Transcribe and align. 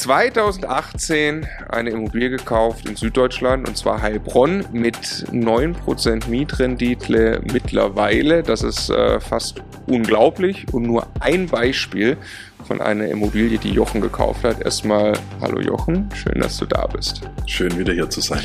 2018 0.00 1.46
eine 1.68 1.90
Immobilie 1.90 2.30
gekauft 2.30 2.88
in 2.88 2.96
Süddeutschland 2.96 3.68
und 3.68 3.76
zwar 3.76 4.00
Heilbronn 4.00 4.64
mit 4.72 4.96
9% 4.96 6.28
Mietrendite 6.28 7.42
mittlerweile. 7.52 8.42
Das 8.42 8.62
ist 8.62 8.88
äh, 8.88 9.20
fast 9.20 9.62
unglaublich 9.86 10.72
und 10.72 10.84
nur 10.84 11.06
ein 11.20 11.48
Beispiel 11.48 12.16
von 12.70 12.80
einer 12.80 13.08
Immobilie, 13.08 13.58
die 13.58 13.72
Jochen 13.72 14.00
gekauft 14.00 14.44
hat. 14.44 14.62
Erstmal, 14.62 15.14
hallo 15.40 15.58
Jochen, 15.60 16.08
schön, 16.14 16.40
dass 16.40 16.56
du 16.56 16.66
da 16.66 16.86
bist. 16.86 17.20
Schön 17.46 17.76
wieder 17.76 17.92
hier 17.92 18.08
zu 18.08 18.20
sein. 18.20 18.44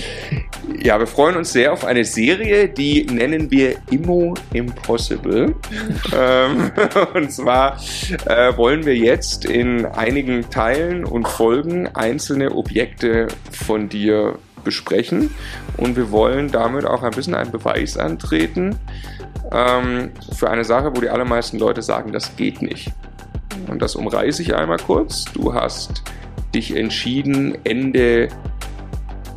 Ja, 0.81 0.97
wir 0.97 1.05
freuen 1.05 1.35
uns 1.35 1.53
sehr 1.53 1.71
auf 1.71 1.85
eine 1.85 2.03
Serie, 2.03 2.67
die 2.67 3.05
nennen 3.05 3.51
wir 3.51 3.75
Immo 3.91 4.33
Impossible. 4.51 5.53
ähm, 6.17 6.71
und 7.13 7.31
zwar 7.31 7.77
äh, 8.25 8.57
wollen 8.57 8.87
wir 8.87 8.97
jetzt 8.97 9.45
in 9.45 9.85
einigen 9.85 10.49
Teilen 10.49 11.05
und 11.05 11.27
Folgen 11.27 11.87
einzelne 11.93 12.49
Objekte 12.55 13.27
von 13.51 13.89
dir 13.89 14.39
besprechen 14.63 15.29
und 15.77 15.97
wir 15.97 16.09
wollen 16.09 16.51
damit 16.51 16.85
auch 16.85 17.03
ein 17.03 17.11
bisschen 17.11 17.35
einen 17.35 17.51
Beweis 17.51 17.95
antreten 17.95 18.75
ähm, 19.51 20.13
für 20.35 20.49
eine 20.49 20.65
Sache, 20.65 20.95
wo 20.95 21.01
die 21.01 21.09
allermeisten 21.09 21.59
Leute 21.59 21.83
sagen, 21.83 22.11
das 22.11 22.35
geht 22.35 22.63
nicht. 22.63 22.91
Und 23.67 23.81
das 23.81 23.95
umreiße 23.95 24.41
ich 24.41 24.55
einmal 24.55 24.77
kurz. 24.77 25.25
Du 25.25 25.53
hast 25.53 26.03
dich 26.53 26.75
entschieden, 26.75 27.57
Ende 27.63 28.29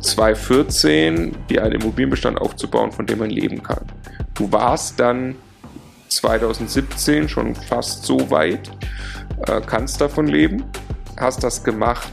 2014 0.01 1.35
dir 1.49 1.63
einen 1.63 1.73
Immobilienbestand 1.81 2.39
aufzubauen, 2.39 2.91
von 2.91 3.05
dem 3.05 3.19
man 3.19 3.29
leben 3.29 3.61
kann. 3.61 3.85
Du 4.33 4.51
warst 4.51 4.99
dann 4.99 5.35
2017 6.07 7.29
schon 7.29 7.55
fast 7.55 8.05
so 8.05 8.31
weit, 8.31 8.71
äh, 9.47 9.61
kannst 9.65 10.01
davon 10.01 10.27
leben, 10.27 10.63
hast 11.17 11.43
das 11.43 11.63
gemacht 11.63 12.11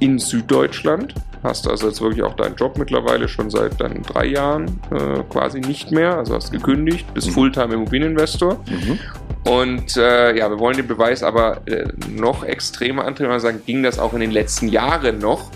in 0.00 0.18
Süddeutschland, 0.18 1.14
hast 1.42 1.68
also 1.68 1.88
jetzt 1.88 2.00
wirklich 2.00 2.22
auch 2.22 2.34
deinen 2.34 2.54
Job 2.54 2.78
mittlerweile 2.78 3.28
schon 3.28 3.50
seit 3.50 3.80
dann 3.80 4.02
drei 4.02 4.26
Jahren 4.26 4.80
äh, 4.90 5.22
quasi 5.28 5.60
nicht 5.60 5.90
mehr, 5.90 6.16
also 6.16 6.34
hast 6.34 6.52
gekündigt, 6.52 7.12
bist 7.14 7.28
mhm. 7.28 7.32
Fulltime 7.32 7.74
Immobilieninvestor 7.74 8.58
mhm. 8.68 8.98
Und 9.44 9.96
äh, 9.96 10.36
ja, 10.36 10.48
wir 10.50 10.58
wollen 10.60 10.76
den 10.76 10.86
Beweis 10.86 11.22
aber 11.22 11.66
äh, 11.66 11.88
noch 12.08 12.44
extremer 12.44 13.04
antreten 13.04 13.40
sagen, 13.40 13.60
ging 13.66 13.82
das 13.82 13.98
auch 13.98 14.14
in 14.14 14.20
den 14.20 14.30
letzten 14.30 14.68
Jahren 14.68 15.18
noch? 15.18 15.50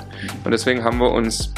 Und 0.45 0.51
deswegen 0.51 0.83
haben 0.83 0.99
wir 0.99 1.13
uns 1.13 1.53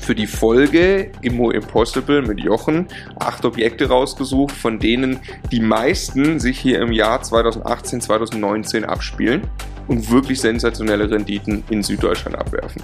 für 0.00 0.14
die 0.14 0.26
Folge 0.26 1.10
Immo 1.20 1.50
Impossible 1.50 2.22
mit 2.22 2.40
Jochen 2.40 2.86
acht 3.18 3.44
Objekte 3.44 3.88
rausgesucht, 3.88 4.52
von 4.52 4.78
denen 4.78 5.18
die 5.50 5.60
meisten 5.60 6.40
sich 6.40 6.58
hier 6.58 6.80
im 6.80 6.92
Jahr 6.92 7.22
2018, 7.22 8.00
2019 8.00 8.84
abspielen 8.84 9.42
und 9.88 10.10
wirklich 10.10 10.40
sensationelle 10.40 11.10
Renditen 11.10 11.64
in 11.68 11.82
Süddeutschland 11.82 12.38
abwerfen. 12.38 12.82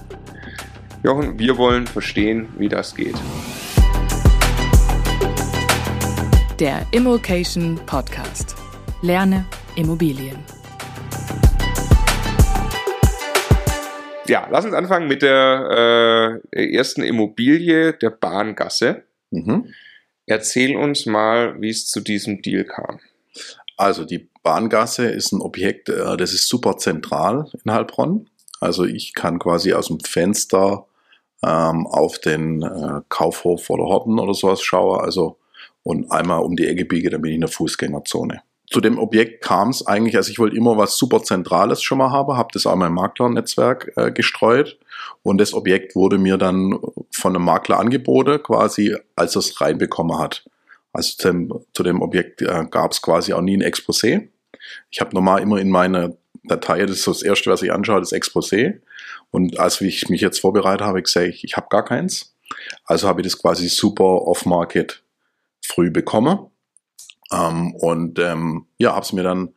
Jochen, 1.04 1.38
wir 1.38 1.58
wollen 1.58 1.86
verstehen, 1.86 2.48
wie 2.56 2.70
das 2.70 2.94
geht. 2.94 3.14
Der 6.58 6.86
Immokation 6.92 7.78
Podcast. 7.84 8.56
Lerne 9.02 9.44
Immobilien. 9.76 10.38
Ja, 14.26 14.48
lass 14.50 14.64
uns 14.64 14.72
anfangen 14.72 15.06
mit 15.06 15.20
der 15.20 16.40
äh, 16.54 16.74
ersten 16.74 17.02
Immobilie 17.02 17.92
der 17.92 18.08
Bahngasse. 18.08 19.02
Mhm. 19.30 19.74
Erzähl 20.24 20.74
uns 20.74 21.04
mal, 21.04 21.60
wie 21.60 21.68
es 21.68 21.86
zu 21.86 22.00
diesem 22.00 22.40
Deal 22.40 22.64
kam. 22.64 22.98
Also 23.76 24.06
die 24.06 24.30
Bahngasse 24.42 25.04
ist 25.10 25.32
ein 25.32 25.42
Objekt, 25.42 25.90
äh, 25.90 26.16
das 26.16 26.32
ist 26.32 26.48
super 26.48 26.78
zentral 26.78 27.50
in 27.62 27.70
Heilbronn. 27.70 28.30
Also 28.58 28.84
ich 28.84 29.12
kann 29.12 29.38
quasi 29.38 29.74
aus 29.74 29.88
dem 29.88 30.00
Fenster 30.00 30.86
ähm, 31.44 31.86
auf 31.86 32.18
den 32.18 32.62
äh, 32.62 33.00
Kaufhof 33.08 33.70
oder 33.70 33.84
Horten 33.84 34.18
oder 34.18 34.34
sowas 34.34 34.62
schauen. 34.62 35.00
Also 35.00 35.38
und 35.82 36.10
einmal 36.10 36.40
um 36.40 36.56
die 36.56 36.66
Ecke 36.66 36.84
biege, 36.84 37.10
dann 37.10 37.20
bin 37.20 37.32
ich 37.32 37.34
in 37.36 37.42
der 37.42 37.50
Fußgängerzone 37.50 38.42
zu 38.70 38.80
dem 38.80 38.98
Objekt 38.98 39.44
kam 39.44 39.70
es 39.70 39.86
eigentlich, 39.86 40.16
also 40.16 40.30
ich 40.30 40.38
wollte 40.38 40.56
immer 40.56 40.76
was 40.76 40.96
super 40.96 41.22
Zentrales 41.22 41.82
schon 41.82 41.98
mal 41.98 42.10
haben, 42.10 42.36
habe 42.36 42.48
das 42.52 42.66
auch 42.66 42.72
in 42.72 42.78
mein 42.78 42.92
Maklernetzwerk 42.92 43.92
äh, 43.96 44.10
gestreut 44.10 44.78
und 45.22 45.38
das 45.38 45.54
Objekt 45.54 45.94
wurde 45.94 46.18
mir 46.18 46.38
dann 46.38 46.78
von 47.12 47.36
einem 47.36 47.44
Makler 47.44 47.78
angeboten, 47.78 48.42
quasi 48.42 48.96
als 49.16 49.36
er 49.36 49.40
es 49.40 49.60
reinbekommen 49.60 50.18
hat. 50.18 50.44
Also 50.92 51.16
zu 51.16 51.28
dem, 51.28 51.54
zu 51.72 51.82
dem 51.82 52.02
Objekt 52.02 52.40
äh, 52.42 52.64
gab 52.70 52.92
es 52.92 53.02
quasi 53.02 53.32
auch 53.32 53.42
nie 53.42 53.56
ein 53.56 53.62
Exposé. 53.62 54.28
Ich 54.90 55.00
habe 55.00 55.14
normal 55.14 55.42
immer 55.42 55.58
in 55.58 55.70
meiner 55.70 56.16
Datei, 56.42 56.84
das 56.86 56.96
ist 56.96 57.04
so 57.04 57.12
das 57.12 57.22
Erste, 57.22 57.50
was 57.50 57.62
ich 57.62 57.72
anschaue, 57.72 58.00
das 58.00 58.12
Exposé. 58.12 58.80
Und 59.34 59.58
als 59.58 59.80
ich 59.80 60.08
mich 60.10 60.20
jetzt 60.20 60.38
vorbereitet 60.38 60.86
habe, 60.86 61.02
gesagt, 61.02 61.26
ich, 61.26 61.42
ich 61.42 61.56
habe 61.56 61.66
gar 61.68 61.84
keins. 61.84 62.36
Also 62.84 63.08
habe 63.08 63.20
ich 63.20 63.26
das 63.26 63.36
quasi 63.36 63.68
super 63.68 64.28
off-market 64.28 65.02
früh 65.60 65.90
bekommen 65.90 66.38
ähm, 67.32 67.74
und 67.74 68.20
ähm, 68.20 68.66
ja, 68.78 68.92
habe 68.94 69.04
es 69.04 69.12
mir 69.12 69.24
dann 69.24 69.48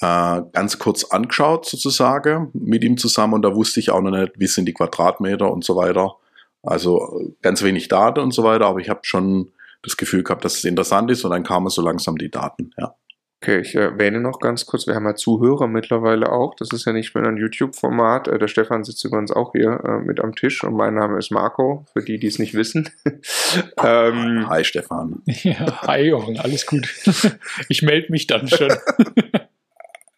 äh, 0.00 0.42
ganz 0.52 0.78
kurz 0.78 1.04
angeschaut 1.04 1.64
sozusagen 1.64 2.50
mit 2.52 2.84
ihm 2.84 2.98
zusammen 2.98 3.32
und 3.32 3.42
da 3.42 3.54
wusste 3.54 3.80
ich 3.80 3.90
auch 3.90 4.02
noch 4.02 4.10
nicht, 4.10 4.32
wie 4.36 4.46
sind 4.46 4.66
die 4.66 4.74
Quadratmeter 4.74 5.50
und 5.50 5.64
so 5.64 5.74
weiter. 5.74 6.16
Also 6.62 7.32
ganz 7.40 7.62
wenig 7.62 7.88
Daten 7.88 8.20
und 8.20 8.34
so 8.34 8.44
weiter, 8.44 8.66
aber 8.66 8.80
ich 8.80 8.90
habe 8.90 9.00
schon 9.04 9.52
das 9.82 9.96
Gefühl 9.96 10.22
gehabt, 10.22 10.44
dass 10.44 10.58
es 10.58 10.64
interessant 10.64 11.10
ist 11.10 11.24
und 11.24 11.30
dann 11.30 11.44
kamen 11.44 11.70
so 11.70 11.80
langsam 11.80 12.18
die 12.18 12.30
Daten, 12.30 12.74
ja. 12.76 12.94
Okay, 13.40 13.60
ich 13.60 13.76
erwähne 13.76 14.20
noch 14.20 14.40
ganz 14.40 14.66
kurz, 14.66 14.88
wir 14.88 14.96
haben 14.96 15.06
ja 15.06 15.14
Zuhörer 15.14 15.68
mittlerweile 15.68 16.32
auch. 16.32 16.56
Das 16.56 16.72
ist 16.72 16.86
ja 16.86 16.92
nicht 16.92 17.14
mehr 17.14 17.24
ein 17.24 17.36
YouTube-Format. 17.36 18.26
Äh, 18.26 18.38
der 18.38 18.48
Stefan 18.48 18.82
sitzt 18.82 19.04
übrigens 19.04 19.30
auch 19.30 19.52
hier 19.52 19.80
äh, 19.84 20.04
mit 20.04 20.18
am 20.18 20.34
Tisch 20.34 20.64
und 20.64 20.74
mein 20.74 20.94
Name 20.94 21.18
ist 21.18 21.30
Marco, 21.30 21.86
für 21.92 22.02
die, 22.02 22.18
die 22.18 22.26
es 22.26 22.40
nicht 22.40 22.54
wissen. 22.54 22.90
ähm, 23.84 24.48
hi 24.48 24.64
Stefan. 24.64 25.22
Ja, 25.26 25.82
hi 25.82 26.08
Jochen, 26.08 26.38
alles 26.38 26.66
gut. 26.66 26.92
Ich 27.68 27.82
melde 27.82 28.10
mich 28.10 28.26
dann 28.26 28.48
schon. 28.48 28.72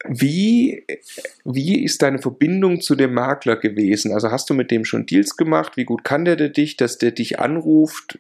Wie, 0.09 0.87
wie 1.45 1.85
ist 1.85 2.01
deine 2.01 2.21
Verbindung 2.21 2.81
zu 2.81 2.97
dem 2.97 3.13
Makler 3.13 3.57
gewesen? 3.57 4.13
Also 4.13 4.31
hast 4.31 4.49
du 4.49 4.55
mit 4.55 4.71
dem 4.71 4.87
schon 4.87 5.05
Deals 5.05 5.37
gemacht? 5.37 5.77
Wie 5.77 5.85
gut 5.85 6.05
kann 6.05 6.25
der 6.25 6.37
dich, 6.37 6.79
dass 6.79 6.97
der 6.97 7.11
dich 7.11 7.39
anruft, 7.39 8.19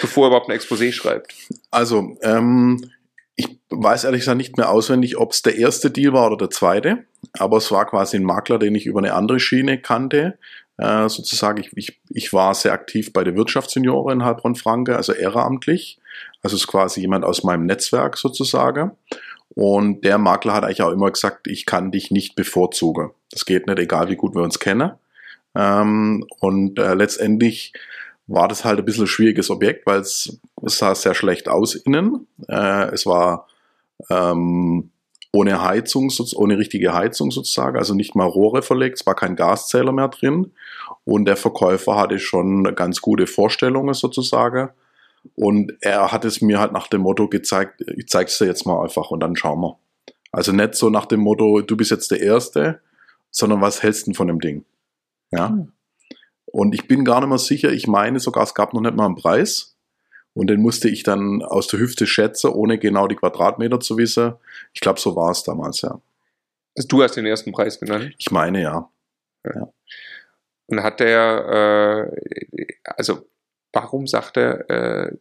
bevor 0.00 0.26
er 0.26 0.28
überhaupt 0.28 0.50
ein 0.50 0.58
Exposé 0.58 0.92
schreibt? 0.92 1.34
Also, 1.70 2.18
ähm, 2.22 2.90
ich 3.36 3.58
weiß 3.70 4.04
ehrlich 4.04 4.20
gesagt 4.20 4.38
nicht 4.38 4.56
mehr 4.56 4.70
auswendig, 4.70 5.16
ob 5.16 5.32
es 5.32 5.42
der 5.42 5.56
erste 5.56 5.90
Deal 5.90 6.12
war 6.12 6.26
oder 6.28 6.36
der 6.36 6.50
zweite, 6.50 7.04
aber 7.38 7.56
es 7.56 7.70
war 7.70 7.86
quasi 7.86 8.16
ein 8.16 8.24
Makler, 8.24 8.58
den 8.58 8.74
ich 8.74 8.86
über 8.86 9.00
eine 9.00 9.14
andere 9.14 9.40
Schiene 9.40 9.80
kannte. 9.80 10.38
Äh, 10.76 11.08
sozusagen, 11.08 11.60
ich, 11.60 11.70
ich, 11.76 12.00
ich 12.10 12.32
war 12.32 12.54
sehr 12.54 12.72
aktiv 12.72 13.12
bei 13.12 13.22
der 13.22 13.36
Wirtschaftssenioren 13.36 14.20
in 14.20 14.24
Heilbronn-Franke, 14.24 14.96
also 14.96 15.12
ehrenamtlich. 15.12 15.98
Also 16.42 16.56
es 16.56 16.62
ist 16.62 16.68
quasi 16.68 17.00
jemand 17.00 17.24
aus 17.24 17.44
meinem 17.44 17.66
Netzwerk 17.66 18.16
sozusagen. 18.16 18.92
Und 19.54 20.04
der 20.04 20.18
Makler 20.18 20.54
hat 20.54 20.64
eigentlich 20.64 20.82
auch 20.82 20.90
immer 20.90 21.10
gesagt, 21.10 21.46
ich 21.46 21.64
kann 21.64 21.92
dich 21.92 22.10
nicht 22.10 22.34
bevorzugen. 22.34 23.10
Das 23.30 23.44
geht 23.44 23.66
nicht, 23.66 23.78
egal 23.78 24.08
wie 24.08 24.16
gut 24.16 24.34
wir 24.34 24.42
uns 24.42 24.58
kennen. 24.58 24.92
Ähm, 25.54 26.26
und 26.40 26.78
äh, 26.78 26.94
letztendlich 26.94 27.72
war 28.26 28.48
das 28.48 28.64
halt 28.64 28.78
ein 28.78 28.84
bisschen 28.84 29.04
ein 29.04 29.08
schwieriges 29.08 29.50
Objekt, 29.50 29.86
weil 29.86 30.00
es, 30.00 30.40
sah 30.62 30.94
sehr 30.94 31.14
schlecht 31.14 31.48
aus 31.48 31.74
innen. 31.74 32.26
Äh, 32.48 32.90
es 32.92 33.06
war 33.06 33.48
ähm, 34.10 34.90
ohne 35.32 35.62
Heizung, 35.62 36.10
ohne 36.36 36.58
richtige 36.58 36.94
Heizung 36.94 37.30
sozusagen, 37.30 37.76
also 37.76 37.94
nicht 37.94 38.14
mal 38.14 38.26
Rohre 38.26 38.62
verlegt, 38.62 39.00
es 39.00 39.06
war 39.06 39.14
kein 39.14 39.36
Gaszähler 39.36 39.92
mehr 39.92 40.08
drin. 40.08 40.52
Und 41.04 41.26
der 41.26 41.36
Verkäufer 41.36 41.96
hatte 41.96 42.18
schon 42.18 42.74
ganz 42.74 43.00
gute 43.00 43.26
Vorstellungen 43.26 43.94
sozusagen. 43.94 44.70
Und 45.34 45.72
er 45.80 46.12
hat 46.12 46.24
es 46.24 46.40
mir 46.40 46.60
halt 46.60 46.72
nach 46.72 46.86
dem 46.86 47.00
Motto 47.00 47.28
gezeigt, 47.28 47.82
ich 47.96 48.08
zeig's 48.08 48.38
dir 48.38 48.46
jetzt 48.46 48.66
mal 48.66 48.82
einfach 48.82 49.10
und 49.10 49.20
dann 49.20 49.36
schauen 49.36 49.60
wir. 49.60 49.78
Also 50.30 50.52
nicht 50.52 50.74
so 50.74 50.90
nach 50.90 51.06
dem 51.06 51.20
Motto, 51.20 51.60
du 51.62 51.76
bist 51.76 51.90
jetzt 51.90 52.10
der 52.10 52.20
Erste, 52.20 52.80
sondern 53.30 53.60
was 53.60 53.82
hältst 53.82 54.06
du 54.06 54.14
von 54.14 54.28
dem 54.28 54.40
Ding? 54.40 54.64
Ja. 55.30 55.48
Hm. 55.48 55.72
Und 56.54 56.72
ich 56.72 56.86
bin 56.86 57.04
gar 57.04 57.18
nicht 57.18 57.30
mehr 57.30 57.38
sicher, 57.38 57.72
ich 57.72 57.88
meine 57.88 58.20
sogar, 58.20 58.44
es 58.44 58.54
gab 58.54 58.74
noch 58.74 58.80
nicht 58.80 58.94
mal 58.94 59.06
einen 59.06 59.16
Preis. 59.16 59.74
Und 60.34 60.46
den 60.46 60.62
musste 60.62 60.88
ich 60.88 61.02
dann 61.02 61.42
aus 61.42 61.66
der 61.66 61.80
Hüfte 61.80 62.06
schätzen, 62.06 62.48
ohne 62.48 62.78
genau 62.78 63.08
die 63.08 63.16
Quadratmeter 63.16 63.80
zu 63.80 63.98
wissen. 63.98 64.34
Ich 64.72 64.80
glaube, 64.80 65.00
so 65.00 65.16
war 65.16 65.32
es 65.32 65.42
damals, 65.42 65.82
ja. 65.82 66.00
Also 66.76 66.86
du 66.86 67.02
hast 67.02 67.16
den 67.16 67.26
ersten 67.26 67.50
Preis 67.50 67.80
genannt? 67.80 68.14
Ich 68.18 68.30
meine, 68.30 68.62
ja. 68.62 68.88
ja. 69.44 69.68
Und 70.66 70.80
hat 70.84 71.00
der, 71.00 72.12
äh, 72.14 72.66
also 72.84 73.26
warum 73.72 74.06
sagt 74.06 74.36
er, 74.36 74.70
äh, 74.70 75.16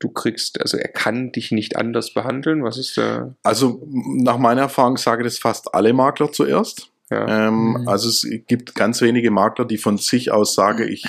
du 0.00 0.08
kriegst, 0.08 0.60
also 0.60 0.76
er 0.76 0.88
kann 0.88 1.30
dich 1.30 1.52
nicht 1.52 1.76
anders 1.76 2.12
behandeln? 2.12 2.64
Was 2.64 2.78
ist 2.78 2.96
der? 2.96 3.36
Also 3.44 3.80
nach 3.86 4.38
meiner 4.38 4.62
Erfahrung 4.62 4.96
sage 4.96 5.22
das 5.22 5.38
fast 5.38 5.72
alle 5.72 5.92
Makler 5.92 6.32
zuerst. 6.32 6.90
Ja. 7.10 7.48
Ähm, 7.48 7.80
mhm. 7.80 7.88
Also 7.88 8.08
es 8.08 8.26
gibt 8.46 8.74
ganz 8.74 9.00
wenige 9.02 9.30
Makler, 9.30 9.64
die 9.64 9.78
von 9.78 9.98
sich 9.98 10.30
aus 10.30 10.54
sagen, 10.54 10.88
ich 10.88 11.04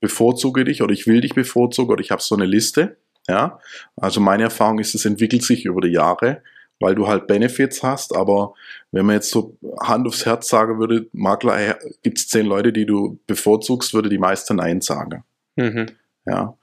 bevorzuge 0.00 0.64
dich 0.64 0.82
oder 0.82 0.92
ich 0.92 1.06
will 1.06 1.20
dich 1.20 1.34
bevorzugen 1.34 1.92
oder 1.92 2.00
ich 2.00 2.10
habe 2.10 2.22
so 2.22 2.34
eine 2.34 2.46
Liste. 2.46 2.96
Ja, 3.28 3.60
also 3.96 4.20
meine 4.20 4.44
Erfahrung 4.44 4.78
ist, 4.78 4.94
es 4.94 5.04
entwickelt 5.04 5.42
sich 5.42 5.64
über 5.64 5.80
die 5.80 5.92
Jahre 5.92 6.42
weil 6.80 6.94
du 6.94 7.06
halt 7.06 7.26
Benefits 7.26 7.82
hast, 7.82 8.16
aber 8.16 8.54
wenn 8.90 9.06
man 9.06 9.16
jetzt 9.16 9.30
so 9.30 9.56
Hand 9.78 10.06
aufs 10.06 10.24
Herz 10.26 10.48
sagen 10.48 10.78
würde, 10.78 11.06
Makler, 11.12 11.78
gibt 12.02 12.18
es 12.18 12.28
zehn 12.28 12.46
Leute, 12.46 12.72
die 12.72 12.86
du 12.86 13.20
bevorzugst, 13.26 13.94
würde 13.94 14.08
die 14.08 14.18
meiste 14.18 14.54
Nein 14.54 14.80
sagen. 14.80 15.22
Mhm. 15.56 15.86
Ja. 16.24 16.56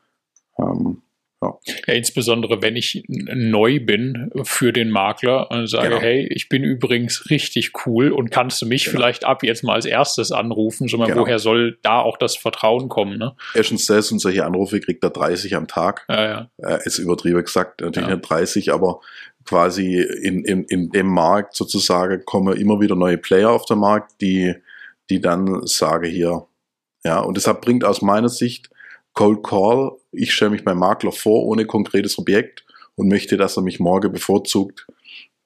Ähm, 0.58 1.04
ja. 1.42 1.58
ja. 1.88 1.94
insbesondere 1.94 2.62
wenn 2.62 2.76
ich 2.76 3.04
neu 3.08 3.80
bin 3.80 4.32
für 4.44 4.74
den 4.74 4.90
Makler 4.90 5.52
und 5.52 5.68
sage, 5.68 5.90
genau. 5.90 6.02
hey, 6.02 6.28
ich 6.32 6.50
bin 6.50 6.64
übrigens 6.64 7.30
richtig 7.30 7.72
cool 7.86 8.12
und 8.12 8.32
kannst 8.32 8.62
du 8.62 8.66
mich 8.66 8.86
genau. 8.86 8.98
vielleicht 8.98 9.26
ab 9.26 9.44
jetzt 9.44 9.64
mal 9.64 9.74
als 9.74 9.86
erstes 9.86 10.32
anrufen, 10.32 10.88
sondern 10.88 11.10
genau. 11.10 11.22
woher 11.22 11.40
soll 11.40 11.78
da 11.84 12.00
auch 12.00 12.18
das 12.18 12.36
Vertrauen 12.36 12.90
kommen? 12.90 13.18
Ne? 13.18 13.36
Erstens 13.54 13.86
das 13.86 14.12
und 14.12 14.20
solche 14.20 14.46
Anrufe 14.46 14.80
kriegt 14.80 15.04
er 15.04 15.12
30 15.12 15.56
am 15.56 15.68
Tag. 15.68 16.06
Ja, 16.10 16.24
ja. 16.24 16.76
Äh, 16.76 16.80
ist 16.86 16.98
übertrieben 16.98 17.44
gesagt, 17.44 17.82
natürlich 17.82 18.10
nicht 18.10 18.30
30, 18.30 18.74
aber 18.74 19.00
quasi 19.46 20.02
in, 20.02 20.44
in, 20.44 20.64
in 20.66 20.90
dem 20.90 21.08
Markt 21.08 21.56
sozusagen 21.56 22.26
kommen 22.26 22.58
immer 22.58 22.82
wieder 22.82 22.96
neue 22.96 23.18
Player 23.18 23.52
auf 23.52 23.66
den 23.66 23.80
Markt, 23.80 24.22
die, 24.22 24.56
die 25.10 25.22
dann 25.22 25.66
sagen 25.66 26.10
hier, 26.10 26.48
ja, 27.04 27.20
und 27.20 27.38
deshalb 27.38 27.62
bringt 27.62 27.86
aus 27.86 28.02
meiner 28.02 28.30
Sicht 28.30 28.70
Cold 29.18 29.42
Call, 29.42 29.94
ich 30.12 30.32
stelle 30.32 30.52
mich 30.52 30.64
beim 30.64 30.78
Makler 30.78 31.12
vor 31.12 31.44
ohne 31.46 31.66
konkretes 31.66 32.20
Objekt 32.20 32.64
und 32.96 33.08
möchte, 33.08 33.36
dass 33.36 33.58
er 33.58 33.64
mich 33.64 33.80
morgen 33.80 34.12
bevorzugt, 34.12 34.86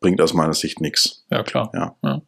bringt 0.02 0.20
aus 0.20 0.34
meiner 0.34 0.54
Sicht 0.54 0.82
nichts. 0.82 1.26
Ja, 1.32 1.42
klar. 1.42 1.72
Ja. 1.74 1.96
ja. 2.04 2.22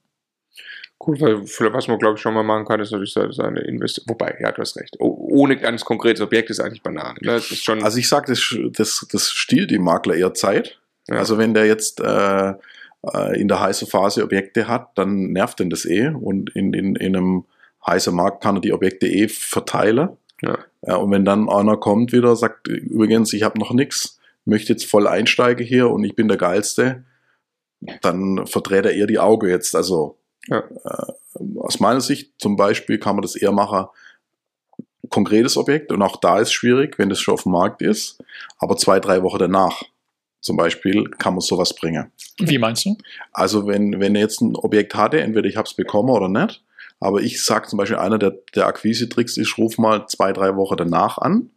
Cool, 1.06 1.20
weil 1.20 1.74
was 1.74 1.90
man 1.90 2.00
glaube 2.00 2.16
ich 2.16 2.22
schon 2.22 2.34
mal 2.34 2.44
machen 2.44 2.64
kann, 2.64 2.80
ist 2.80 2.92
natürlich 2.92 3.12
seine 3.12 3.60
Investition. 3.60 4.06
Wobei, 4.08 4.38
ja, 4.40 4.54
du 4.54 4.62
hast 4.62 4.78
recht. 4.78 4.96
ohne 5.00 5.58
ganz 5.58 5.84
konkretes 5.84 6.22
Objekt 6.22 6.50
ist 6.50 6.62
eigentlich 6.62 6.82
Banane. 6.82 7.20
Ne? 7.20 7.34
Das 7.34 7.52
ist 7.52 7.66
schon 7.66 7.84
also 7.84 7.98
ich 7.98 8.08
sage, 8.08 8.32
das, 8.32 8.56
das, 8.72 9.06
das 9.12 9.30
stiehlt 9.30 9.70
dem 9.72 9.84
Makler 9.84 10.16
eher 10.16 10.34
Zeit. 10.34 10.80
Ja. 11.10 11.18
Also 11.18 11.38
wenn 11.38 11.54
der 11.54 11.66
jetzt 11.66 12.00
äh, 12.00 12.54
äh 12.54 13.38
in 13.38 13.50
der 13.50 13.60
heißen 13.60 13.90
Phase 13.90 14.24
Objekte 14.24 14.70
hat, 14.70 14.98
dann 14.98 15.34
nervt 15.34 15.60
den 15.60 15.70
das 15.70 15.84
eh 15.84 16.08
und 16.08 16.56
in, 16.56 16.72
in, 16.72 16.96
in 16.96 17.18
einem 17.18 17.46
heißen 17.86 18.16
Markt 18.16 18.42
kann 18.42 18.56
er 18.56 18.62
die 18.62 18.72
Objekte 18.72 19.08
eh 19.08 19.28
verteilen. 19.28 20.18
Ja. 20.44 20.60
ja. 20.86 20.96
und 20.96 21.12
wenn 21.12 21.26
dann 21.26 21.50
einer 21.50 21.78
kommt 21.78 22.12
wieder, 22.12 22.36
sagt, 22.36 22.68
übrigens, 22.68 23.34
ich 23.34 23.44
habe 23.44 23.60
noch 23.60 23.72
nichts, 23.72 24.20
möchte 24.46 24.74
jetzt 24.74 24.86
voll 24.86 25.08
einsteigen 25.08 25.66
hier 25.66 25.90
und 25.90 26.04
ich 26.04 26.16
bin 26.16 26.28
der 26.28 26.38
Geilste, 26.38 27.06
dann 28.02 28.46
verdreht 28.46 28.86
er 28.86 28.94
eher 28.94 29.08
die 29.08 29.20
Augen 29.20 29.50
jetzt. 29.50 29.76
Also 29.76 30.18
ja. 30.48 30.60
äh, 30.60 31.14
aus 31.60 31.80
meiner 31.80 32.02
Sicht 32.02 32.34
zum 32.38 32.56
Beispiel 32.56 32.98
kann 32.98 33.16
man 33.16 33.22
das 33.22 33.36
eher 33.36 33.52
machen, 33.52 33.88
konkretes 35.10 35.58
Objekt 35.58 35.92
und 35.92 36.02
auch 36.02 36.18
da 36.18 36.40
ist 36.40 36.54
schwierig, 36.54 36.98
wenn 36.98 37.10
das 37.10 37.20
schon 37.20 37.36
auf 37.36 37.44
dem 37.44 37.52
Markt 37.52 37.82
ist, 37.82 38.24
aber 38.58 38.78
zwei, 38.78 39.00
drei 39.00 39.22
Wochen 39.22 39.40
danach 39.40 39.84
zum 40.42 40.58
Beispiel 40.58 41.10
kann 41.10 41.34
man 41.34 41.42
sowas 41.42 41.74
bringen. 41.74 42.12
Wie 42.40 42.58
meinst 42.58 42.86
du? 42.86 42.98
Also 43.32 43.68
wenn, 43.68 44.00
wenn 44.00 44.16
er 44.16 44.22
jetzt 44.22 44.42
ein 44.42 44.56
Objekt 44.56 44.94
hatte, 44.96 45.22
entweder 45.22 45.48
ich 45.48 45.56
habe 45.56 45.68
es 45.68 45.74
bekommen 45.74 46.10
oder 46.10 46.28
nicht, 46.28 46.64
aber 47.04 47.22
ich 47.22 47.44
sage 47.44 47.68
zum 47.68 47.78
Beispiel, 47.78 47.98
einer 47.98 48.18
der, 48.18 48.34
der 48.56 48.68
Akquise-Tricks 48.68 49.38
ist, 49.38 49.58
ruf 49.58 49.78
mal 49.78 50.08
zwei, 50.08 50.32
drei 50.32 50.56
Wochen 50.56 50.78
danach 50.78 51.18
an. 51.18 51.50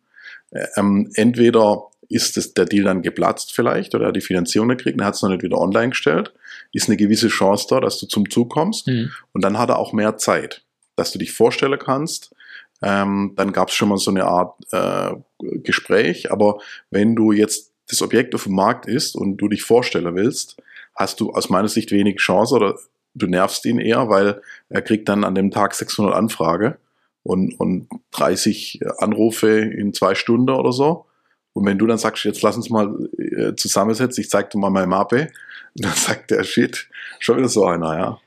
Ähm, 0.76 1.10
entweder 1.14 1.84
ist 2.08 2.36
das, 2.36 2.54
der 2.54 2.66
Deal 2.66 2.84
dann 2.84 3.02
geplatzt 3.02 3.52
vielleicht 3.52 3.94
oder 3.94 4.12
die 4.12 4.20
Finanzierung 4.20 4.68
gekriegt, 4.68 5.00
er 5.00 5.06
hat 5.06 5.14
es 5.14 5.22
noch 5.22 5.30
nicht 5.30 5.42
wieder 5.42 5.58
online 5.58 5.90
gestellt, 5.90 6.32
ist 6.72 6.88
eine 6.88 6.96
gewisse 6.96 7.28
Chance 7.28 7.66
da, 7.68 7.80
dass 7.80 7.98
du 7.98 8.06
zum 8.06 8.30
Zug 8.30 8.50
kommst 8.50 8.86
mhm. 8.86 9.10
und 9.32 9.44
dann 9.44 9.58
hat 9.58 9.68
er 9.68 9.78
auch 9.78 9.92
mehr 9.92 10.16
Zeit, 10.16 10.62
dass 10.94 11.12
du 11.12 11.18
dich 11.18 11.32
vorstellen 11.32 11.78
kannst. 11.78 12.34
Ähm, 12.82 13.32
dann 13.36 13.52
gab 13.52 13.68
es 13.68 13.74
schon 13.74 13.88
mal 13.88 13.98
so 13.98 14.10
eine 14.10 14.24
Art 14.24 14.54
äh, 14.72 15.14
Gespräch, 15.38 16.30
aber 16.30 16.58
wenn 16.90 17.16
du 17.16 17.32
jetzt 17.32 17.72
das 17.88 18.02
Objekt 18.02 18.34
auf 18.34 18.44
dem 18.44 18.54
Markt 18.54 18.86
ist 18.86 19.14
und 19.14 19.36
du 19.38 19.48
dich 19.48 19.62
vorstellen 19.62 20.14
willst, 20.14 20.56
hast 20.94 21.20
du 21.20 21.32
aus 21.32 21.50
meiner 21.50 21.68
Sicht 21.68 21.90
wenig 21.92 22.16
Chance 22.16 22.54
oder 22.54 22.78
du 23.16 23.26
nervst 23.26 23.64
ihn 23.66 23.78
eher, 23.78 24.08
weil 24.08 24.40
er 24.68 24.82
kriegt 24.82 25.08
dann 25.08 25.24
an 25.24 25.34
dem 25.34 25.50
Tag 25.50 25.74
600 25.74 26.14
Anfrage 26.14 26.78
und, 27.22 27.58
und 27.58 27.88
30 28.12 28.80
Anrufe 28.98 29.48
in 29.48 29.92
zwei 29.92 30.14
Stunden 30.14 30.50
oder 30.50 30.72
so. 30.72 31.06
Und 31.52 31.64
wenn 31.64 31.78
du 31.78 31.86
dann 31.86 31.98
sagst, 31.98 32.24
jetzt 32.24 32.42
lass 32.42 32.56
uns 32.56 32.70
mal 32.70 33.08
äh, 33.18 33.54
zusammensetzen, 33.54 34.22
ich 34.22 34.30
zeig 34.30 34.50
dir 34.50 34.58
mal 34.58 34.70
meine 34.70 34.86
Mappe, 34.86 35.28
dann 35.74 35.94
sagt 35.94 36.30
der 36.30 36.44
Shit, 36.44 36.88
schon 37.18 37.38
wieder 37.38 37.48
so 37.48 37.64
einer, 37.64 37.98
ja. 37.98 38.20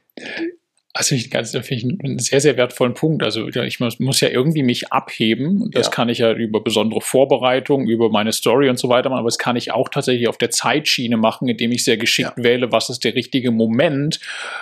Also 0.91 1.13
ich 1.13 1.29
ganz 1.29 1.51
finde 1.51 1.73
ich 1.75 1.83
einen 1.83 2.17
sehr, 2.17 2.41
sehr 2.41 2.57
wertvollen 2.57 2.95
Punkt. 2.95 3.21
Also 3.21 3.47
ich 3.47 3.79
muss, 3.79 3.99
muss 3.99 4.21
ja 4.21 4.29
irgendwie 4.29 4.63
mich 4.63 4.91
abheben. 4.91 5.69
Das 5.71 5.85
ja. 5.87 5.91
kann 5.91 6.09
ich 6.09 6.17
ja 6.17 6.33
über 6.33 6.63
besondere 6.63 6.99
Vorbereitung, 6.99 7.87
über 7.87 8.09
meine 8.09 8.33
Story 8.33 8.69
und 8.69 8.79
so 8.79 8.89
weiter 8.89 9.09
machen, 9.09 9.19
aber 9.19 9.27
das 9.27 9.37
kann 9.37 9.55
ich 9.55 9.71
auch 9.71 9.89
tatsächlich 9.89 10.27
auf 10.27 10.39
der 10.39 10.49
Zeitschiene 10.49 11.15
machen, 11.15 11.47
indem 11.47 11.71
ich 11.71 11.83
sehr 11.83 11.97
geschickt 11.97 12.33
ja. 12.37 12.43
wähle, 12.43 12.71
was 12.71 12.89
ist 12.89 13.03
der 13.03 13.13
richtige 13.13 13.51
Moment, 13.51 14.19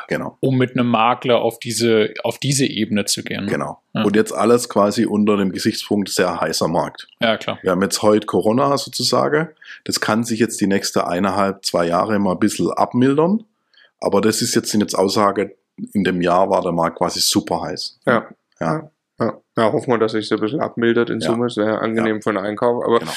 genau. 0.09 0.37
um 0.41 0.57
mit 0.57 0.71
einem 0.71 0.89
Makler 0.89 1.41
auf 1.41 1.59
diese, 1.59 2.13
auf 2.23 2.39
diese 2.39 2.65
Ebene 2.65 3.05
zu 3.05 3.23
gehen. 3.23 3.47
Genau. 3.47 3.79
Ja. 3.93 4.03
Und 4.03 4.17
jetzt 4.17 4.33
alles 4.33 4.67
quasi 4.67 5.05
unter 5.05 5.37
dem 5.37 5.53
Gesichtspunkt 5.53 6.09
sehr 6.09 6.41
heißer 6.41 6.67
Markt. 6.67 7.07
Ja, 7.21 7.37
klar. 7.37 7.57
Wir 7.61 7.71
haben 7.71 7.81
jetzt 7.81 8.01
heute 8.01 8.25
Corona 8.25 8.77
sozusagen. 8.77 9.47
Das 9.85 10.01
kann 10.01 10.25
sich 10.25 10.41
jetzt 10.41 10.59
die 10.59 10.67
nächste 10.67 11.07
eineinhalb, 11.07 11.63
zwei 11.63 11.87
Jahre 11.87 12.19
mal 12.19 12.33
ein 12.33 12.39
bisschen 12.39 12.69
abmildern. 12.69 13.45
Aber 14.01 14.19
das 14.19 14.41
ist 14.41 14.55
jetzt, 14.55 14.69
sind 14.69 14.81
jetzt 14.81 14.93
Aussage, 14.93 15.55
in 15.93 16.03
dem 16.03 16.21
Jahr 16.21 16.49
war 16.49 16.61
der 16.61 16.71
Markt 16.71 16.97
quasi 16.97 17.19
super 17.19 17.61
heiß. 17.61 17.99
Ja. 18.05 18.27
Ja. 18.59 18.91
Ja, 19.19 19.33
ja 19.57 19.71
hoffen 19.71 19.91
wir, 19.91 19.97
dass 19.97 20.11
sich 20.11 20.27
so 20.27 20.35
ein 20.35 20.41
bisschen 20.41 20.61
abmildert 20.61 21.09
in 21.09 21.19
ja. 21.19 21.27
Summe. 21.27 21.49
Sehr 21.49 21.81
angenehm 21.81 22.17
ja. 22.17 22.21
für 22.21 22.31
den 22.31 22.37
Einkauf. 22.37 22.83
Aber 22.83 22.99
genau. 22.99 23.11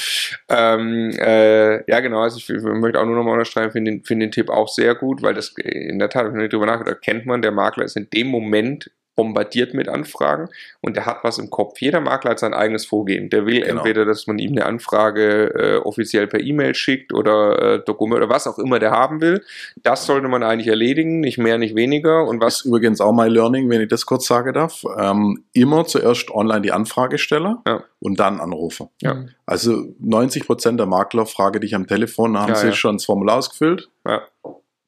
ähm, 0.49 1.11
äh, 1.19 1.89
ja, 1.89 1.99
genau. 1.99 2.21
Also 2.21 2.37
ich, 2.37 2.49
ich 2.49 2.63
möchte 2.63 2.99
auch 2.99 3.05
nur 3.05 3.15
nochmal 3.15 3.33
unterstreichen, 3.33 3.71
finde 3.71 3.91
den, 3.91 4.03
find 4.03 4.21
den 4.21 4.31
Tipp 4.31 4.49
auch 4.49 4.67
sehr 4.67 4.95
gut, 4.95 5.21
weil 5.21 5.33
das 5.33 5.53
in 5.57 5.99
der 5.99 6.09
Tat, 6.09 6.33
wenn 6.33 6.41
ich 6.41 6.49
drüber 6.49 6.65
nachgedacht, 6.65 7.01
kennt 7.01 7.25
man, 7.25 7.41
der 7.41 7.51
Makler 7.51 7.85
ist 7.85 7.97
in 7.97 8.09
dem 8.09 8.27
Moment 8.27 8.89
bombardiert 9.21 9.75
mit 9.75 9.87
Anfragen 9.87 10.49
und 10.81 10.95
der 10.97 11.05
hat 11.05 11.19
was 11.21 11.37
im 11.37 11.51
Kopf. 11.51 11.79
Jeder 11.79 12.01
Makler 12.01 12.31
hat 12.31 12.39
sein 12.39 12.55
eigenes 12.55 12.87
Vorgehen. 12.87 13.29
Der 13.29 13.45
will 13.45 13.61
genau. 13.61 13.77
entweder, 13.77 14.03
dass 14.03 14.25
man 14.25 14.39
ihm 14.39 14.53
eine 14.53 14.65
Anfrage 14.65 15.53
äh, 15.53 15.75
offiziell 15.77 16.25
per 16.25 16.39
E-Mail 16.39 16.73
schickt 16.73 17.13
oder 17.13 17.61
äh, 17.61 17.83
Dokument 17.85 18.23
oder 18.23 18.33
was 18.33 18.47
auch 18.47 18.57
immer 18.57 18.79
der 18.79 18.89
haben 18.89 19.21
will. 19.21 19.43
Das 19.83 20.07
sollte 20.07 20.27
man 20.27 20.41
eigentlich 20.41 20.69
erledigen, 20.69 21.19
nicht 21.19 21.37
mehr, 21.37 21.59
nicht 21.59 21.75
weniger. 21.75 22.25
Und 22.25 22.41
was 22.41 22.61
ist 22.61 22.65
übrigens 22.65 22.99
auch 22.99 23.13
mein 23.13 23.31
Learning, 23.31 23.69
wenn 23.69 23.81
ich 23.81 23.89
das 23.89 24.07
kurz 24.07 24.25
sagen 24.25 24.53
darf. 24.53 24.83
Ähm, 24.97 25.43
immer 25.53 25.85
zuerst 25.85 26.31
online 26.31 26.61
die 26.61 26.71
Anfrage 26.71 27.19
stellen 27.19 27.57
ja. 27.67 27.83
und 27.99 28.19
dann 28.19 28.39
anrufen. 28.39 28.89
Ja. 29.03 29.25
Also 29.45 29.93
90 29.99 30.47
Prozent 30.47 30.79
der 30.79 30.87
Makler 30.87 31.27
frage 31.27 31.59
dich 31.59 31.75
am 31.75 31.85
Telefon, 31.85 32.39
haben 32.39 32.49
ja, 32.49 32.55
sie 32.55 32.73
schon 32.73 32.95
das 32.95 33.05
Formular 33.05 33.37
ausgefüllt? 33.37 33.89
Ja. 34.07 34.23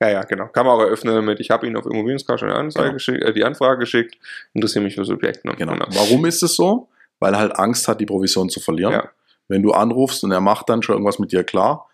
Ja, 0.02 0.10
ja, 0.10 0.24
genau. 0.24 0.48
Kann 0.48 0.66
man 0.66 0.76
auch 0.76 0.82
eröffnen 0.82 1.16
damit. 1.16 1.40
Ich 1.40 1.50
habe 1.50 1.66
Ihnen 1.66 1.78
auf 1.78 1.86
Immobilienscout 1.86 2.38
schon 2.38 2.50
eine 2.50 2.58
Anzeige 2.58 2.86
genau. 2.86 2.94
geschickt, 2.96 3.24
äh, 3.24 3.34
die 3.34 3.44
Anfrage 3.44 3.80
geschickt, 3.80 4.18
interessiere 4.54 4.84
mich 4.84 4.96
für 4.96 5.06
Subjekte. 5.06 5.48
Ne? 5.48 5.56
Genau. 5.56 5.74
genau. 5.74 5.86
Warum 5.92 6.26
ist 6.26 6.44
es 6.44 6.56
so? 6.56 6.90
Weil 7.20 7.34
er 7.34 7.40
halt 7.40 7.58
Angst 7.58 7.88
hat, 7.88 8.02
die 8.02 8.06
Provision 8.06 8.50
zu 8.50 8.60
verlieren. 8.60 8.94
Ja. 8.94 9.10
Wenn 9.48 9.62
du 9.62 9.72
anrufst 9.72 10.24
und 10.24 10.32
er 10.32 10.42
macht 10.42 10.70
dann 10.70 10.82
schon 10.82 10.96
irgendwas 10.96 11.20
mit 11.20 11.32
dir 11.32 11.44
klar, 11.44 11.88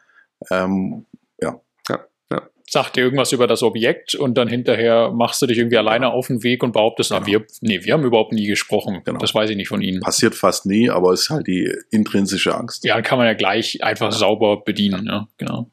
ähm, 0.50 1.05
ja. 1.41 1.59
Ja, 1.89 2.00
ja. 2.31 2.41
Sagt 2.67 2.95
dir 2.95 3.01
irgendwas 3.01 3.31
über 3.31 3.47
das 3.47 3.63
Objekt 3.63 4.15
und 4.15 4.35
dann 4.38 4.47
hinterher 4.47 5.12
machst 5.12 5.41
du 5.41 5.45
dich 5.45 5.57
irgendwie 5.57 5.77
alleine 5.77 6.05
ja. 6.07 6.12
auf 6.12 6.27
den 6.27 6.43
Weg 6.43 6.63
und 6.63 6.71
behauptest, 6.71 7.09
genau. 7.09 7.21
na, 7.21 7.27
wir, 7.27 7.45
nee, 7.62 7.83
wir 7.83 7.93
haben 7.93 8.03
überhaupt 8.03 8.31
nie 8.31 8.47
gesprochen. 8.47 9.01
Genau. 9.03 9.19
Das 9.19 9.35
weiß 9.35 9.50
ich 9.50 9.57
nicht 9.57 9.67
von 9.67 9.81
Ihnen. 9.81 10.00
Passiert 10.00 10.35
fast 10.35 10.65
nie, 10.65 10.89
aber 10.89 11.12
es 11.12 11.24
ist 11.24 11.29
halt 11.29 11.47
die 11.47 11.71
intrinsische 11.91 12.55
Angst. 12.55 12.85
Ja, 12.85 13.01
kann 13.01 13.17
man 13.17 13.27
ja 13.27 13.33
gleich 13.33 13.83
einfach 13.83 14.12
sauber 14.12 14.63
bedienen, 14.63 15.05
ja, 15.05 15.27
genau. 15.38 15.69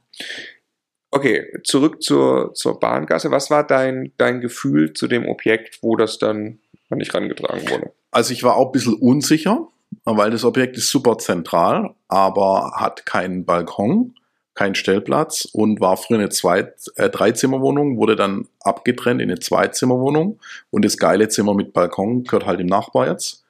Okay, 1.10 1.46
zurück 1.64 2.02
zur, 2.02 2.52
zur 2.54 2.80
Bahngasse. 2.80 3.30
Was 3.30 3.50
war 3.50 3.66
dein, 3.66 4.12
dein 4.18 4.40
Gefühl 4.40 4.92
zu 4.92 5.06
dem 5.06 5.28
Objekt, 5.28 5.78
wo 5.82 5.96
das 5.96 6.18
dann 6.18 6.58
an 6.90 6.98
dich 6.98 7.14
rangetragen 7.14 7.68
wurde? 7.70 7.92
Also 8.10 8.32
ich 8.32 8.42
war 8.42 8.56
auch 8.56 8.66
ein 8.66 8.72
bisschen 8.72 8.94
unsicher, 8.94 9.68
weil 10.04 10.30
das 10.30 10.44
Objekt 10.44 10.76
ist 10.76 10.90
super 10.90 11.18
zentral, 11.18 11.94
aber 12.08 12.72
hat 12.76 13.06
keinen 13.06 13.44
Balkon, 13.44 14.14
keinen 14.54 14.74
Stellplatz 14.74 15.46
und 15.52 15.80
war 15.80 15.96
früher 15.96 16.18
eine 16.18 16.30
Zwei 16.30 16.72
äh, 16.96 17.10
Dreizimmerwohnung, 17.10 17.98
wurde 17.98 18.16
dann 18.16 18.48
abgetrennt 18.60 19.20
in 19.20 19.30
eine 19.30 19.38
Zweizimmerwohnung 19.38 20.40
und 20.70 20.84
das 20.84 20.96
geile 20.96 21.28
Zimmer 21.28 21.54
mit 21.54 21.72
Balkon 21.72 22.24
gehört 22.24 22.46
halt 22.46 22.60
im 22.60 22.66
Nachbar 22.66 23.08
jetzt. 23.08 23.44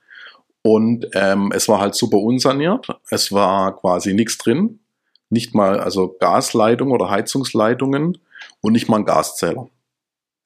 Und 0.62 1.06
ähm, 1.14 1.52
es 1.54 1.68
war 1.68 1.80
halt 1.80 1.94
super 1.94 2.18
unsaniert, 2.18 2.88
es 3.08 3.30
war 3.30 3.76
quasi 3.76 4.14
nichts 4.14 4.36
drin, 4.36 4.80
nicht 5.28 5.54
mal 5.54 5.80
also 5.80 6.16
Gasleitung 6.18 6.90
oder 6.90 7.10
Heizungsleitungen 7.10 8.18
und 8.60 8.72
nicht 8.72 8.88
mal 8.88 8.98
ein 8.98 9.04
Gaszähler. 9.04 9.68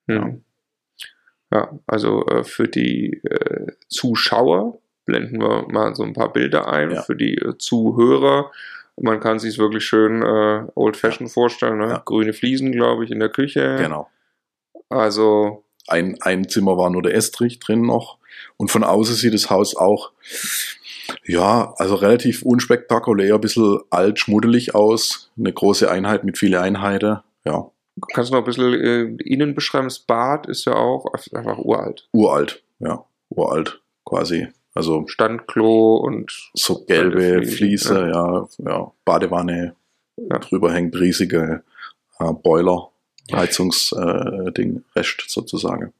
Hm. 0.09 0.43
Ja, 1.53 1.73
also 1.87 2.25
äh, 2.27 2.45
für 2.45 2.69
die 2.69 3.21
äh, 3.25 3.73
Zuschauer 3.89 4.79
blenden 5.05 5.41
wir 5.41 5.67
mal 5.69 5.95
so 5.95 6.05
ein 6.05 6.13
paar 6.13 6.33
Bilder 6.33 6.69
ein. 6.69 6.93
Ja. 6.93 7.03
Für 7.03 7.17
die 7.17 7.35
äh, 7.35 7.59
Zuhörer, 7.59 8.53
man 8.97 9.21
kann 9.21 9.39
sich 9.39 9.55
es 9.55 9.59
wirklich 9.59 9.85
schön 9.85 10.23
äh, 10.23 10.67
old-fashioned 10.75 11.31
ja. 11.31 11.35
vorstellen. 11.35 11.79
Ne? 11.79 11.89
Ja. 11.89 12.03
Grüne 12.05 12.33
Fliesen, 12.33 12.73
glaube 12.73 13.05
ich, 13.05 13.11
in 13.11 13.19
der 13.19 13.31
Küche. 13.31 13.77
Genau. 13.79 14.09
Also. 14.89 15.65
Ein, 15.89 16.19
ein 16.21 16.49
Zimmer 16.49 16.77
war 16.77 16.91
nur 16.91 17.03
der 17.03 17.15
Estrich 17.15 17.59
drin 17.59 17.83
noch. 17.83 18.19
Und 18.57 18.71
von 18.71 18.85
außen 18.85 19.17
sieht 19.17 19.35
das 19.35 19.51
Haus 19.51 19.75
auch 19.75 20.13
ja, 21.25 21.75
also 21.76 21.95
relativ 21.95 22.43
unspektakulär, 22.43 23.35
ein 23.35 23.40
bisschen 23.40 23.79
alt, 23.90 24.19
schmuddelig 24.19 24.75
aus. 24.75 25.31
Eine 25.38 25.52
große 25.52 25.90
Einheit 25.90 26.25
mit 26.25 26.38
vielen 26.38 26.61
Einheiten. 26.61 27.19
Ja, 27.45 27.71
kannst 28.12 28.31
du 28.31 28.35
noch 28.35 28.43
ein 28.43 28.47
bisschen 28.47 28.75
äh, 28.75 29.23
innen 29.23 29.55
beschreiben? 29.55 29.87
Das 29.87 29.99
Bad 29.99 30.47
ist 30.47 30.64
ja 30.67 30.75
auch 30.75 31.07
einfach 31.33 31.59
uralt. 31.59 32.09
Uralt, 32.12 32.62
ja. 32.79 33.05
Uralt, 33.31 33.81
quasi. 34.05 34.49
Also 34.75 35.05
Standklo 35.09 35.97
und 35.97 36.50
so 36.55 36.85
gelbe 36.85 37.45
Fliese, 37.45 38.09
ja. 38.09 38.49
ja, 38.59 38.93
Badewanne, 39.05 39.75
drüber 40.17 40.73
hängt 40.73 40.99
riesige 40.99 41.64
äh, 42.21 42.33
Boiler, 42.33 42.88
Heizungsding, 43.33 44.76
äh, 44.76 44.99
Rest 44.99 45.25
sozusagen. 45.29 45.93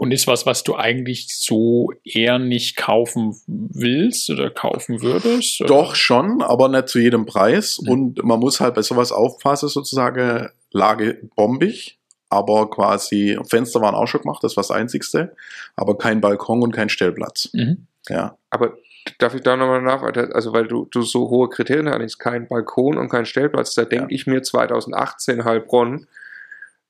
Und 0.00 0.12
ist 0.12 0.26
was, 0.26 0.46
was 0.46 0.64
du 0.64 0.76
eigentlich 0.76 1.28
so 1.28 1.92
eher 2.04 2.38
nicht 2.38 2.76
kaufen 2.76 3.36
willst 3.46 4.30
oder 4.30 4.48
kaufen 4.48 5.02
würdest? 5.02 5.60
Oder? 5.60 5.68
Doch 5.68 5.94
schon, 5.94 6.40
aber 6.40 6.70
nicht 6.70 6.88
zu 6.88 6.98
jedem 6.98 7.26
Preis. 7.26 7.82
Mhm. 7.82 7.90
Und 7.90 8.24
man 8.24 8.40
muss 8.40 8.60
halt 8.60 8.76
bei 8.76 8.80
sowas 8.80 9.12
aufpassen, 9.12 9.68
sozusagen, 9.68 10.48
Lage 10.72 11.28
bombig, 11.36 11.98
aber 12.30 12.70
quasi, 12.70 13.38
Fenster 13.46 13.82
waren 13.82 13.94
auch 13.94 14.06
schon 14.06 14.22
gemacht, 14.22 14.42
das 14.42 14.56
war 14.56 14.62
das 14.62 14.70
Einzigste, 14.70 15.36
aber 15.76 15.98
kein 15.98 16.22
Balkon 16.22 16.62
und 16.62 16.72
kein 16.72 16.88
Stellplatz. 16.88 17.50
Mhm. 17.52 17.86
Ja. 18.08 18.38
Aber 18.48 18.78
darf 19.18 19.34
ich 19.34 19.42
da 19.42 19.54
nochmal 19.54 19.82
nach, 19.82 20.02
also 20.02 20.54
weil 20.54 20.66
du, 20.66 20.88
du 20.90 21.02
so 21.02 21.28
hohe 21.28 21.50
Kriterien 21.50 21.90
hast, 21.90 22.18
kein 22.18 22.48
Balkon 22.48 22.96
und 22.96 23.10
kein 23.10 23.26
Stellplatz, 23.26 23.74
da 23.74 23.84
denke 23.84 24.14
ja. 24.14 24.16
ich 24.16 24.26
mir 24.26 24.42
2018 24.42 25.44
Heilbronn, 25.44 26.06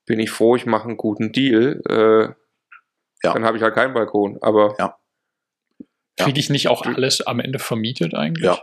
bin 0.05 0.21
ich 0.21 0.31
froh, 0.31 0.55
ich 0.55 0.65
mache 0.65 0.87
einen 0.87 0.95
guten 0.95 1.33
Deal. 1.33 1.81
Äh, 1.89 2.40
ja. 3.23 3.33
Dann 3.33 3.45
habe 3.45 3.57
ich 3.57 3.63
halt 3.63 3.75
keinen 3.75 3.93
Balkon, 3.93 4.37
aber. 4.41 4.75
Ja. 4.79 4.97
Kriege 6.17 6.39
ich 6.39 6.49
nicht 6.49 6.67
auch 6.67 6.85
alles 6.85 7.25
am 7.25 7.39
Ende 7.39 7.57
vermietet 7.57 8.13
eigentlich? 8.13 8.45
Ja. 8.45 8.59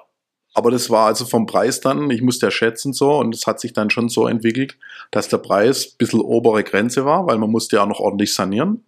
Aber 0.55 0.71
das 0.71 0.91
war 0.91 1.07
also 1.07 1.25
vom 1.25 1.47
Preis 1.47 1.81
dann, 1.81 2.11
ich 2.11 2.23
musste 2.23 2.47
ja 2.47 2.51
schätzen 2.51 2.93
so, 2.93 3.17
und 3.19 3.35
es 3.35 3.47
hat 3.47 3.61
sich 3.61 3.73
dann 3.73 3.91
schon 3.91 4.09
so 4.09 4.27
entwickelt, 4.27 4.77
dass 5.11 5.29
der 5.29 5.39
Preis 5.39 5.93
ein 5.93 5.99
bisschen 5.99 6.21
obere 6.21 6.65
Grenze 6.65 7.05
war, 7.05 7.27
weil 7.27 7.39
man 7.39 7.51
musste 7.51 7.77
ja 7.77 7.87
noch 7.87 8.01
ordentlich 8.01 8.35
sanieren. 8.35 8.85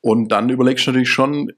Und 0.00 0.28
dann 0.28 0.48
überlegst 0.48 0.86
du 0.86 0.90
natürlich 0.90 1.10
schon, 1.10 1.52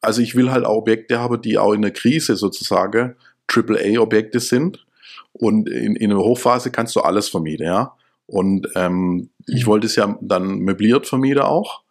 also 0.00 0.22
ich 0.22 0.34
will 0.34 0.50
halt 0.50 0.64
auch 0.64 0.76
Objekte 0.76 1.18
haben, 1.18 1.40
die 1.42 1.58
auch 1.58 1.72
in 1.72 1.82
der 1.82 1.90
Krise 1.90 2.36
sozusagen 2.36 3.16
AAA-Objekte 3.48 4.40
sind. 4.40 4.86
Und 5.32 5.68
in, 5.68 5.96
in 5.96 6.10
der 6.10 6.18
Hochphase 6.18 6.70
kannst 6.70 6.96
du 6.96 7.00
alles 7.00 7.28
vermieten, 7.28 7.66
ja. 7.66 7.94
Und 8.26 8.68
ähm, 8.74 9.30
ich 9.46 9.64
mhm. 9.64 9.66
wollte 9.66 9.86
es 9.86 9.96
ja 9.96 10.18
dann 10.20 10.58
möbliert 10.58 11.06
vermieten 11.06 11.42
auch. 11.42 11.82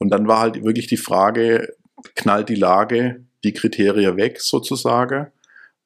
Und 0.00 0.08
dann 0.08 0.26
war 0.26 0.40
halt 0.40 0.64
wirklich 0.64 0.88
die 0.88 0.96
Frage, 0.96 1.74
knallt 2.16 2.48
die 2.48 2.56
Lage 2.56 3.22
die 3.44 3.52
Kriterien 3.52 4.16
weg 4.16 4.40
sozusagen, 4.40 5.28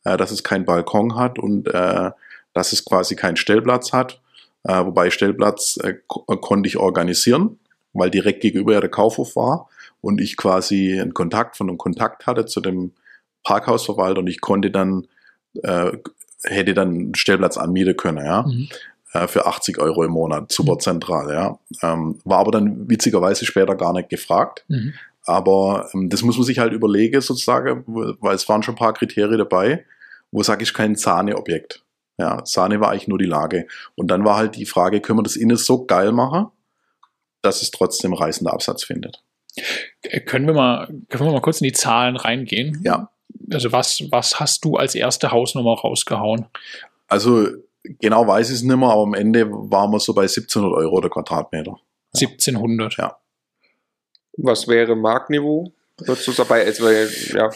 äh, 0.05 0.17
dass 0.17 0.31
es 0.31 0.43
keinen 0.43 0.65
Balkon 0.65 1.17
hat 1.17 1.39
und 1.39 1.69
äh, 1.69 2.11
dass 2.53 2.73
es 2.73 2.85
quasi 2.85 3.17
keinen 3.17 3.37
Stellplatz 3.37 3.93
hat. 3.93 4.21
Äh, 4.63 4.85
wobei 4.85 5.11
Stellplatz 5.11 5.79
äh, 5.83 5.91
äh, 5.91 6.37
konnte 6.41 6.69
ich 6.69 6.77
organisieren, 6.77 7.59
weil 7.93 8.11
direkt 8.11 8.41
gegenüber 8.41 8.81
der 8.81 8.91
Kaufhof 8.91 9.37
war 9.37 9.69
und 10.01 10.21
ich 10.21 10.37
quasi 10.37 10.99
einen 10.99 11.15
Kontakt 11.15 11.57
von 11.57 11.69
einem 11.69 11.79
Kontakt 11.79 12.27
hatte 12.27 12.47
zu 12.47 12.61
dem 12.61 12.93
Parkhausverwalter 13.43 14.21
und 14.21 14.27
ich 14.27 14.41
konnte 14.41 14.71
dann, 14.71 15.07
äh, 15.63 15.93
hätte 16.45 16.75
dann 16.75 16.89
einen 16.89 17.15
Stellplatz 17.15 17.57
anmieten 17.57 17.97
können, 17.97 18.25
ja. 18.25 18.43
Mhm 18.43 18.69
äh, 19.15 19.29
für 19.29 19.47
80 19.47 19.79
Euro 19.79 20.05
im 20.05 20.11
Monat, 20.11 20.53
super 20.53 20.79
zentral, 20.79 21.33
ja. 21.33 21.59
Ähm, 21.83 22.19
war 22.25 22.41
aber 22.41 22.51
dann 22.51 22.89
witzigerweise 22.91 23.47
später 23.47 23.77
gar 23.77 23.93
nicht 23.93 24.11
gefragt. 24.11 24.65
Mhm. 24.69 24.93
Aber 25.25 25.89
ähm, 25.95 26.11
das 26.11 26.23
muss 26.23 26.37
man 26.37 26.45
sich 26.45 26.59
halt 26.59 26.73
überlegen, 26.73 27.21
sozusagen, 27.21 27.85
weil 27.87 28.35
es 28.35 28.49
waren 28.49 28.63
schon 28.63 28.75
ein 28.75 28.79
paar 28.79 28.93
Kriterien 28.93 29.39
dabei, 29.39 29.87
wo 30.33 30.43
sage 30.43 30.65
ich 30.65 30.75
kein 30.75 30.97
Sahneobjekt. 30.97 31.83
Ja, 32.19 32.45
Sahne 32.45 32.81
war 32.81 32.91
eigentlich 32.91 33.09
nur 33.09 33.19
die 33.19 33.25
Lage. 33.25 33.67
Und 33.95 34.09
dann 34.09 34.25
war 34.25 34.37
halt 34.37 34.57
die 34.57 34.67
Frage, 34.67 35.01
können 35.01 35.21
wir 35.21 35.25
das 35.25 35.37
innen 35.37 35.57
so 35.57 35.85
geil 35.87 36.13
machen, 36.13 36.47
dass 37.41 37.63
es 37.63 37.71
trotzdem 37.71 38.13
reißender 38.13 38.53
Absatz 38.53 38.85
findet. 38.85 39.23
Äh, 40.03 40.21
können 40.21 40.47
wir 40.47 40.55
mal, 40.55 40.89
können 41.09 41.25
wir 41.25 41.33
mal 41.33 41.41
kurz 41.41 41.61
in 41.61 41.67
die 41.67 41.73
Zahlen 41.73 42.17
reingehen? 42.17 42.81
Ja. 42.85 43.11
Also 43.53 43.71
was, 43.73 44.03
was 44.11 44.41
hast 44.41 44.65
du 44.65 44.77
als 44.77 44.95
erste 44.95 45.31
Hausnummer 45.31 45.75
rausgehauen? 45.75 46.47
Also 47.09 47.49
genau 48.01 48.27
weiß 48.27 48.51
ich 48.51 48.57
es 48.57 48.63
nicht 48.63 48.77
mehr, 48.77 48.89
aber 48.89 49.03
am 49.03 49.15
Ende 49.15 49.51
waren 49.51 49.91
wir 49.91 50.01
so 50.01 50.15
bei 50.15 50.23
1700 50.23 50.73
Euro 50.73 51.01
der 51.01 51.11
Quadratmeter. 51.11 51.77
Ja. 52.15 52.29
1700? 52.29 52.97
Ja. 52.97 53.17
Was 54.37 54.67
wäre 54.69 54.97
Marktniveau? 54.97 55.73
Würdest 55.99 56.27
du 56.27 56.33
dabei, 56.33 56.67
wäre 56.67 57.09
ja 57.35 57.51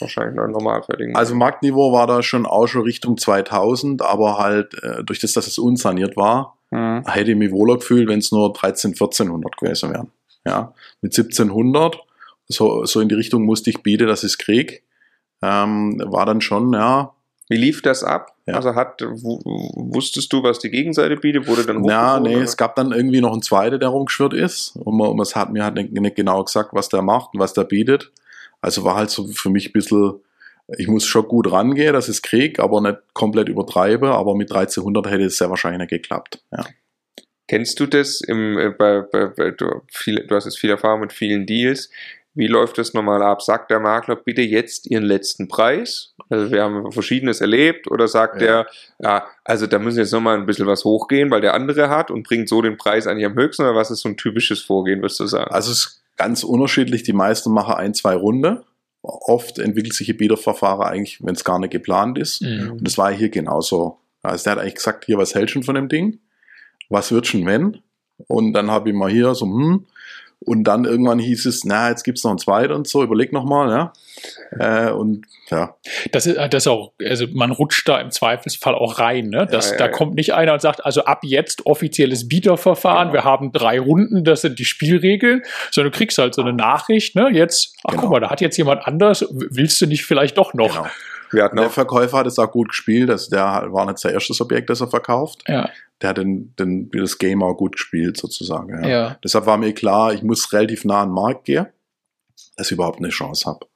wahrscheinlich 0.00 0.40
ein 0.40 0.50
normalfertigen. 0.50 1.14
Also 1.14 1.36
Marktniveau 1.36 1.92
war 1.92 2.08
da 2.08 2.24
schon 2.24 2.44
auch 2.44 2.66
schon 2.66 2.82
Richtung 2.82 3.16
2000, 3.16 4.02
aber 4.02 4.38
halt 4.38 4.74
äh, 4.82 5.04
durch 5.04 5.20
das, 5.20 5.32
dass 5.32 5.46
es 5.46 5.58
unsaniert 5.58 6.16
war, 6.16 6.58
mhm. 6.70 7.04
hätte 7.06 7.30
ich 7.30 7.36
mich 7.36 7.52
wohler 7.52 7.76
gefühlt, 7.76 8.08
wenn 8.08 8.18
es 8.18 8.32
nur 8.32 8.52
13, 8.52 8.92
1400 8.92 9.56
gewesen 9.56 9.92
wären. 9.92 10.10
Ja, 10.44 10.74
mit 11.02 11.16
1700, 11.16 12.00
so, 12.48 12.84
so 12.84 13.00
in 13.00 13.08
die 13.08 13.14
Richtung 13.14 13.44
musste 13.44 13.70
ich 13.70 13.82
bieten, 13.82 14.08
dass 14.08 14.24
ich 14.24 14.32
es 14.32 14.38
krieg. 14.38 14.82
Ähm, 15.40 16.02
war 16.04 16.26
dann 16.26 16.40
schon, 16.40 16.72
ja, 16.72 17.14
wie 17.48 17.56
lief 17.56 17.82
das 17.82 18.02
ab? 18.02 18.34
Ja. 18.46 18.54
Also 18.54 18.74
hat, 18.74 19.02
wusstest 19.02 20.32
du, 20.32 20.42
was 20.42 20.58
die 20.58 20.70
Gegenseite 20.70 21.16
bietet? 21.16 21.46
Wurde 21.46 21.64
dann 21.64 21.84
Ja, 21.84 22.18
nee, 22.18 22.36
oder? 22.36 22.44
es 22.44 22.56
gab 22.56 22.74
dann 22.74 22.92
irgendwie 22.92 23.20
noch 23.20 23.32
einen 23.32 23.42
zweiten, 23.42 23.78
der 23.78 23.90
rumgeschwirrt 23.90 24.32
ist. 24.32 24.76
Und 24.76 24.96
man, 24.96 25.14
man 25.14 25.26
hat 25.26 25.52
mir 25.52 25.64
halt 25.64 25.74
nicht, 25.74 25.92
nicht 25.92 26.16
genau 26.16 26.42
gesagt, 26.42 26.70
was 26.72 26.88
der 26.88 27.02
macht 27.02 27.34
und 27.34 27.40
was 27.40 27.52
der 27.52 27.64
bietet. 27.64 28.12
Also 28.62 28.84
war 28.84 28.96
halt 28.96 29.10
so 29.10 29.26
für 29.28 29.50
mich 29.50 29.68
ein 29.68 29.72
bisschen, 29.72 30.14
ich 30.78 30.88
muss 30.88 31.04
schon 31.04 31.28
gut 31.28 31.52
rangehen, 31.52 31.92
dass 31.92 32.08
ich 32.08 32.16
es 32.16 32.22
krieg, 32.22 32.58
aber 32.58 32.80
nicht 32.80 32.98
komplett 33.12 33.50
übertreibe. 33.50 34.12
Aber 34.12 34.34
mit 34.34 34.50
1300 34.50 35.10
hätte 35.10 35.24
es 35.24 35.36
sehr 35.36 35.50
wahrscheinlich 35.50 35.80
nicht 35.80 35.90
geklappt. 35.90 36.42
Ja. 36.50 36.64
Kennst 37.46 37.78
du 37.78 37.86
das 37.86 38.22
im, 38.22 38.56
äh, 38.58 38.70
bei, 38.70 39.02
bei, 39.02 39.26
bei 39.26 39.50
du, 39.50 39.82
viel, 39.92 40.26
du 40.26 40.34
hast 40.34 40.46
jetzt 40.46 40.58
viel 40.58 40.70
Erfahrung 40.70 41.00
mit 41.00 41.12
vielen 41.12 41.44
Deals. 41.44 41.90
Wie 42.34 42.48
läuft 42.48 42.78
das 42.78 42.94
normal 42.94 43.22
ab? 43.22 43.42
Sagt 43.42 43.70
der 43.70 43.78
Makler 43.78 44.16
bitte 44.16 44.42
jetzt 44.42 44.90
Ihren 44.90 45.04
letzten 45.04 45.46
Preis? 45.46 46.14
Also 46.28 46.50
wir 46.50 46.62
haben 46.62 46.90
Verschiedenes 46.90 47.40
erlebt. 47.40 47.88
Oder 47.90 48.08
sagt 48.08 48.40
ja. 48.40 48.46
der, 48.46 48.66
ja, 48.98 49.26
also 49.44 49.66
da 49.66 49.78
müssen 49.78 49.98
jetzt 49.98 50.12
nochmal 50.12 50.36
ein 50.36 50.46
bisschen 50.46 50.66
was 50.66 50.84
hochgehen, 50.84 51.30
weil 51.30 51.40
der 51.40 51.54
andere 51.54 51.90
hat 51.90 52.10
und 52.10 52.26
bringt 52.26 52.48
so 52.48 52.60
den 52.60 52.76
Preis 52.76 53.06
eigentlich 53.06 53.26
am 53.26 53.34
höchsten? 53.34 53.62
Oder 53.62 53.76
was 53.76 53.92
ist 53.92 54.00
so 54.00 54.08
ein 54.08 54.16
typisches 54.16 54.60
Vorgehen, 54.60 55.00
würdest 55.00 55.20
du 55.20 55.26
sagen? 55.26 55.50
Also 55.50 55.70
es 55.70 55.78
ist 55.78 56.02
ganz 56.16 56.42
unterschiedlich. 56.42 57.04
Die 57.04 57.12
meisten 57.12 57.52
machen 57.52 57.74
ein, 57.74 57.94
zwei 57.94 58.16
Runden. 58.16 58.64
Oft 59.02 59.58
entwickelt 59.58 59.94
sich 59.94 60.08
ein 60.08 60.16
Bieterverfahren 60.16 60.86
eigentlich, 60.86 61.22
wenn 61.22 61.34
es 61.34 61.44
gar 61.44 61.58
nicht 61.58 61.70
geplant 61.70 62.18
ist. 62.18 62.42
Mhm. 62.42 62.72
Und 62.72 62.86
das 62.86 62.98
war 62.98 63.12
hier 63.12 63.28
genauso. 63.28 63.98
Also 64.22 64.44
der 64.44 64.52
hat 64.52 64.58
eigentlich 64.58 64.76
gesagt, 64.76 65.04
hier, 65.04 65.18
was 65.18 65.34
hält 65.34 65.50
schon 65.50 65.62
von 65.62 65.74
dem 65.74 65.88
Ding? 65.88 66.18
Was 66.88 67.12
wird 67.12 67.26
schon, 67.26 67.46
wenn? 67.46 67.82
Und 68.26 68.54
dann 68.54 68.70
habe 68.70 68.90
ich 68.90 68.94
mal 68.94 69.10
hier 69.10 69.34
so, 69.34 69.46
hm, 69.46 69.86
und 70.40 70.64
dann 70.64 70.84
irgendwann 70.84 71.18
hieß 71.18 71.46
es, 71.46 71.64
na, 71.64 71.88
jetzt 71.90 72.04
gibt's 72.04 72.24
noch 72.24 72.30
ein 72.30 72.38
zweites 72.38 72.76
und 72.76 72.86
so, 72.86 73.02
überleg 73.02 73.32
nochmal, 73.32 73.70
ja. 73.70 73.92
Äh, 74.58 74.90
und 74.90 75.26
ja. 75.50 75.76
Das 76.12 76.26
ist 76.26 76.36
das 76.36 76.64
ist 76.64 76.66
auch, 76.66 76.92
also 77.04 77.26
man 77.32 77.50
rutscht 77.50 77.88
da 77.88 78.00
im 78.00 78.10
Zweifelsfall 78.10 78.74
auch 78.74 78.98
rein, 78.98 79.28
ne? 79.28 79.46
Das, 79.50 79.66
ja, 79.66 79.72
ja, 79.72 79.78
da 79.78 79.84
ja. 79.86 79.90
kommt 79.90 80.14
nicht 80.14 80.34
einer 80.34 80.52
und 80.54 80.60
sagt, 80.60 80.84
also 80.84 81.04
ab 81.04 81.20
jetzt 81.22 81.66
offizielles 81.66 82.28
Bieterverfahren, 82.28 83.08
genau. 83.08 83.14
wir 83.14 83.24
haben 83.24 83.52
drei 83.52 83.80
Runden, 83.80 84.24
das 84.24 84.42
sind 84.42 84.58
die 84.58 84.64
Spielregeln, 84.64 85.42
sondern 85.70 85.92
du 85.92 85.98
kriegst 85.98 86.18
halt 86.18 86.34
so 86.34 86.42
eine 86.42 86.52
Nachricht, 86.52 87.16
ne? 87.16 87.30
Jetzt, 87.32 87.76
ach 87.84 87.90
genau. 87.90 88.02
guck 88.02 88.10
mal, 88.12 88.20
da 88.20 88.30
hat 88.30 88.40
jetzt 88.40 88.56
jemand 88.56 88.86
anders, 88.86 89.26
willst 89.30 89.80
du 89.80 89.86
nicht 89.86 90.04
vielleicht 90.04 90.38
doch 90.38 90.54
noch? 90.54 90.74
Genau. 90.74 90.86
Wir 91.30 91.44
hatten 91.44 91.56
der 91.56 91.70
Verkäufer 91.70 92.18
hat 92.18 92.26
es 92.26 92.38
auch 92.38 92.50
gut 92.50 92.68
gespielt. 92.68 93.08
Das, 93.08 93.28
der 93.28 93.68
war 93.70 93.86
nicht 93.86 93.98
sein 93.98 94.12
erstes 94.12 94.40
Objekt, 94.40 94.70
das 94.70 94.80
er 94.80 94.88
verkauft. 94.88 95.44
Ja. 95.48 95.70
Der 96.00 96.10
hat 96.10 96.18
den, 96.18 96.54
den, 96.56 96.90
das 96.90 97.18
Game 97.18 97.42
auch 97.42 97.54
gut 97.54 97.72
gespielt, 97.72 98.16
sozusagen. 98.16 98.82
Ja. 98.82 98.88
ja. 98.88 99.18
Deshalb 99.22 99.46
war 99.46 99.56
mir 99.56 99.72
klar, 99.72 100.12
ich 100.12 100.22
muss 100.22 100.52
relativ 100.52 100.84
nah 100.84 101.02
an 101.02 101.08
den 101.08 101.14
Markt 101.14 101.44
gehen, 101.44 101.66
dass 102.56 102.68
ich 102.68 102.72
überhaupt 102.72 102.98
eine 102.98 103.08
Chance 103.08 103.46
habe. 103.46 103.66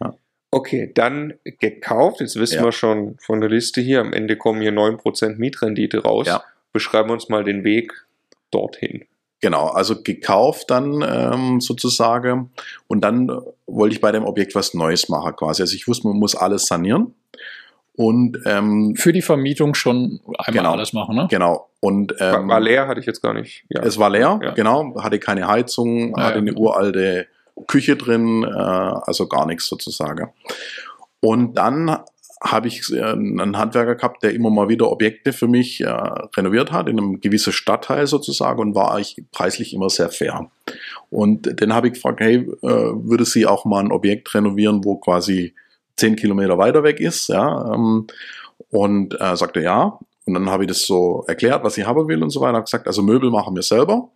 Ja. 0.00 0.14
Okay, 0.50 0.90
dann 0.94 1.34
gekauft. 1.44 2.20
Jetzt 2.20 2.36
wissen 2.36 2.56
ja. 2.56 2.64
wir 2.64 2.72
schon 2.72 3.16
von 3.18 3.40
der 3.40 3.50
Liste 3.50 3.80
hier. 3.80 4.00
Am 4.00 4.12
Ende 4.12 4.36
kommen 4.36 4.60
hier 4.60 4.72
9% 4.72 5.36
Mietrendite 5.36 6.02
raus. 6.02 6.26
Ja. 6.26 6.42
Beschreiben 6.72 7.08
wir 7.08 7.14
uns 7.14 7.28
mal 7.28 7.44
den 7.44 7.64
Weg 7.64 7.92
dorthin. 8.50 9.04
Genau, 9.42 9.66
also 9.66 10.02
gekauft 10.02 10.70
dann 10.70 11.04
ähm, 11.06 11.60
sozusagen 11.60 12.52
und 12.86 13.02
dann 13.02 13.28
wollte 13.66 13.94
ich 13.94 14.00
bei 14.00 14.12
dem 14.12 14.24
Objekt 14.24 14.54
was 14.54 14.72
Neues 14.72 15.08
machen 15.08 15.34
quasi. 15.34 15.62
Also 15.62 15.74
ich 15.74 15.88
wusste, 15.88 16.06
man 16.06 16.16
muss 16.16 16.36
alles 16.36 16.66
sanieren 16.66 17.14
und 17.94 18.38
ähm, 18.46 18.94
für 18.96 19.12
die 19.12 19.20
Vermietung 19.20 19.74
schon 19.74 20.20
einmal 20.38 20.62
genau, 20.62 20.72
alles 20.72 20.92
machen, 20.92 21.16
ne? 21.16 21.26
Genau. 21.28 21.68
Und 21.80 22.14
ähm, 22.20 22.48
war, 22.48 22.60
leer, 22.60 22.86
hatte 22.86 23.00
ich 23.00 23.06
jetzt 23.06 23.20
gar 23.20 23.34
nicht. 23.34 23.64
Ja. 23.68 23.82
Es 23.82 23.98
war 23.98 24.10
leer, 24.10 24.40
ja. 24.42 24.52
genau, 24.52 24.94
hatte 25.02 25.18
keine 25.18 25.48
Heizung, 25.48 26.16
ja, 26.16 26.24
hatte 26.24 26.38
eine 26.38 26.54
uralte 26.54 27.26
Küche 27.66 27.96
drin, 27.96 28.44
äh, 28.44 28.48
also 28.48 29.26
gar 29.26 29.46
nichts 29.46 29.66
sozusagen. 29.66 30.30
Und 31.20 31.54
dann 31.54 31.98
habe 32.42 32.68
ich 32.68 32.92
äh, 32.92 33.02
einen 33.02 33.56
Handwerker 33.56 33.94
gehabt, 33.94 34.22
der 34.22 34.34
immer 34.34 34.50
mal 34.50 34.68
wieder 34.68 34.90
Objekte 34.90 35.32
für 35.32 35.46
mich 35.46 35.80
äh, 35.80 35.88
renoviert 35.88 36.72
hat, 36.72 36.88
in 36.88 36.98
einem 36.98 37.20
gewissen 37.20 37.52
Stadtteil 37.52 38.06
sozusagen 38.06 38.60
und 38.60 38.74
war 38.74 38.98
ich 38.98 39.22
preislich 39.30 39.72
immer 39.72 39.90
sehr 39.90 40.10
fair. 40.10 40.50
Und 41.10 41.60
den 41.60 41.72
habe 41.72 41.88
ich 41.88 41.94
gefragt, 41.94 42.20
hey, 42.20 42.36
äh, 42.36 42.68
würde 42.68 43.24
sie 43.24 43.46
auch 43.46 43.64
mal 43.64 43.84
ein 43.84 43.92
Objekt 43.92 44.34
renovieren, 44.34 44.84
wo 44.84 44.96
quasi 44.96 45.54
zehn 45.96 46.16
Kilometer 46.16 46.58
weiter 46.58 46.82
weg 46.82 47.00
ist, 47.00 47.28
ja, 47.28 47.72
ähm, 47.72 48.06
und 48.70 49.20
äh, 49.20 49.36
sagte 49.36 49.60
ja. 49.60 49.98
Und 50.24 50.34
dann 50.34 50.50
habe 50.50 50.64
ich 50.64 50.68
das 50.68 50.86
so 50.86 51.24
erklärt, 51.26 51.64
was 51.64 51.76
ich 51.76 51.86
haben 51.86 52.08
will 52.08 52.22
und 52.22 52.30
so 52.30 52.40
weiter. 52.40 52.54
Habe 52.54 52.64
gesagt, 52.64 52.86
also 52.86 53.02
Möbel 53.02 53.30
machen 53.30 53.54
wir 53.54 53.62
selber. 53.62 54.10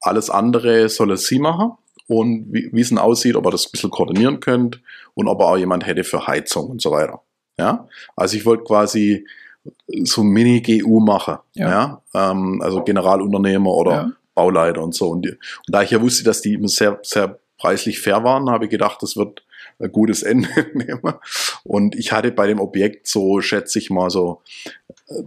Alles 0.00 0.28
andere 0.28 0.88
soll 0.88 1.12
es 1.12 1.26
sie 1.26 1.38
machen. 1.38 1.72
Und 2.08 2.52
wie, 2.52 2.80
es 2.80 2.96
aussieht, 2.96 3.36
ob 3.36 3.46
er 3.46 3.50
das 3.50 3.66
ein 3.66 3.72
bisschen 3.72 3.90
koordinieren 3.90 4.40
könnt 4.40 4.80
und 5.14 5.28
ob 5.28 5.40
er 5.40 5.46
auch 5.46 5.56
jemand 5.56 5.86
hätte 5.86 6.04
für 6.04 6.26
Heizung 6.26 6.68
und 6.68 6.82
so 6.82 6.90
weiter. 6.92 7.22
Ja, 7.58 7.88
also 8.14 8.36
ich 8.36 8.44
wollte 8.44 8.64
quasi 8.64 9.26
so 10.04 10.22
ein 10.22 10.28
Mini-GU 10.28 11.00
machen. 11.00 11.38
Ja. 11.54 12.02
ja? 12.14 12.30
Ähm, 12.30 12.60
also 12.62 12.82
Generalunternehmer 12.82 13.70
oder 13.70 13.92
ja. 13.92 14.12
Bauleiter 14.34 14.82
und 14.82 14.94
so. 14.94 15.08
Und, 15.08 15.24
die, 15.24 15.30
und 15.30 15.40
da 15.68 15.82
ich 15.82 15.90
ja 15.90 16.00
wusste, 16.00 16.24
dass 16.24 16.42
die 16.42 16.54
immer 16.54 16.68
sehr, 16.68 16.98
sehr 17.02 17.38
preislich 17.58 18.00
fair 18.00 18.22
waren, 18.24 18.50
habe 18.50 18.64
ich 18.64 18.70
gedacht, 18.70 19.02
das 19.02 19.16
wird 19.16 19.42
ein 19.78 19.92
gutes 19.92 20.22
Ende 20.22 20.48
nehmen. 20.74 21.14
Und 21.64 21.94
ich 21.96 22.12
hatte 22.12 22.32
bei 22.32 22.46
dem 22.46 22.60
Objekt 22.60 23.08
so, 23.08 23.40
schätze 23.40 23.78
ich 23.78 23.90
mal, 23.90 24.10
so 24.10 24.42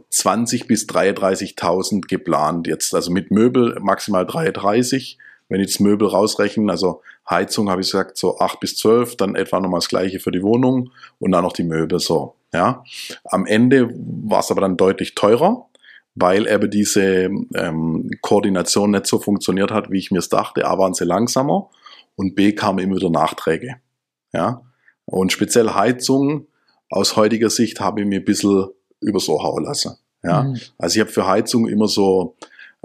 20 0.09 0.67
bis 0.67 0.85
33.000 0.87 2.07
geplant 2.07 2.67
jetzt. 2.67 2.93
Also 2.93 3.11
mit 3.11 3.31
Möbel 3.31 3.77
maximal 3.79 4.25
33. 4.25 5.17
Wenn 5.49 5.61
ich 5.61 5.67
das 5.67 5.79
Möbel 5.79 6.07
rausrechne, 6.07 6.71
also 6.71 7.01
Heizung 7.29 7.69
habe 7.69 7.81
ich 7.81 7.87
gesagt, 7.87 8.17
so 8.17 8.39
8 8.39 8.59
bis 8.59 8.77
12, 8.77 9.17
dann 9.17 9.35
etwa 9.35 9.59
nochmal 9.59 9.79
das 9.79 9.89
gleiche 9.89 10.19
für 10.19 10.31
die 10.31 10.43
Wohnung 10.43 10.91
und 11.19 11.31
dann 11.31 11.43
noch 11.43 11.53
die 11.53 11.63
Möbel 11.63 11.99
so. 11.99 12.35
Ja. 12.53 12.83
Am 13.25 13.45
Ende 13.45 13.89
war 13.93 14.39
es 14.39 14.51
aber 14.51 14.61
dann 14.61 14.77
deutlich 14.77 15.15
teurer, 15.15 15.65
weil 16.15 16.47
eben 16.47 16.69
diese 16.69 17.29
ähm, 17.55 18.09
Koordination 18.21 18.91
nicht 18.91 19.07
so 19.07 19.19
funktioniert 19.19 19.71
hat, 19.71 19.91
wie 19.91 19.99
ich 19.99 20.11
mir 20.11 20.19
es 20.19 20.29
dachte. 20.29 20.65
A 20.65 20.77
waren 20.77 20.93
sie 20.93 21.05
langsamer 21.05 21.69
und 22.15 22.35
B 22.35 22.53
kamen 22.53 22.79
immer 22.79 22.97
wieder 22.97 23.09
Nachträge. 23.09 23.75
Ja. 24.33 24.61
Und 25.05 25.31
speziell 25.31 25.71
Heizung 25.71 26.47
aus 26.89 27.15
heutiger 27.15 27.49
Sicht 27.49 27.79
habe 27.79 28.01
ich 28.01 28.07
mir 28.07 28.19
ein 28.19 28.25
bisschen 28.25 28.67
über 29.01 29.19
so 29.19 29.41
hauen 29.41 29.63
lassen. 29.63 29.97
Ja. 30.23 30.43
Mhm. 30.43 30.59
Also 30.77 30.95
ich 30.95 31.01
habe 31.01 31.11
für 31.11 31.27
Heizung 31.27 31.67
immer 31.67 31.87
so 31.87 32.35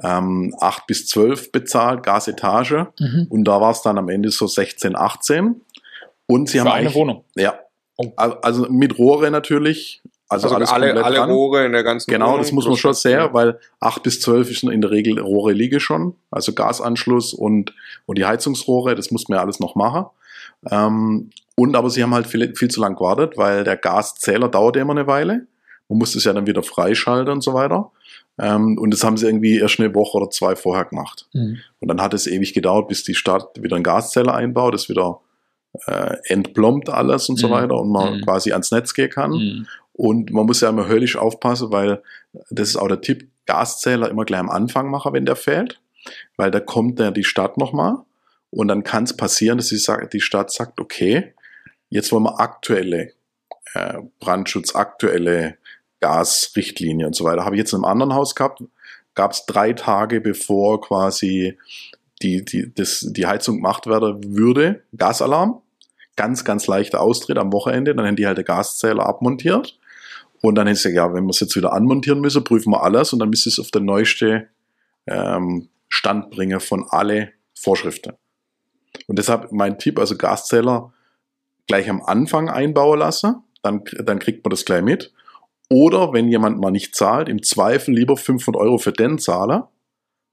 ähm, 0.03 0.55
8 0.59 0.87
bis 0.87 1.07
12 1.07 1.53
bezahlt, 1.53 2.03
Gasetage. 2.03 2.89
Mhm. 2.99 3.27
Und 3.29 3.45
da 3.45 3.61
war 3.61 3.71
es 3.71 3.83
dann 3.83 3.99
am 3.99 4.09
Ende 4.09 4.31
so 4.31 4.47
16, 4.47 4.97
18. 4.97 5.61
Und 6.27 6.49
sie 6.49 6.59
für 6.59 6.65
haben 6.65 6.73
eine 6.73 6.95
Wohnung. 6.95 7.25
Ja. 7.37 7.59
Oh. 7.97 8.13
Also 8.17 8.67
mit 8.71 8.99
Rohre 8.99 9.31
natürlich. 9.31 10.03
Also, 10.29 10.47
also 10.47 10.57
alles 10.57 10.71
alle, 10.71 11.05
alle 11.05 11.25
Rohre 11.27 11.67
in 11.67 11.73
der 11.73 11.85
ganzen 11.85 12.11
Genau, 12.11 12.29
Wohnung, 12.29 12.39
das 12.39 12.51
muss 12.51 12.67
man 12.67 12.77
schon 12.77 12.95
sehr, 12.95 13.19
ja. 13.19 13.35
weil 13.35 13.59
8 13.81 14.03
bis 14.03 14.21
12 14.21 14.51
ist 14.51 14.63
in 14.65 14.81
der 14.81 14.91
Regel 14.91 15.21
Rohre 15.21 15.53
liege 15.53 15.81
schon. 15.81 16.17
Also 16.31 16.55
Gasanschluss 16.55 17.35
und, 17.35 17.75
und 18.07 18.19
die 18.19 18.25
Heizungsrohre, 18.25 18.95
das 18.95 19.11
muss 19.11 19.29
man 19.29 19.37
ja 19.37 19.43
alles 19.43 19.61
noch 19.61 19.75
machen. 19.75 20.07
Ähm, 20.71 21.31
und 21.57 21.77
aber 21.77 21.91
sie 21.91 22.03
haben 22.03 22.15
halt 22.15 22.27
viel, 22.27 22.55
viel 22.57 22.69
zu 22.69 22.81
lang 22.81 22.97
gewartet, 22.97 23.37
weil 23.37 23.65
der 23.65 23.77
Gaszähler 23.77 24.49
dauert 24.49 24.77
immer 24.77 24.93
eine 24.93 25.07
Weile. 25.07 25.47
Man 25.89 25.99
muss 25.99 26.15
es 26.15 26.25
ja 26.25 26.33
dann 26.33 26.47
wieder 26.47 26.63
freischalten 26.63 27.33
und 27.33 27.43
so 27.43 27.55
weiter. 27.55 27.93
Ähm, 28.39 28.79
und 28.79 28.91
das 28.93 29.05
haben 29.05 29.17
sie 29.17 29.27
irgendwie 29.27 29.59
erst 29.59 29.79
eine 29.79 29.95
Woche 29.95 30.17
oder 30.19 30.31
zwei 30.31 30.57
vorher 30.57 30.87
gemacht. 30.87 31.29
Mhm. 31.33 31.59
Und 31.81 31.89
dann 31.89 32.01
hat 32.01 32.15
es 32.15 32.27
ewig 32.27 32.53
gedauert, 32.53 32.89
bis 32.89 33.05
die 33.05 33.15
Stadt 33.15 33.63
wieder 33.63 33.77
einen 33.77 33.85
Gaszähler 33.85 34.35
einbaut, 34.35 34.75
das 34.75 34.89
wieder 34.89 35.21
äh, 35.87 36.17
entplombt 36.25 36.89
alles 36.89 37.29
und 37.29 37.37
mhm. 37.37 37.41
so 37.41 37.51
weiter 37.51 37.79
und 37.79 37.91
man 37.91 38.17
mhm. 38.17 38.21
quasi 38.23 38.53
ans 38.53 38.71
Netz 38.71 38.95
gehen 38.95 39.11
kann. 39.11 39.31
Mhm. 39.31 39.67
Und 39.93 40.33
man 40.33 40.47
muss 40.47 40.61
ja 40.61 40.69
immer 40.69 40.89
höllisch 40.89 41.17
aufpassen, 41.17 41.71
weil 41.71 42.03
das 42.51 42.71
ist 42.71 42.77
auch 42.77 42.89
der 42.89 43.01
Tipp, 43.01 43.29
Gaszähler 43.47 44.09
immer 44.09 44.25
gleich 44.25 44.41
am 44.41 44.51
Anfang 44.51 44.91
machen, 44.91 45.13
wenn 45.13 45.27
der 45.27 45.37
fehlt, 45.37 45.81
weil 46.37 46.51
da 46.51 46.61
kommt 46.61 46.99
dann 46.99 47.15
die 47.15 47.25
Stadt 47.25 47.59
nochmal 47.59 47.99
und 48.51 48.69
dann 48.69 48.85
kann 48.85 49.05
es 49.05 49.17
passieren, 49.17 49.59
dass 49.59 49.69
die, 49.69 49.83
die 50.13 50.21
Stadt 50.21 50.51
sagt, 50.51 50.81
okay, 50.81 51.35
jetzt 51.91 52.11
wollen 52.11 52.25
wir 52.25 52.41
aktuelle 52.41 53.13
äh, 53.75 53.99
Brandschutz, 54.19 54.75
aktuelle 54.75 55.59
Gasrichtlinie 56.05 57.07
und 57.07 57.17
so 57.17 57.25
weiter. 57.25 57.47
Habe 57.47 57.57
ich 57.57 57.61
jetzt 57.61 57.73
in 57.73 57.79
einem 57.79 57.87
anderen 57.87 58.13
Haus 58.13 58.35
gehabt, 58.35 58.63
gab 59.15 59.33
es 59.33 59.47
drei 59.47 59.73
Tage 59.73 60.21
bevor 60.21 60.83
quasi 60.83 61.57
die, 62.21 62.45
die, 62.45 62.75
das, 62.75 63.07
die 63.09 63.27
Heizung 63.27 63.57
gemacht 63.57 63.87
werden 63.87 64.37
würde, 64.37 64.83
Gasalarm. 64.95 65.63
Ganz, 66.15 66.45
ganz 66.45 66.67
leichter 66.67 67.01
Austritt 67.01 67.39
am 67.39 67.53
Wochenende. 67.55 67.95
Dann 67.95 68.07
haben 68.07 68.17
die 68.17 68.27
halt 68.27 68.37
den 68.37 68.45
Gaszähler 68.45 69.07
abmontiert. 69.07 69.79
Und 70.43 70.57
dann 70.57 70.67
ist 70.67 70.85
ja, 70.85 70.91
ja, 70.91 71.15
wenn 71.15 71.25
wir 71.25 71.31
es 71.31 71.41
jetzt 71.41 71.57
wieder 71.57 71.73
anmontieren 71.73 72.21
müssen, 72.21 72.45
prüfen 72.45 72.71
wir 72.71 72.83
alles 72.83 73.15
und 73.15 73.19
dann 73.19 73.31
müsste 73.31 73.49
es 73.49 73.59
auf 73.59 73.71
den 73.71 73.87
neueste 73.87 74.49
ähm, 75.07 75.71
Stand 75.89 76.31
bringen 76.31 76.61
von 76.61 76.85
alle 76.91 77.31
Vorschriften. 77.55 78.13
Und 79.07 79.19
deshalb 79.19 79.53
mein 79.53 79.79
Tipp, 79.79 79.99
also 79.99 80.19
Gaszähler 80.19 80.93
gleich 81.67 81.89
am 81.89 82.03
Anfang 82.03 82.51
einbauen 82.51 82.99
lassen, 82.99 83.37
dann, 83.63 83.83
dann 84.05 84.19
kriegt 84.19 84.45
man 84.45 84.51
das 84.51 84.67
gleich 84.67 84.83
mit. 84.83 85.15
Oder 85.71 86.13
wenn 86.13 86.29
jemand 86.29 86.61
mal 86.61 86.71
nicht 86.71 86.95
zahlt, 86.95 87.29
im 87.29 87.43
Zweifel 87.43 87.95
lieber 87.95 88.17
500 88.17 88.61
Euro 88.61 88.79
für 88.79 88.93
den 88.93 89.19
zahlen, 89.19 89.63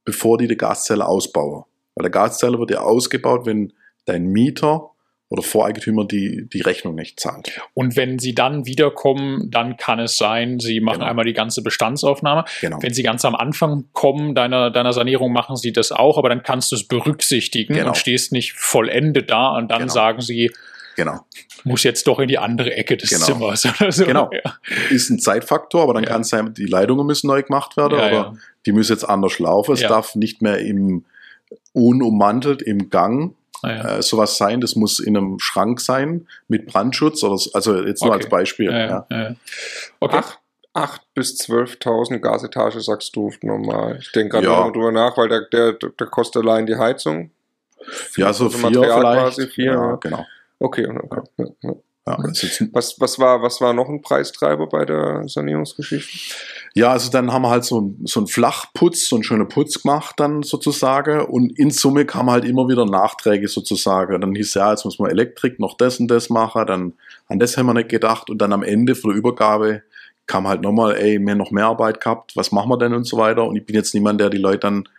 bevor 0.04 0.38
die 0.38 0.48
die 0.48 0.58
Gaszelle 0.58 1.06
ausbauen. 1.08 1.64
Weil 1.96 2.04
der 2.04 2.12
Gaszelle 2.12 2.60
wird 2.60 2.72
ja 2.72 2.82
ausgebaut, 2.82 3.46
wenn 3.46 3.74
dein 4.06 4.26
Mieter 4.28 4.92
oder 5.32 5.44
Voreigentümer 5.44 6.06
die, 6.06 6.50
die 6.52 6.60
Rechnung 6.60 6.94
nicht 6.94 7.18
zahlt. 7.18 7.62
Und 7.74 7.96
wenn 7.96 8.20
Sie 8.20 8.36
dann 8.36 8.66
wiederkommen, 8.66 9.50
dann 9.50 9.78
kann 9.78 9.98
es 10.00 10.18
sein, 10.18 10.60
Sie 10.60 10.82
machen 10.82 11.00
genau. 11.00 11.10
einmal 11.10 11.24
die 11.24 11.34
ganze 11.34 11.64
Bestandsaufnahme. 11.64 12.44
Genau. 12.60 12.80
Wenn 12.82 12.94
Sie 12.94 13.02
ganz 13.02 13.24
am 13.24 13.36
Anfang 13.36 13.86
kommen 13.94 14.36
deiner, 14.36 14.72
deiner 14.72 14.92
Sanierung, 14.92 15.32
machen 15.32 15.56
Sie 15.56 15.72
das 15.72 15.94
auch, 15.94 16.18
aber 16.18 16.28
dann 16.28 16.44
kannst 16.44 16.74
du 16.74 16.76
es 16.76 16.86
berücksichtigen 16.86 17.76
genau. 17.76 17.88
und 17.88 17.98
stehst 17.98 18.34
nicht 18.34 18.54
vollendet 18.54 19.32
da 19.32 19.56
und 19.56 19.72
dann 19.72 19.84
genau. 19.84 19.94
sagen 19.94 20.20
Sie, 20.20 20.52
Genau. 20.96 21.26
Muss 21.64 21.84
jetzt 21.84 22.08
doch 22.08 22.20
in 22.20 22.28
die 22.28 22.38
andere 22.38 22.74
Ecke 22.74 22.98
des 22.98 23.10
genau. 23.10 23.26
Zimmers. 23.26 23.68
So. 23.96 24.06
Genau. 24.06 24.30
Ja. 24.32 24.56
Ist 24.90 25.10
ein 25.10 25.20
Zeitfaktor, 25.20 25.84
aber 25.84 25.94
dann 25.94 26.04
ja. 26.04 26.10
kann 26.10 26.22
es 26.22 26.30
sein, 26.30 26.54
die 26.54 26.66
Leitungen 26.66 27.06
müssen 27.06 27.28
neu 27.28 27.42
gemacht 27.44 27.78
werden 27.78 27.98
ja, 27.98 28.08
oder 28.08 28.38
die 28.66 28.72
müssen 28.72 28.94
jetzt 28.94 29.04
anders 29.04 29.40
laufen. 29.40 29.74
Es 29.74 29.82
darf 29.82 30.16
nicht 30.16 30.42
mehr 30.42 30.60
im 30.60 31.06
unummantelt 31.74 32.62
im 32.62 32.90
Gang 32.90 33.36
ah, 33.62 33.98
äh, 33.98 34.02
sowas 34.02 34.38
sein. 34.38 34.62
Das 34.62 34.76
muss 34.76 35.00
in 35.00 35.18
einem 35.18 35.40
Schrank 35.40 35.82
sein 35.82 36.28
mit 36.48 36.68
Brandschutz 36.68 37.24
oder 37.24 37.40
also 37.54 37.82
jetzt 37.84 38.04
nur 38.04 38.14
okay. 38.14 38.24
als 38.24 38.30
Beispiel. 38.30 38.72
Ja, 38.72 39.06
Okay. 40.00 40.18
Acht, 40.18 40.40
8 40.74 41.02
bis 41.14 41.40
12.000 41.42 42.20
Gasetage 42.20 42.80
sagst 42.82 43.16
du 43.16 43.32
normal. 43.42 43.98
Ich 44.02 44.12
denke 44.12 44.38
gerade 44.38 44.48
ja. 44.48 44.70
drüber 44.70 44.92
nach, 44.92 45.18
weil 45.18 45.28
der, 45.28 45.42
der, 45.52 45.74
der 45.74 46.08
kostet 46.08 46.44
allein 46.44 46.66
die 46.66 46.78
Heizung. 46.78 47.32
Ja, 48.16 48.32
so 48.32 48.50
vier 48.50 48.70
Material 48.70 49.00
vielleicht. 49.00 49.22
Quasi 49.24 49.48
vier. 49.48 49.74
Ja, 49.74 49.96
genau. 49.96 50.26
Okay, 50.62 50.88
okay. 50.88 51.22
Ja. 51.38 51.74
Ja, 52.08 52.18
ja. 52.18 52.18
was, 52.72 53.00
was, 53.00 53.20
war, 53.20 53.44
was 53.44 53.62
war 53.62 53.74
noch 53.74 53.88
ein 53.88 54.02
Preistreiber 54.02 54.68
bei 54.68 54.86
der 54.86 55.28
Sanierungsgeschichte? 55.28 56.36
Ja, 56.74 56.92
also 56.92 57.12
dann 57.12 57.32
haben 57.32 57.44
wir 57.44 57.50
halt 57.50 57.64
so, 57.64 57.94
so 58.06 58.22
einen 58.22 58.28
Flachputz, 58.28 59.08
so 59.08 59.16
einen 59.16 59.24
schönen 59.24 59.48
Putz 59.48 59.84
gemacht 59.84 60.16
dann 60.18 60.42
sozusagen 60.42 61.22
und 61.26 61.58
in 61.60 61.70
Summe 61.70 62.06
kam 62.06 62.32
halt 62.32 62.46
immer 62.46 62.68
wieder 62.68 62.86
Nachträge 62.86 63.48
sozusagen. 63.48 64.20
Dann 64.20 64.34
hieß 64.34 64.56
ja, 64.56 64.72
jetzt 64.72 64.84
muss 64.86 64.98
man 64.98 65.12
Elektrik 65.12 65.60
noch 65.60 65.78
das 65.78 66.00
und 66.00 66.08
das 66.08 66.30
machen, 66.30 66.66
dann 66.66 66.94
an 67.28 67.40
das 67.40 67.56
haben 67.58 67.68
wir 67.68 67.76
nicht 67.76 67.90
gedacht 67.90 68.30
und 68.32 68.40
dann 68.40 68.54
am 68.54 68.64
Ende 68.64 68.96
von 68.96 69.12
der 69.12 69.18
Übergabe 69.18 69.84
kam 70.26 70.48
halt 70.48 70.62
nochmal, 70.62 70.96
ey, 70.98 71.20
mir 71.20 71.36
noch 71.36 71.52
mehr 71.52 71.66
Arbeit 71.66 72.02
gehabt, 72.02 72.36
was 72.36 72.52
machen 72.52 72.70
wir 72.70 72.78
denn 72.78 72.94
und 72.94 73.04
so 73.04 73.18
weiter 73.18 73.46
und 73.46 73.56
ich 73.56 73.66
bin 73.66 73.76
jetzt 73.76 73.94
niemand, 73.94 74.20
der 74.20 74.30
die 74.30 74.38
Leute 74.38 74.60
dann 74.60 74.90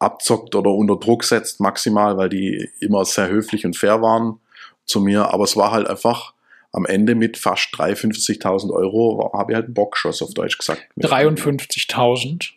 abzockt 0.00 0.54
oder 0.56 0.70
unter 0.70 0.96
Druck 0.96 1.24
setzt 1.24 1.60
maximal, 1.60 2.16
weil 2.16 2.28
die 2.28 2.68
immer 2.80 3.04
sehr 3.04 3.28
höflich 3.28 3.64
und 3.64 3.76
fair 3.76 4.02
waren 4.02 4.40
zu 4.88 5.00
mir, 5.00 5.32
aber 5.32 5.44
es 5.44 5.56
war 5.56 5.70
halt 5.70 5.86
einfach 5.86 6.34
am 6.72 6.84
Ende 6.84 7.14
mit 7.14 7.38
fast 7.38 7.74
53.000 7.74 8.70
Euro 8.72 9.30
habe 9.32 9.52
ich 9.52 9.56
halt 9.56 9.66
einen 9.66 9.74
Bockschoss 9.74 10.22
auf 10.22 10.34
Deutsch 10.34 10.58
gesagt. 10.58 10.82
53.000? 10.98 12.50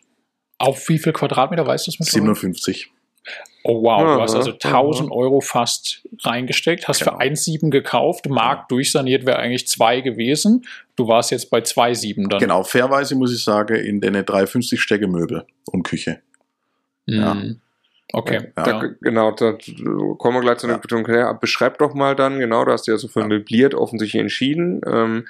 Auf 0.58 0.88
wie 0.88 0.98
viel 0.98 1.12
Quadratmeter 1.12 1.66
weißt 1.66 1.86
du 1.86 1.90
es 1.90 1.98
mit? 1.98 2.08
57. 2.08 2.90
Oh 3.64 3.82
wow, 3.84 4.02
du 4.02 4.20
hast 4.20 4.34
also 4.34 4.50
1000 4.52 5.12
Euro 5.12 5.40
fast 5.40 6.06
reingesteckt, 6.22 6.88
hast 6.88 7.04
genau. 7.04 7.12
für 7.12 7.22
1,7 7.22 7.70
gekauft, 7.70 8.28
Markt 8.28 8.68
genau. 8.68 8.76
durchsaniert 8.76 9.24
wäre 9.24 9.38
eigentlich 9.38 9.68
2 9.68 10.00
gewesen. 10.00 10.66
Du 10.96 11.06
warst 11.06 11.30
jetzt 11.30 11.48
bei 11.48 11.60
2,7 11.60 12.28
dann. 12.28 12.40
Genau, 12.40 12.64
fairweise 12.64 13.14
muss 13.14 13.32
ich 13.32 13.42
sagen, 13.42 13.76
in 13.76 14.00
den 14.00 14.14
350 14.14 14.80
stecke 14.80 15.06
Möbel 15.06 15.46
und 15.66 15.84
Küche. 15.84 16.20
Mhm. 17.06 17.60
Okay. 18.12 18.52
Ja. 18.56 18.62
Da, 18.64 18.88
genau, 19.00 19.32
da 19.32 19.56
kommen 20.18 20.36
wir 20.36 20.40
gleich 20.40 20.58
zu 20.58 20.66
einer. 20.66 20.78
Betonung. 20.78 21.06
Ja, 21.08 21.32
beschreib 21.32 21.78
doch 21.78 21.94
mal 21.94 22.14
dann, 22.14 22.38
genau, 22.38 22.64
da 22.64 22.72
hast 22.72 22.86
du 22.86 22.92
ja 22.92 22.98
so 22.98 23.08
für 23.08 23.20
ja. 23.20 23.26
möbliert 23.26 23.74
offensichtlich 23.74 24.20
entschieden. 24.20 24.80
Ähm, 24.86 25.26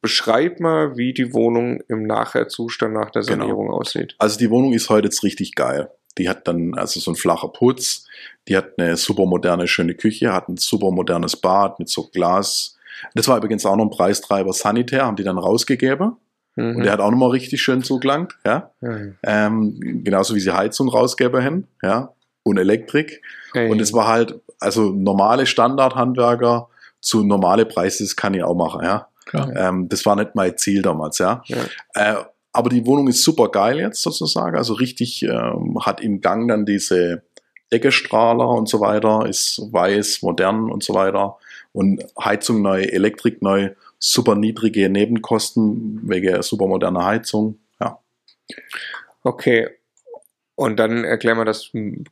beschreib 0.00 0.60
mal, 0.60 0.96
wie 0.96 1.12
die 1.14 1.32
Wohnung 1.32 1.80
im 1.88 2.06
Nachherzustand 2.06 2.94
nach 2.94 3.10
der 3.10 3.22
genau. 3.22 3.38
Sanierung 3.38 3.66
genau. 3.66 3.78
aussieht. 3.78 4.14
Also 4.18 4.38
die 4.38 4.50
Wohnung 4.50 4.72
ist 4.72 4.90
heute 4.90 5.06
jetzt 5.06 5.22
richtig 5.22 5.54
geil. 5.54 5.90
Die 6.18 6.28
hat 6.28 6.46
dann 6.46 6.74
also 6.74 7.00
so 7.00 7.10
ein 7.10 7.16
flacher 7.16 7.48
Putz, 7.48 8.06
die 8.46 8.56
hat 8.56 8.78
eine 8.78 8.96
super 8.96 9.26
moderne, 9.26 9.66
schöne 9.66 9.94
Küche, 9.94 10.32
hat 10.32 10.48
ein 10.48 10.58
super 10.58 10.90
modernes 10.90 11.36
Bad 11.36 11.80
mit 11.80 11.88
so 11.88 12.08
Glas. 12.08 12.76
Das 13.14 13.26
war 13.26 13.38
übrigens 13.38 13.66
auch 13.66 13.76
noch 13.76 13.84
ein 13.84 13.90
Preistreiber 13.90 14.52
Sanitär, 14.52 15.06
haben 15.06 15.16
die 15.16 15.24
dann 15.24 15.38
rausgegeben. 15.38 16.16
Mhm. 16.56 16.76
Und 16.76 16.82
der 16.84 16.92
hat 16.92 17.00
auch 17.00 17.10
nochmal 17.10 17.30
richtig 17.30 17.62
schön 17.62 17.82
zugelangt, 17.82 18.36
ja. 18.46 18.70
Mhm. 18.80 19.16
Ähm, 19.22 20.00
genauso 20.04 20.34
wie 20.34 20.40
sie 20.40 20.52
Heizung 20.52 20.88
rausgeben 20.88 21.44
haben, 21.44 21.68
ja. 21.82 22.12
Und 22.42 22.58
Elektrik. 22.58 23.22
Mhm. 23.54 23.70
Und 23.70 23.80
es 23.80 23.92
war 23.92 24.06
halt, 24.06 24.40
also 24.60 24.90
normale 24.90 25.46
Standardhandwerker 25.46 26.68
zu 27.00 27.24
normale 27.24 27.66
Preise, 27.66 28.04
das 28.04 28.16
kann 28.16 28.34
ich 28.34 28.42
auch 28.42 28.54
machen, 28.54 28.84
ja. 28.84 29.08
Ähm, 29.32 29.88
das 29.88 30.06
war 30.06 30.16
nicht 30.16 30.34
mein 30.34 30.56
Ziel 30.56 30.82
damals, 30.82 31.18
ja. 31.18 31.42
ja. 31.46 31.56
Äh, 31.94 32.24
aber 32.52 32.68
die 32.70 32.86
Wohnung 32.86 33.08
ist 33.08 33.24
super 33.24 33.48
geil 33.48 33.80
jetzt 33.80 34.00
sozusagen. 34.00 34.56
Also 34.56 34.74
richtig 34.74 35.22
ähm, 35.24 35.78
hat 35.80 36.00
im 36.00 36.20
Gang 36.20 36.46
dann 36.48 36.64
diese 36.64 37.22
Deckestrahler 37.72 38.48
und 38.48 38.68
so 38.68 38.80
weiter, 38.80 39.26
ist 39.26 39.60
weiß, 39.72 40.22
modern 40.22 40.70
und 40.70 40.84
so 40.84 40.94
weiter. 40.94 41.36
Und 41.72 42.04
Heizung 42.22 42.62
neu, 42.62 42.82
Elektrik 42.82 43.42
neu, 43.42 43.70
super 44.04 44.34
niedrige 44.34 44.90
Nebenkosten 44.90 46.00
wegen 46.06 46.42
super 46.42 46.66
moderner 46.66 47.06
Heizung. 47.06 47.58
Ja. 47.80 47.98
Okay, 49.22 49.68
und 50.56 50.76
dann 50.76 51.04
erklären 51.04 51.36
wir 51.36 51.44
das 51.44 51.70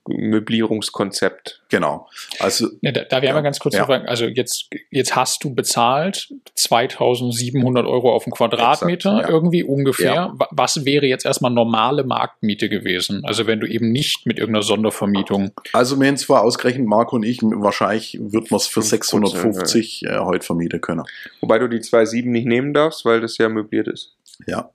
Möblierungskonzept. 0.09 1.63
Genau. 1.69 2.09
Also, 2.41 2.69
ja, 2.81 2.91
da, 2.91 3.05
da 3.05 3.17
wäre 3.19 3.27
ja, 3.27 3.35
mal 3.35 3.43
ganz 3.43 3.61
kurz 3.61 3.77
ja. 3.77 3.87
fragen, 3.87 4.07
also 4.07 4.27
jetzt, 4.27 4.69
jetzt 4.91 5.15
hast 5.15 5.45
du 5.45 5.55
bezahlt 5.55 6.29
2700 6.57 7.87
Euro 7.87 8.13
auf 8.13 8.25
den 8.25 8.33
Quadratmeter 8.33 9.11
Exakt, 9.11 9.29
ja. 9.29 9.35
irgendwie 9.35 9.63
ungefähr. 9.63 10.35
Was 10.51 10.85
wäre 10.85 11.07
jetzt 11.07 11.25
erstmal 11.25 11.53
normale 11.53 12.03
Marktmiete 12.03 12.69
gewesen? 12.69 13.25
Also 13.25 13.47
wenn 13.47 13.61
du 13.61 13.69
eben 13.69 13.93
nicht 13.93 14.27
mit 14.27 14.39
irgendeiner 14.39 14.65
Sondervermietung. 14.65 15.53
also 15.73 16.01
wir 16.01 16.09
haben 16.09 16.17
zwar 16.17 16.43
ausgerechnet, 16.43 16.87
Marco 16.87 17.17
und 17.17 17.23
ich, 17.23 17.43
wahrscheinlich 17.43 18.19
wird 18.21 18.51
man 18.51 18.59
es 18.59 18.67
für 18.67 18.81
5%, 18.81 18.83
650 18.83 20.03
äh, 20.03 20.19
heute 20.19 20.45
vermieten 20.45 20.81
können. 20.81 21.05
Wobei 21.41 21.61
du 21.61 21.69
die 21.69 21.79
2,7 21.79 22.29
nicht 22.29 22.47
nehmen 22.47 22.75
darfst, 22.75 23.05
weil 23.05 23.21
das 23.21 23.39
ja 23.39 23.49
möbliert 23.49 23.87
ist. 23.87 24.17
Ja. 24.47 24.71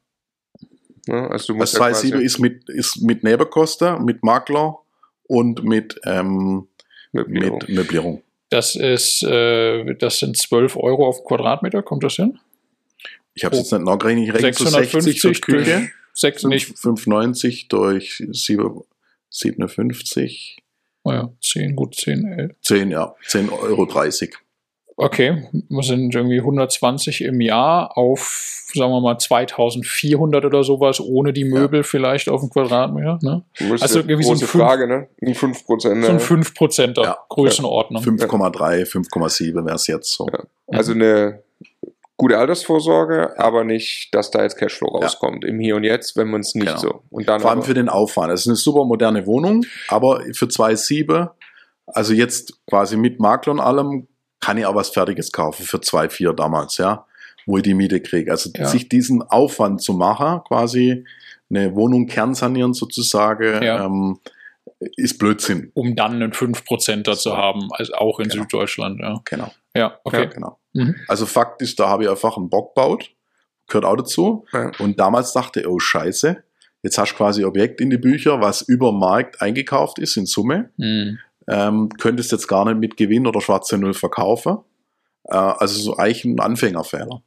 Ne? 1.08 1.30
Also 1.30 1.54
du 1.54 1.60
Das 1.60 1.74
musst 1.74 1.74
ja 1.74 1.88
2,7 1.88 2.10
quasi 2.12 2.24
ist 2.26 2.40
mit, 2.40 2.70
ist 2.70 3.02
mit 3.02 3.24
Nebenkosten, 3.24 4.04
mit 4.06 4.24
Makler 4.24 4.78
und 5.24 5.64
mit, 5.64 6.00
ähm, 6.06 6.68
Möblierung. 7.12 7.60
mit 7.60 7.70
Möblierung. 7.70 8.24
Das 8.50 8.76
ist, 8.76 9.24
äh, 9.24 9.96
das 9.96 10.20
sind 10.20 10.38
12 10.38 10.78
Euro 10.78 11.08
auf 11.08 11.24
Quadratmeter, 11.26 11.84
kommt 11.84 12.04
das 12.04 12.16
hin? 12.16 12.40
Ich 13.34 13.44
habe 13.44 13.56
es 13.56 13.64
jetzt 13.64 13.72
nicht 13.74 13.86
nachgerechnet, 13.86 14.28
ich 14.28 14.34
rechne 14.34 14.54
so 14.54 14.78
60 14.78 15.22
für 15.22 15.32
die 15.32 15.42
Küche. 15.42 15.64
durch 15.64 15.92
6, 16.14 16.44
nicht, 16.46 16.76
5,90 16.76 17.68
durch 17.68 18.24
7, 18.32 18.82
57, 19.30 20.64
oh 21.04 21.12
ja, 21.12 21.32
10, 21.42 21.76
gut 21.76 21.96
10, 21.96 22.26
11. 22.26 22.56
10, 22.62 22.92
ja, 22.92 23.16
10,30 23.28 23.52
Euro. 23.52 23.86
Okay, 25.00 25.48
wir 25.70 25.84
sind 25.84 26.16
irgendwie 26.16 26.40
120 26.40 27.22
im 27.22 27.40
Jahr 27.40 27.96
auf, 27.96 28.64
sagen 28.74 28.92
wir 28.92 29.00
mal, 29.00 29.20
2400 29.20 30.44
oder 30.44 30.64
sowas, 30.64 31.00
ohne 31.00 31.34
die 31.34 31.46
Möbel 31.46 31.84
vielleicht 31.84 32.30
auf 32.30 32.42
dem 32.42 32.50
Quadratmeter. 32.50 33.20
Ne? 33.22 33.44
Also 33.80 34.00
eine 34.00 34.10
irgendwie 34.10 34.24
so 34.24 34.32
ein 34.32 34.40
große 34.40 34.48
fünf- 34.48 34.64
Frage, 34.64 34.88
ne? 34.88 35.08
Ein 35.24 35.36
5 35.36 35.66
Prozent. 35.66 36.04
So 36.04 36.12
ein 36.12 36.20
5%er 36.20 37.04
Ja. 37.04 37.18
Größenordnung. 37.30 38.02
5,3, 38.02 38.86
5,7 38.86 39.66
wäre 39.66 39.76
es 39.76 39.86
jetzt 39.86 40.12
so. 40.14 40.28
Ja. 40.32 40.40
Also 40.68 40.94
eine 40.94 41.44
gute 42.18 42.40
Altersvorsorge, 42.40 43.40
aber 43.40 43.64
nicht, 43.64 44.16
dass 44.16 44.32
da 44.32 44.42
jetzt 44.42 44.58
Cashflow 44.58 44.90
Ja. 45.00 45.06
rauskommt 45.06 45.46
im 45.46 45.60
Hier 45.60 45.76
und 45.76 45.84
Jetzt, 45.84 46.18
wenn 46.18 46.30
man 46.30 46.42
es 46.42 46.56
nicht 46.56 46.66
Genau. 46.66 46.80
so. 46.80 47.02
Und 47.12 47.30
dann 47.30 47.40
Vor 47.40 47.52
allem 47.52 47.62
für 47.62 47.76
den 47.76 47.88
Aufwand. 47.90 48.34
Es 48.34 48.42
ist 48.42 48.48
eine 48.48 48.56
super 48.56 48.84
moderne 48.84 49.28
Wohnung, 49.28 49.64
aber 49.90 50.24
für 50.34 50.48
2,7, 50.48 51.30
also 51.86 52.14
jetzt 52.16 52.66
quasi 52.66 52.98
mit 52.98 53.20
Makler 53.20 53.52
und 53.54 53.60
allem, 53.60 54.08
kann 54.40 54.58
ich 54.58 54.66
auch 54.66 54.76
was 54.76 54.90
Fertiges 54.90 55.32
kaufen 55.32 55.66
für 55.66 55.78
2,4 55.78 56.34
damals, 56.34 56.78
ja, 56.78 57.06
wo 57.46 57.58
ich 57.58 57.64
die 57.64 57.74
Miete 57.74 58.02
kriege. 58.02 58.32
Also 58.32 58.50
Ja. 58.56 58.66
sich 58.68 58.90
diesen 58.90 59.22
Aufwand 59.22 59.82
zu 59.82 59.94
machen, 59.94 60.42
quasi 60.48 61.06
eine 61.50 61.74
Wohnung 61.76 62.08
kernsanieren 62.08 62.74
sozusagen, 62.74 63.64
Ja. 63.64 63.86
ähm, 63.86 64.20
ist 64.96 65.18
Blödsinn. 65.18 65.72
Um 65.74 65.96
dann 65.96 66.14
einen 66.22 66.34
5%er 66.34 67.16
zu 67.18 67.36
haben, 67.36 67.70
also 67.72 67.94
auch 67.94 68.20
in 68.20 68.30
Genau. 68.30 68.44
Süddeutschland. 68.44 69.00
Ja, 69.00 69.22
Genau. 69.26 69.52
ja 69.76 69.98
okay. 70.04 70.24
Ja, 70.24 70.26
genau. 70.26 70.60
Mhm. 70.74 70.96
Also 71.08 71.26
Fakt 71.26 71.62
ist, 71.62 71.80
da 71.80 71.88
habe 71.90 72.04
ich 72.04 72.10
einfach 72.10 72.38
einen 72.38 72.50
Bock 72.50 72.76
gebaut, 72.76 73.10
gehört 73.68 73.86
auch 73.86 73.96
dazu. 73.96 74.46
Ja. 74.54 74.72
Und 74.80 75.00
damals 75.00 75.34
dachte 75.34 75.62
ich, 75.62 75.68
oh 75.68 75.80
Scheiße, 75.80 76.44
jetzt 76.84 76.98
hast 76.98 77.14
du 77.14 77.16
quasi 77.18 77.44
Objekt 77.44 77.82
in 77.82 77.90
die 77.90 77.98
Bücher, 77.98 78.40
was 78.42 78.62
über 78.62 78.92
Markt 78.92 79.42
eingekauft 79.42 79.98
ist 80.00 80.16
in 80.18 80.26
Summe. 80.26 80.70
Mhm. 80.78 81.18
Ähm, 81.48 81.90
könntest 81.98 82.32
jetzt 82.32 82.48
gar 82.48 82.66
nicht 82.66 82.80
mit 82.80 82.98
Gewinn 82.98 83.26
oder 83.26 83.42
schwarze 83.42 83.78
Null 83.78 83.94
verkaufen. 83.94 84.58
Äh, 85.26 85.36
also 85.36 85.80
so 85.80 85.98
eigentlich 85.98 86.26
ein 86.26 86.40
Anfängerfehler. 86.40 87.22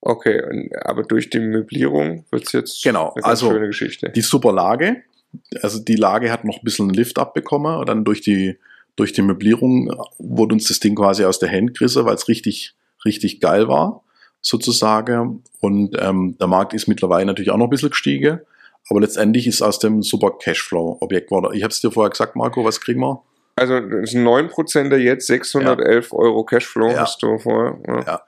Okay, 0.00 0.42
und, 0.42 0.70
aber 0.86 1.02
durch 1.02 1.30
die 1.30 1.40
Möblierung 1.40 2.24
wird 2.30 2.46
es 2.46 2.52
jetzt 2.52 2.84
Genau, 2.84 3.12
eine 3.14 3.24
also 3.24 3.50
schöne 3.50 3.66
Geschichte. 3.66 4.10
Die 4.10 4.20
super 4.20 4.52
Lage, 4.52 5.02
also 5.62 5.80
die 5.80 5.96
Lage 5.96 6.30
hat 6.30 6.44
noch 6.44 6.58
ein 6.58 6.64
bisschen 6.64 6.86
einen 6.86 6.94
Lift 6.94 7.18
abbekommen 7.18 7.76
und 7.76 7.88
dann 7.88 8.04
durch 8.04 8.20
die, 8.20 8.58
durch 8.94 9.12
die 9.12 9.22
Möblierung 9.22 9.92
wurde 10.18 10.54
uns 10.54 10.68
das 10.68 10.80
Ding 10.80 10.94
quasi 10.94 11.24
aus 11.24 11.38
der 11.38 11.50
Hand 11.50 11.76
gerissen, 11.76 12.04
weil 12.04 12.14
es 12.14 12.28
richtig, 12.28 12.74
richtig 13.04 13.40
geil 13.40 13.68
war, 13.68 14.04
sozusagen. 14.40 15.42
Und 15.60 15.96
ähm, 16.00 16.36
der 16.38 16.46
Markt 16.46 16.72
ist 16.72 16.86
mittlerweile 16.86 17.26
natürlich 17.26 17.50
auch 17.50 17.58
noch 17.58 17.66
ein 17.66 17.70
bisschen 17.70 17.90
gestiegen. 17.90 18.40
Aber 18.88 19.00
letztendlich 19.00 19.46
ist 19.46 19.62
aus 19.62 19.78
dem 19.78 20.02
super 20.02 20.32
Cashflow-Objekt 20.38 21.28
geworden. 21.28 21.52
Ich 21.54 21.62
habe 21.62 21.72
es 21.72 21.80
dir 21.80 21.90
vorher 21.90 22.10
gesagt, 22.10 22.36
Marco, 22.36 22.64
was 22.64 22.80
kriegen 22.80 23.00
wir? 23.00 23.22
Also 23.56 23.80
das 23.80 24.10
sind 24.10 24.22
9% 24.24 24.94
jetzt, 24.96 25.26
611 25.28 26.12
Euro 26.12 26.44
Cashflow 26.44 26.90
Ja. 26.90 27.00
hast 27.00 27.22
du 27.22 27.38
vorher. 27.38 27.78
Ja. 27.86 28.00
Ja. 28.06 28.20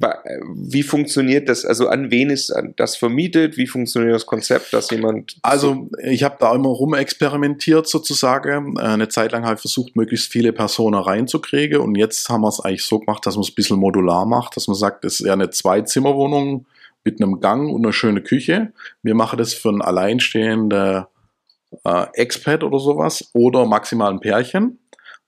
Wa- 0.00 0.22
Wie 0.54 0.84
funktioniert 0.84 1.48
das? 1.48 1.64
Also 1.64 1.88
an 1.88 2.12
wen 2.12 2.30
ist 2.30 2.54
das 2.76 2.96
vermietet? 2.96 3.56
Wie 3.56 3.66
funktioniert 3.66 4.14
das 4.14 4.26
Konzept, 4.26 4.72
dass 4.72 4.88
jemand 4.92 5.36
Also 5.42 5.88
ich 6.04 6.22
habe 6.22 6.36
da 6.38 6.54
immer 6.54 6.68
rumexperimentiert 6.68 7.88
sozusagen. 7.88 8.76
Äh, 8.78 8.82
Eine 8.82 9.08
Zeit 9.08 9.32
lang 9.32 9.44
habe 9.44 9.56
ich 9.56 9.60
versucht, 9.60 9.96
möglichst 9.96 10.30
viele 10.30 10.52
Personen 10.52 11.00
reinzukriegen 11.00 11.80
und 11.80 11.96
jetzt 11.96 12.28
haben 12.28 12.42
wir 12.42 12.48
es 12.48 12.60
eigentlich 12.60 12.84
so 12.84 13.00
gemacht, 13.00 13.26
dass 13.26 13.34
man 13.34 13.42
es 13.42 13.50
ein 13.50 13.54
bisschen 13.56 13.78
modular 13.80 14.24
macht, 14.24 14.56
dass 14.56 14.68
man 14.68 14.76
sagt, 14.76 15.04
es 15.04 15.18
ist 15.18 15.26
ja 15.26 15.32
eine 15.32 15.50
Zwei-Zimmer-Wohnung 15.50 16.66
mit 17.04 17.20
einem 17.20 17.40
Gang 17.40 17.72
und 17.72 17.84
einer 17.84 17.92
schönen 17.92 18.22
Küche. 18.22 18.72
Wir 19.02 19.14
machen 19.14 19.38
das 19.38 19.54
für 19.54 19.68
einen 19.68 19.82
alleinstehenden 19.82 21.04
äh, 21.84 22.06
Expat 22.14 22.64
oder 22.64 22.78
sowas 22.78 23.30
oder 23.34 23.66
maximal 23.66 24.12
ein 24.12 24.20
Pärchen, 24.20 24.78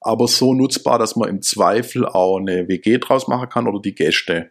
aber 0.01 0.29
so 0.29 0.55
nutzbar, 0.55 0.99
dass 0.99 1.17
man 1.17 1.29
im 1.29 1.43
Zweifel 1.43 2.07
auch 2.07 2.39
eine 2.39 2.69
WG 2.69 2.99
draus 2.99 3.29
machen 3.29 3.49
kann 3.49 3.69
oder 3.69 3.81
die 3.81 3.95
Gäste 3.95 4.51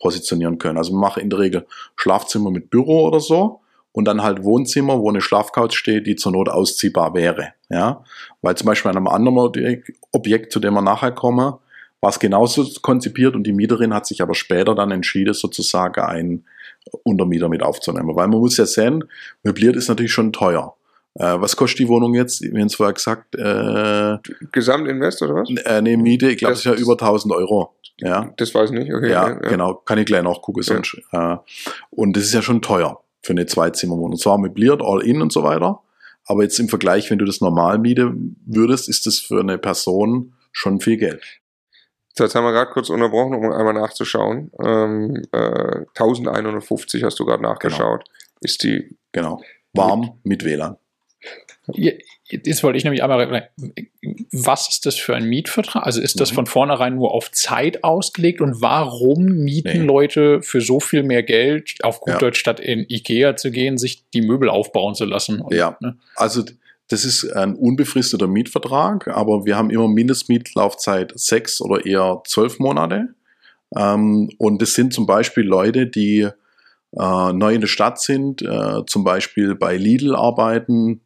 positionieren 0.00 0.58
können. 0.58 0.78
Also 0.78 0.92
wir 0.92 0.98
machen 0.98 1.22
in 1.22 1.30
der 1.30 1.38
Regel 1.38 1.66
Schlafzimmer 1.96 2.50
mit 2.50 2.70
Büro 2.70 3.06
oder 3.06 3.20
so 3.20 3.60
und 3.92 4.06
dann 4.06 4.22
halt 4.22 4.42
Wohnzimmer, 4.42 4.98
wo 5.00 5.08
eine 5.08 5.20
Schlafcouch 5.20 5.72
steht, 5.72 6.06
die 6.06 6.16
zur 6.16 6.32
Not 6.32 6.48
ausziehbar 6.48 7.14
wäre. 7.14 7.54
Ja, 7.68 8.04
weil 8.42 8.56
zum 8.56 8.66
Beispiel 8.66 8.90
an 8.90 8.96
einem 8.96 9.08
anderen 9.08 9.38
Objekt, 9.38 9.92
Objekt, 10.12 10.52
zu 10.52 10.60
dem 10.60 10.74
wir 10.74 10.82
nachher 10.82 11.12
kommen, 11.12 11.54
war 12.00 12.10
es 12.10 12.18
genauso 12.18 12.68
konzipiert 12.82 13.34
und 13.34 13.44
die 13.44 13.52
Mieterin 13.52 13.94
hat 13.94 14.06
sich 14.06 14.20
aber 14.20 14.34
später 14.34 14.74
dann 14.74 14.90
entschieden, 14.90 15.32
sozusagen 15.32 16.02
einen 16.02 16.44
Untermieter 17.02 17.48
mit 17.48 17.62
aufzunehmen. 17.62 18.14
Weil 18.14 18.28
man 18.28 18.38
muss 18.40 18.56
ja 18.56 18.66
sehen, 18.66 19.04
möbliert 19.42 19.76
ist 19.76 19.88
natürlich 19.88 20.12
schon 20.12 20.32
teuer. 20.32 20.74
Äh, 21.14 21.34
was 21.40 21.56
kostet 21.56 21.80
die 21.80 21.88
Wohnung 21.88 22.14
jetzt? 22.14 22.42
Wir 22.42 22.50
haben 22.60 22.66
es 22.66 22.74
vorher 22.74 22.92
gesagt, 22.92 23.34
äh, 23.36 24.18
Gesamtinvest 24.52 25.22
oder 25.22 25.34
was? 25.36 25.48
äh, 25.50 25.68
eine 25.68 25.96
Miete, 25.96 26.28
ich 26.30 26.38
glaube, 26.38 26.52
Das- 26.54 26.62
das 26.64 26.72
ist 26.74 26.78
ja 26.78 26.84
über 26.84 26.96
1000 26.96 27.32
Euro. 27.34 27.74
Ja, 27.98 28.32
Das 28.36 28.52
weiß 28.54 28.70
ich 28.70 28.78
nicht. 28.78 28.92
Okay, 28.92 29.10
ja, 29.10 29.28
genau, 29.28 29.74
kann 29.74 29.98
ich 29.98 30.06
gleich 30.06 30.24
nachgucken. 30.24 30.60
Ja. 30.62 30.74
Sonst, 30.74 31.00
äh, 31.12 31.36
und 31.90 32.16
das 32.16 32.24
ist 32.24 32.34
ja 32.34 32.42
schon 32.42 32.60
teuer 32.60 33.00
für 33.22 33.32
eine 33.32 33.46
Zweizimmerwohnung. 33.46 34.18
Zwar 34.18 34.36
möbliert, 34.38 34.82
all 34.82 35.00
in 35.02 35.22
und 35.22 35.32
so 35.32 35.44
weiter, 35.44 35.80
aber 36.26 36.42
jetzt 36.42 36.58
im 36.58 36.68
Vergleich, 36.68 37.08
wenn 37.12 37.18
du 37.18 37.24
das 37.24 37.40
normal 37.40 37.78
mieten 37.78 38.36
würdest, 38.46 38.88
ist 38.88 39.06
das 39.06 39.20
für 39.20 39.38
eine 39.40 39.58
Person 39.58 40.32
schon 40.50 40.80
viel 40.80 40.96
Geld. 40.96 41.22
So, 42.16 42.22
jetzt 42.24 42.34
haben 42.36 42.44
wir 42.44 42.52
gerade 42.52 42.70
kurz 42.70 42.90
unterbrochen, 42.90 43.34
um 43.34 43.50
einmal 43.52 43.74
nachzuschauen. 43.74 44.52
Ähm, 44.64 45.22
äh, 45.32 45.84
1150 45.98 47.02
hast 47.02 47.18
du 47.18 47.24
gerade 47.24 47.42
nachgeschaut. 47.42 48.04
Ist 48.40 48.62
die 48.62 48.96
Genau. 49.12 49.40
Warm 49.72 50.20
mit 50.22 50.44
WLAN. 50.44 50.76
Jetzt 52.28 52.62
wollte 52.62 52.76
ich 52.76 52.84
nämlich 52.84 53.02
einmal, 53.02 53.50
was 54.32 54.68
ist 54.68 54.86
das 54.86 54.96
für 54.96 55.16
ein 55.16 55.24
Mietvertrag? 55.28 55.84
Also 55.86 56.00
ist 56.00 56.20
das 56.20 56.30
Mhm. 56.30 56.34
von 56.36 56.46
vornherein 56.46 56.94
nur 56.94 57.12
auf 57.12 57.32
Zeit 57.32 57.82
ausgelegt 57.82 58.40
und 58.40 58.60
warum 58.60 59.24
mieten 59.24 59.80
Nee. 59.80 59.86
Leute 59.86 60.42
für 60.42 60.60
so 60.60 60.78
viel 60.78 61.02
mehr 61.02 61.22
Geld 61.22 61.72
auf 61.82 62.00
gut 62.00 62.12
Ja. 62.14 62.18
Deutsch 62.18 62.38
statt 62.38 62.60
in 62.60 62.84
Ikea 62.88 63.36
zu 63.36 63.50
gehen, 63.50 63.78
sich 63.78 64.04
die 64.10 64.20
Möbel 64.22 64.48
aufbauen 64.50 64.94
zu 64.94 65.04
lassen? 65.06 65.40
Und, 65.40 65.54
Ja. 65.54 65.76
Ne? 65.80 65.96
Also 66.16 66.44
das 66.88 67.04
ist 67.04 67.24
ein 67.32 67.54
unbefristeter 67.54 68.26
Mietvertrag, 68.26 69.08
aber 69.08 69.44
wir 69.46 69.56
haben 69.56 69.70
immer 69.70 69.88
Mindestmietlaufzeit 69.88 71.12
sechs 71.16 71.60
oder 71.60 71.84
eher 71.86 72.20
zwölf 72.26 72.58
Monate. 72.58 73.14
Ähm, 73.76 74.30
und 74.38 74.60
das 74.60 74.74
sind 74.74 74.92
zum 74.92 75.06
Beispiel 75.06 75.44
Leute, 75.44 75.86
die 75.86 76.28
äh, 76.96 77.32
neu 77.32 77.54
in 77.54 77.60
der 77.60 77.68
Stadt 77.68 78.00
sind, 78.00 78.42
äh, 78.42 78.84
zum 78.86 79.02
Beispiel 79.04 79.54
bei 79.54 79.76
Lidl 79.76 80.14
arbeiten, 80.14 81.00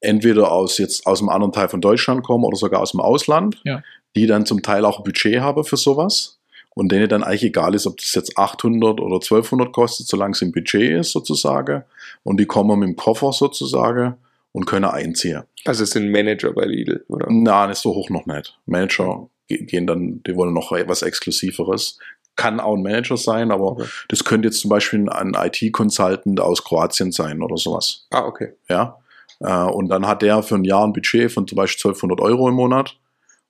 entweder 0.00 0.52
aus 0.52 0.78
jetzt 0.78 1.06
aus 1.06 1.20
einem 1.20 1.30
anderen 1.30 1.52
Teil 1.52 1.68
von 1.68 1.80
Deutschland 1.80 2.22
kommen 2.24 2.44
oder 2.44 2.56
sogar 2.56 2.80
aus 2.80 2.92
dem 2.92 3.00
Ausland, 3.00 3.60
Ja. 3.64 3.82
die 4.16 4.26
dann 4.26 4.46
zum 4.46 4.62
Teil 4.62 4.84
auch 4.84 4.98
ein 4.98 5.04
Budget 5.04 5.40
haben 5.40 5.64
für 5.64 5.76
sowas 5.76 6.38
und 6.74 6.92
denen 6.92 7.08
dann 7.08 7.22
eigentlich 7.22 7.44
egal 7.44 7.74
ist, 7.74 7.86
ob 7.86 7.96
das 7.98 8.14
jetzt 8.14 8.36
800 8.36 9.00
oder 9.00 9.20
1200 9.20 9.72
kostet, 9.72 10.06
solange 10.08 10.32
es 10.32 10.42
im 10.42 10.52
Budget 10.52 11.00
ist 11.00 11.12
sozusagen. 11.12 11.84
Und 12.22 12.38
die 12.38 12.46
kommen 12.46 12.78
mit 12.78 12.88
dem 12.88 12.96
Koffer 12.96 13.32
sozusagen 13.32 14.14
und 14.52 14.66
können 14.66 14.84
einziehen. 14.84 15.42
Also 15.64 15.84
es 15.84 15.90
sind 15.90 16.10
Manager 16.10 16.52
bei 16.52 16.64
Lidl, 16.64 17.04
oder? 17.08 17.26
Na, 17.30 17.66
nicht 17.66 17.78
so 17.80 17.94
hoch 17.94 18.10
noch 18.10 18.26
nicht. 18.26 18.58
Manager 18.66 19.28
ge- 19.48 19.64
gehen 19.64 19.86
dann, 19.86 20.22
die 20.26 20.36
wollen 20.36 20.52
noch 20.54 20.72
etwas 20.72 21.02
Exklusiveres. 21.02 21.98
kann 22.34 22.60
auch 22.60 22.74
ein 22.76 22.82
Manager 22.82 23.16
sein, 23.18 23.50
aber 23.50 23.72
Okay. 23.72 23.84
das 24.08 24.24
könnte 24.24 24.48
jetzt 24.48 24.60
zum 24.60 24.70
Beispiel 24.70 25.08
ein 25.10 25.34
IT-Consultant 25.36 26.40
aus 26.40 26.64
Kroatien 26.64 27.12
sein 27.12 27.42
oder 27.42 27.56
sowas. 27.58 28.06
Ah, 28.10 28.24
okay. 28.24 28.54
Ja. 28.70 28.98
Äh, 29.40 29.52
und 29.64 29.88
dann 29.90 30.06
hat 30.06 30.22
der 30.22 30.42
für 30.42 30.54
ein 30.54 30.64
Jahr 30.64 30.84
ein 30.86 30.92
Budget 30.94 31.30
von 31.30 31.46
zum 31.46 31.56
Beispiel 31.56 31.78
1200 31.90 32.20
Euro 32.20 32.48
im 32.48 32.54
Monat 32.54 32.96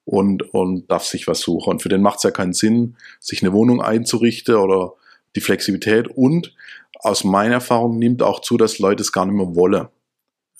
und, 0.05 0.43
und 0.53 0.91
darf 0.91 1.05
sich 1.05 1.27
was 1.29 1.41
suchen. 1.41 1.71
Und 1.75 1.83
für 1.83 1.88
den 1.91 2.03
macht 2.03 2.17
es 2.19 2.23
ja 2.25 2.31
keinen 2.33 2.55
Sinn, 2.55 2.97
sich 3.21 3.41
eine 3.43 3.53
Wohnung 3.53 3.81
einzurichten 3.81 4.57
oder 4.57 4.95
die 5.37 5.41
Flexibilität. 5.41 6.09
Und 6.09 6.53
aus 6.99 7.23
meiner 7.23 7.55
Erfahrung 7.55 7.99
nimmt 7.99 8.21
auch 8.23 8.41
zu, 8.41 8.57
dass 8.57 8.81
Leute 8.81 9.03
es 9.03 9.12
gar 9.12 9.27
nicht 9.27 9.35
mehr 9.37 9.55
wollen. 9.55 9.87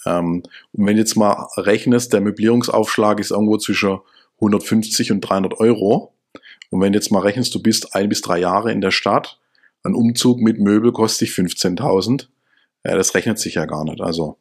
Ähm, 0.07 0.43
und 0.73 0.87
wenn 0.87 0.97
du 0.97 1.01
jetzt 1.01 1.17
mal 1.17 1.49
rechnest, 1.57 2.13
der 2.13 2.21
Möblierungsaufschlag 2.21 3.21
ist 3.21 3.31
irgendwo 3.31 3.59
zwischen 3.59 4.01
150 4.37 5.13
und 5.13 5.21
300 5.21 5.59
Euro. 5.61 6.15
Und 6.71 6.81
wenn 6.81 6.93
du 6.93 6.99
jetzt 6.99 7.13
mal 7.13 7.21
rechnest, 7.21 7.55
du 7.55 7.63
bist 7.63 7.95
ein 7.95 8.09
bis 8.09 8.23
drei 8.23 8.39
Jahre 8.39 8.73
in 8.73 8.81
der 8.81 8.91
Stadt, 8.91 9.39
ein 9.85 9.95
Umzug 9.95 10.41
mit 10.41 10.59
Möbel 10.59 10.93
kostet 10.93 11.29
dich 11.29 11.37
15.000. 11.37 12.29
Ja, 12.85 12.97
das 12.97 13.15
rechnet 13.15 13.39
sich 13.39 13.55
ja 13.55 13.67
gar 13.67 13.85
nicht. 13.85 14.01
Also 14.01 14.39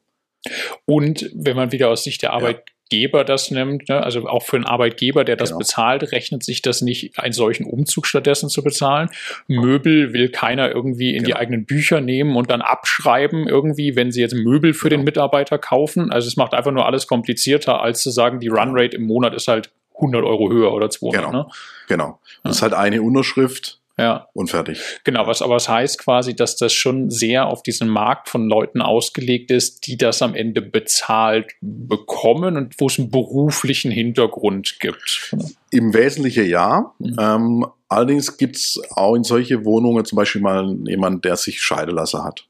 Und 0.85 1.29
wenn 1.33 1.55
man 1.55 1.71
wieder 1.71 1.89
aus 1.89 2.03
Sicht 2.03 2.21
der 2.21 2.33
Ja. 2.55 2.73
Arbeitgeber 2.91 3.23
das 3.23 3.51
nimmt, 3.51 3.87
ne, 3.89 4.03
also 4.03 4.27
auch 4.27 4.43
für 4.43 4.57
einen 4.57 4.65
Arbeitgeber, 4.65 5.23
der 5.23 5.35
das 5.37 5.49
Genau. 5.49 5.59
bezahlt, 5.59 6.11
rechnet 6.11 6.43
sich 6.43 6.61
das 6.61 6.81
nicht, 6.81 7.17
einen 7.17 7.31
solchen 7.33 7.65
Umzug 7.65 8.05
stattdessen 8.05 8.49
zu 8.49 8.63
bezahlen. 8.63 9.09
Möbel 9.47 10.11
will 10.13 10.29
keiner 10.29 10.69
irgendwie 10.71 11.11
in 11.15 11.23
die 11.23 11.27
Genau. 11.31 11.39
eigenen 11.39 11.65
Bücher 11.65 12.01
nehmen 12.01 12.35
und 12.35 12.51
dann 12.51 12.61
abschreiben 12.61 13.47
irgendwie, 13.47 13.95
wenn 13.95 14.11
sie 14.11 14.21
jetzt 14.21 14.33
Möbel 14.35 14.73
für 14.73 14.89
den 14.89 14.99
Genau. 15.01 15.05
Mitarbeiter 15.05 15.57
kaufen. 15.57 16.11
Also 16.11 16.27
es 16.27 16.35
macht 16.35 16.53
einfach 16.53 16.71
nur 16.71 16.85
alles 16.85 17.07
komplizierter, 17.07 17.81
als 17.81 18.01
zu 18.01 18.09
sagen, 18.09 18.39
die 18.39 18.49
Runrate 18.49 18.95
im 18.97 19.03
Monat 19.03 19.33
ist 19.33 19.47
halt 19.47 19.71
100 19.95 20.23
Euro 20.23 20.51
höher 20.51 20.73
oder 20.73 20.89
200. 20.89 21.25
Genau. 21.25 21.43
Ne? 21.43 21.47
genau. 21.87 22.19
Das 22.43 22.57
ist 22.57 22.61
halt 22.61 22.73
eine 22.73 23.01
Unterschrift 23.01 23.79
Ja. 24.01 24.27
und 24.33 24.49
fertig. 24.49 24.81
Genau, 25.03 25.27
was 25.27 25.41
aber 25.41 25.55
es 25.55 25.69
heißt 25.69 25.99
quasi, 25.99 26.35
dass 26.35 26.57
das 26.57 26.73
schon 26.73 27.09
sehr 27.09 27.47
auf 27.47 27.63
diesen 27.63 27.87
Markt 27.87 28.27
von 28.29 28.47
Leuten 28.47 28.81
ausgelegt 28.81 29.51
ist, 29.51 29.85
die 29.87 29.95
das 29.97 30.21
am 30.21 30.35
Ende 30.35 30.61
bezahlt 30.61 31.51
bekommen 31.61 32.57
und 32.57 32.75
wo 32.79 32.87
es 32.87 32.97
einen 32.99 33.11
beruflichen 33.11 33.91
Hintergrund 33.91 34.77
gibt. 34.79 35.35
Im 35.69 35.93
Wesentlichen 35.93 36.45
ja. 36.47 36.93
Mhm. 36.99 37.15
Ähm, 37.19 37.65
allerdings 37.87 38.37
gibt's 38.37 38.79
auch 38.95 39.15
in 39.15 39.23
solche 39.23 39.63
Wohnungen 39.63 40.03
zum 40.05 40.15
Beispiel 40.15 40.41
mal 40.41 40.75
jemand, 40.85 41.23
der 41.23 41.35
sich 41.37 41.61
scheiden 41.61 41.95
lassen 41.95 42.23
hat. 42.23 42.47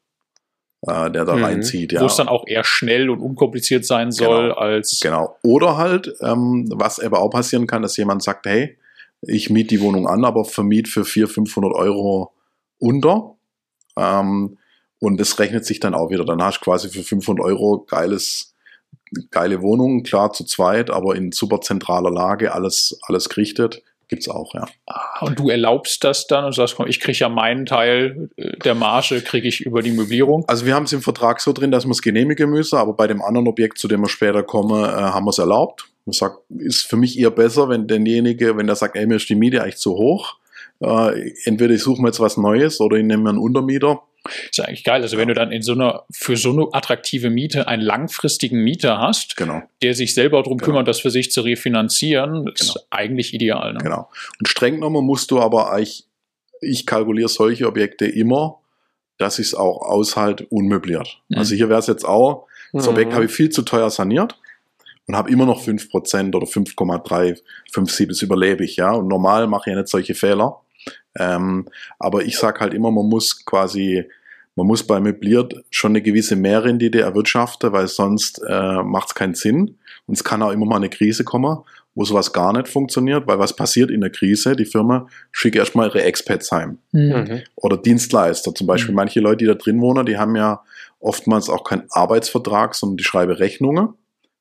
Äh, 0.87 1.11
der 1.11 1.25
da 1.25 1.35
Mhm. 1.35 1.43
reinzieht, 1.43 1.91
ja. 1.91 2.01
Wo 2.01 2.05
es 2.07 2.15
dann 2.15 2.27
auch 2.27 2.47
eher 2.47 2.63
schnell 2.63 3.11
und 3.11 3.19
unkompliziert 3.19 3.85
sein 3.85 4.11
soll, 4.11 4.45
Genau. 4.49 4.55
als 4.55 4.99
Genau. 4.99 5.37
Oder 5.43 5.77
halt, 5.77 6.11
ähm, 6.21 6.67
was 6.73 6.99
aber 6.99 7.21
auch 7.21 7.29
passieren 7.29 7.67
kann, 7.67 7.83
dass 7.83 7.97
jemand 7.97 8.23
sagt, 8.23 8.47
hey, 8.47 8.77
ich 9.21 9.49
miete 9.49 9.69
die 9.69 9.81
Wohnung 9.81 10.07
an, 10.07 10.25
aber 10.25 10.45
vermiet 10.45 10.87
für 10.87 11.05
400, 11.05 11.33
500 11.35 11.73
Euro 11.73 12.33
unter. 12.79 13.35
Ähm, 13.97 14.57
und 14.99 15.19
das 15.19 15.39
rechnet 15.39 15.65
sich 15.65 15.79
dann 15.79 15.95
auch 15.95 16.09
wieder. 16.09 16.25
Dann 16.25 16.43
hast 16.43 16.59
du 16.59 16.65
quasi 16.65 16.89
für 16.89 17.03
500 17.03 17.43
Euro 17.45 17.85
geiles, 17.87 18.55
geile 19.31 19.61
Wohnung, 19.61 20.03
klar 20.03 20.31
zu 20.31 20.43
zweit, 20.45 20.89
aber 20.89 21.15
in 21.15 21.31
super 21.31 21.61
zentraler 21.61 22.11
Lage, 22.11 22.53
alles, 22.53 22.99
alles 23.03 23.29
gerichtet. 23.29 23.83
Gibt's 24.07 24.27
auch, 24.27 24.53
ja. 24.53 24.65
und 25.21 25.39
du 25.39 25.49
erlaubst 25.49 26.03
das 26.03 26.27
dann 26.27 26.43
und 26.43 26.53
sagst, 26.53 26.75
komm, 26.75 26.87
ich 26.87 26.99
kriege 26.99 27.19
ja 27.19 27.29
meinen 27.29 27.65
Teil 27.65 28.29
äh, 28.35 28.57
der 28.57 28.75
Marge, 28.75 29.21
kriege 29.21 29.47
ich 29.47 29.61
über 29.61 29.81
die 29.81 29.93
Möblierung. 29.93 30.43
Also 30.49 30.65
wir 30.65 30.75
haben 30.75 30.83
es 30.83 30.91
im 30.91 31.01
Vertrag 31.01 31.39
so 31.39 31.53
drin, 31.53 31.71
dass 31.71 31.85
wir 31.85 31.91
es 31.91 32.01
genehmigen 32.01 32.49
müssen, 32.49 32.75
aber 32.75 32.91
bei 32.91 33.07
dem 33.07 33.21
anderen 33.21 33.47
Objekt, 33.47 33.77
zu 33.77 33.87
dem 33.87 34.01
wir 34.01 34.09
später 34.09 34.43
kommen, 34.43 34.83
äh, 34.83 34.87
haben 34.87 35.23
wir 35.23 35.29
es 35.29 35.39
erlaubt. 35.39 35.90
Ich 36.11 36.17
sag, 36.17 36.37
ist 36.49 36.87
für 36.87 36.97
mich 36.97 37.17
eher 37.17 37.31
besser, 37.31 37.69
wenn 37.69 37.87
derjenige, 37.87 38.55
wenn 38.57 38.67
der 38.67 38.75
sagt, 38.75 38.95
ey, 38.95 39.05
mir 39.07 39.15
ist 39.15 39.29
die 39.29 39.35
Miete 39.35 39.63
eigentlich 39.63 39.77
zu 39.77 39.93
hoch. 39.93 40.35
Äh, 40.79 41.31
entweder 41.45 41.73
ich 41.73 41.81
suche 41.83 42.01
mir 42.01 42.07
jetzt 42.09 42.19
was 42.19 42.37
Neues 42.37 42.79
oder 42.81 42.97
ich 42.97 43.03
nehme 43.03 43.23
mir 43.23 43.29
einen 43.29 43.37
Untermieter. 43.37 44.01
Ist 44.49 44.57
ja 44.57 44.65
eigentlich 44.65 44.83
geil. 44.83 45.01
Also 45.01 45.17
wenn 45.17 45.27
du 45.27 45.33
dann 45.33 45.51
in 45.51 45.61
so 45.63 45.71
einer, 45.73 46.03
für 46.11 46.37
so 46.37 46.51
eine 46.51 46.67
attraktive 46.73 47.29
Miete 47.29 47.67
einen 47.67 47.81
langfristigen 47.81 48.63
Mieter 48.63 48.99
hast, 48.99 49.35
Genau, 49.37 49.61
der 49.81 49.95
sich 49.95 50.13
selber 50.13 50.41
darum 50.43 50.57
Genau. 50.57 50.65
kümmert, 50.65 50.87
das 50.87 50.99
für 50.99 51.09
sich 51.09 51.31
zu 51.31 51.41
refinanzieren, 51.41 52.47
ist 52.53 52.73
Genau. 52.75 52.85
eigentlich 52.91 53.33
ideal. 53.33 53.73
Ne? 53.73 53.79
genau. 53.81 54.09
Und 54.39 54.47
streng 54.47 54.75
genommen 54.75 55.05
musst 55.05 55.31
du 55.31 55.39
aber 55.39 55.71
eigentlich, 55.71 56.05
ich 56.61 56.85
kalkuliere 56.85 57.29
solche 57.29 57.67
Objekte 57.67 58.05
immer, 58.05 58.59
dass 59.17 59.39
ich 59.39 59.47
es 59.47 59.55
auch 59.55 59.81
aushalt 59.81 60.41
unmöbliert. 60.51 61.19
Mhm. 61.29 61.37
Also 61.39 61.55
hier 61.55 61.69
wäre 61.69 61.79
es 61.79 61.87
jetzt 61.87 62.05
auch, 62.05 62.47
das 62.73 62.85
Mhm. 62.85 62.91
Objekt 62.93 63.13
habe 63.13 63.25
ich 63.25 63.31
viel 63.31 63.49
zu 63.49 63.63
teuer 63.63 63.89
saniert 63.89 64.37
und 65.07 65.15
habe 65.15 65.29
immer 65.31 65.45
noch 65.45 65.61
5% 65.61 66.35
oder 66.35 66.45
5,3, 66.47 67.39
5,7, 67.73 68.07
das 68.09 68.21
überlebe 68.21 68.63
ich, 68.63 68.77
ja. 68.77 68.91
Und 68.91 69.07
normal 69.07 69.47
mache 69.47 69.69
ich 69.69 69.73
ja 69.73 69.79
nicht 69.79 69.89
solche 69.89 70.13
Fehler. 70.15 70.61
Ähm, 71.17 71.67
aber 71.99 72.23
ich 72.23 72.37
sag 72.37 72.59
halt 72.61 72.73
immer, 72.73 72.91
man 72.91 73.07
muss 73.07 73.45
quasi, 73.45 74.05
man 74.55 74.67
muss 74.67 74.85
bei 74.85 74.99
möbliert 74.99 75.53
schon 75.69 75.91
eine 75.91 76.01
gewisse 76.01 76.35
Mehrrendite 76.35 77.01
erwirtschaften, 77.01 77.71
weil 77.71 77.87
sonst 77.87 78.41
äh, 78.47 78.83
macht 78.83 79.09
es 79.09 79.15
keinen 79.15 79.35
Sinn. 79.35 79.77
Und 80.07 80.15
es 80.15 80.23
kann 80.23 80.41
auch 80.41 80.51
immer 80.51 80.65
mal 80.65 80.77
eine 80.77 80.89
Krise 80.89 81.23
kommen, 81.23 81.57
wo 81.95 82.05
sowas 82.05 82.31
gar 82.33 82.53
nicht 82.53 82.67
funktioniert, 82.69 83.27
weil 83.27 83.39
was 83.39 83.55
passiert 83.55 83.91
in 83.91 84.01
der 84.01 84.09
Krise? 84.09 84.55
Die 84.55 84.65
Firma 84.65 85.07
schickt 85.31 85.55
erstmal 85.57 85.89
ihre 85.89 86.03
Expats 86.03 86.51
heim 86.51 86.77
Mhm. 86.91 87.41
oder 87.55 87.77
Dienstleister. 87.77 88.55
Zum 88.55 88.67
Beispiel 88.67 88.91
Mhm. 88.91 88.95
manche 88.97 89.19
Leute, 89.19 89.37
die 89.37 89.45
da 89.45 89.53
drin 89.55 89.81
wohnen, 89.81 90.05
die 90.05 90.17
haben 90.17 90.35
ja 90.35 90.61
oftmals 90.99 91.49
auch 91.49 91.63
keinen 91.63 91.83
Arbeitsvertrag, 91.89 92.75
sondern 92.75 92.97
die 92.97 93.03
schreiben 93.03 93.33
Rechnungen. 93.33 93.89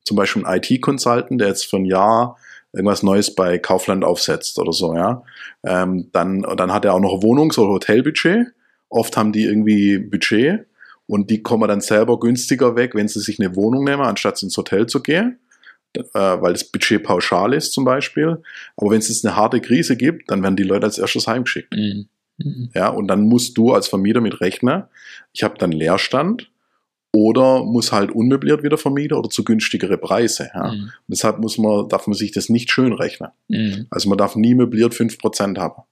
Zum 0.03 0.17
Beispiel 0.17 0.45
ein 0.45 0.57
IT-Consultant, 0.57 1.39
der 1.39 1.49
jetzt 1.49 1.69
für 1.69 1.77
ein 1.77 1.85
Jahr 1.85 2.37
irgendwas 2.73 3.03
Neues 3.03 3.35
bei 3.35 3.57
Kaufland 3.59 4.03
aufsetzt 4.03 4.57
oder 4.57 4.71
so, 4.71 4.95
ja. 4.95 5.23
Ähm, 5.63 6.09
dann, 6.11 6.41
dann 6.41 6.73
hat 6.73 6.85
er 6.85 6.93
auch 6.93 6.99
noch 6.99 7.21
Wohnungs- 7.21 7.57
oder 7.57 7.73
Hotelbudget. 7.73 8.47
Oft 8.89 9.17
haben 9.17 9.31
die 9.31 9.43
irgendwie 9.43 9.97
Budget 9.97 10.65
und 11.07 11.29
die 11.29 11.43
kommen 11.43 11.67
dann 11.67 11.81
selber 11.81 12.19
günstiger 12.19 12.75
weg, 12.75 12.95
wenn 12.95 13.07
sie 13.07 13.19
sich 13.19 13.39
eine 13.39 13.55
Wohnung 13.55 13.83
nehmen, 13.83 14.01
anstatt 14.01 14.41
ins 14.43 14.57
Hotel 14.57 14.87
zu 14.87 15.01
gehen, 15.01 15.39
äh, 15.95 16.03
weil 16.13 16.53
das 16.53 16.63
Budget 16.63 17.03
pauschal 17.03 17.53
ist 17.53 17.73
zum 17.73 17.85
Beispiel. 17.85 18.41
Aber 18.77 18.91
wenn 18.91 18.99
es 18.99 19.09
jetzt 19.09 19.25
eine 19.25 19.35
harte 19.35 19.61
Krise 19.61 19.97
gibt, 19.97 20.31
dann 20.31 20.43
werden 20.43 20.55
die 20.55 20.63
Leute 20.63 20.85
als 20.85 20.97
erstes 20.97 21.27
heimgeschickt. 21.27 21.73
Mhm. 21.73 22.07
Mhm. 22.37 22.69
Ja, 22.73 22.89
und 22.89 23.07
dann 23.07 23.23
musst 23.23 23.57
du 23.57 23.73
als 23.73 23.87
Vermieter 23.87 24.21
mit 24.21 24.41
rechnen, 24.41 24.83
ich 25.33 25.43
habe 25.43 25.57
dann 25.57 25.71
Leerstand 25.71 26.50
oder 27.13 27.63
muss 27.63 27.91
halt 27.91 28.11
unmöbliert 28.11 28.63
wieder 28.63 28.77
vermieten 28.77 29.17
oder 29.17 29.29
zu 29.29 29.43
günstigere 29.43 29.97
Preise. 29.97 30.49
Ja. 30.53 30.71
Mhm. 30.71 30.91
Deshalb 31.07 31.39
muss 31.39 31.57
man, 31.57 31.89
darf 31.89 32.07
man 32.07 32.13
sich 32.13 32.31
das 32.31 32.49
nicht 32.49 32.71
schön 32.71 32.93
rechnen. 32.93 33.31
Mhm. 33.49 33.87
Also 33.89 34.07
man 34.09 34.17
darf 34.17 34.35
nie 34.35 34.55
möbliert 34.55 34.93
5% 34.93 35.57
haben. 35.59 35.83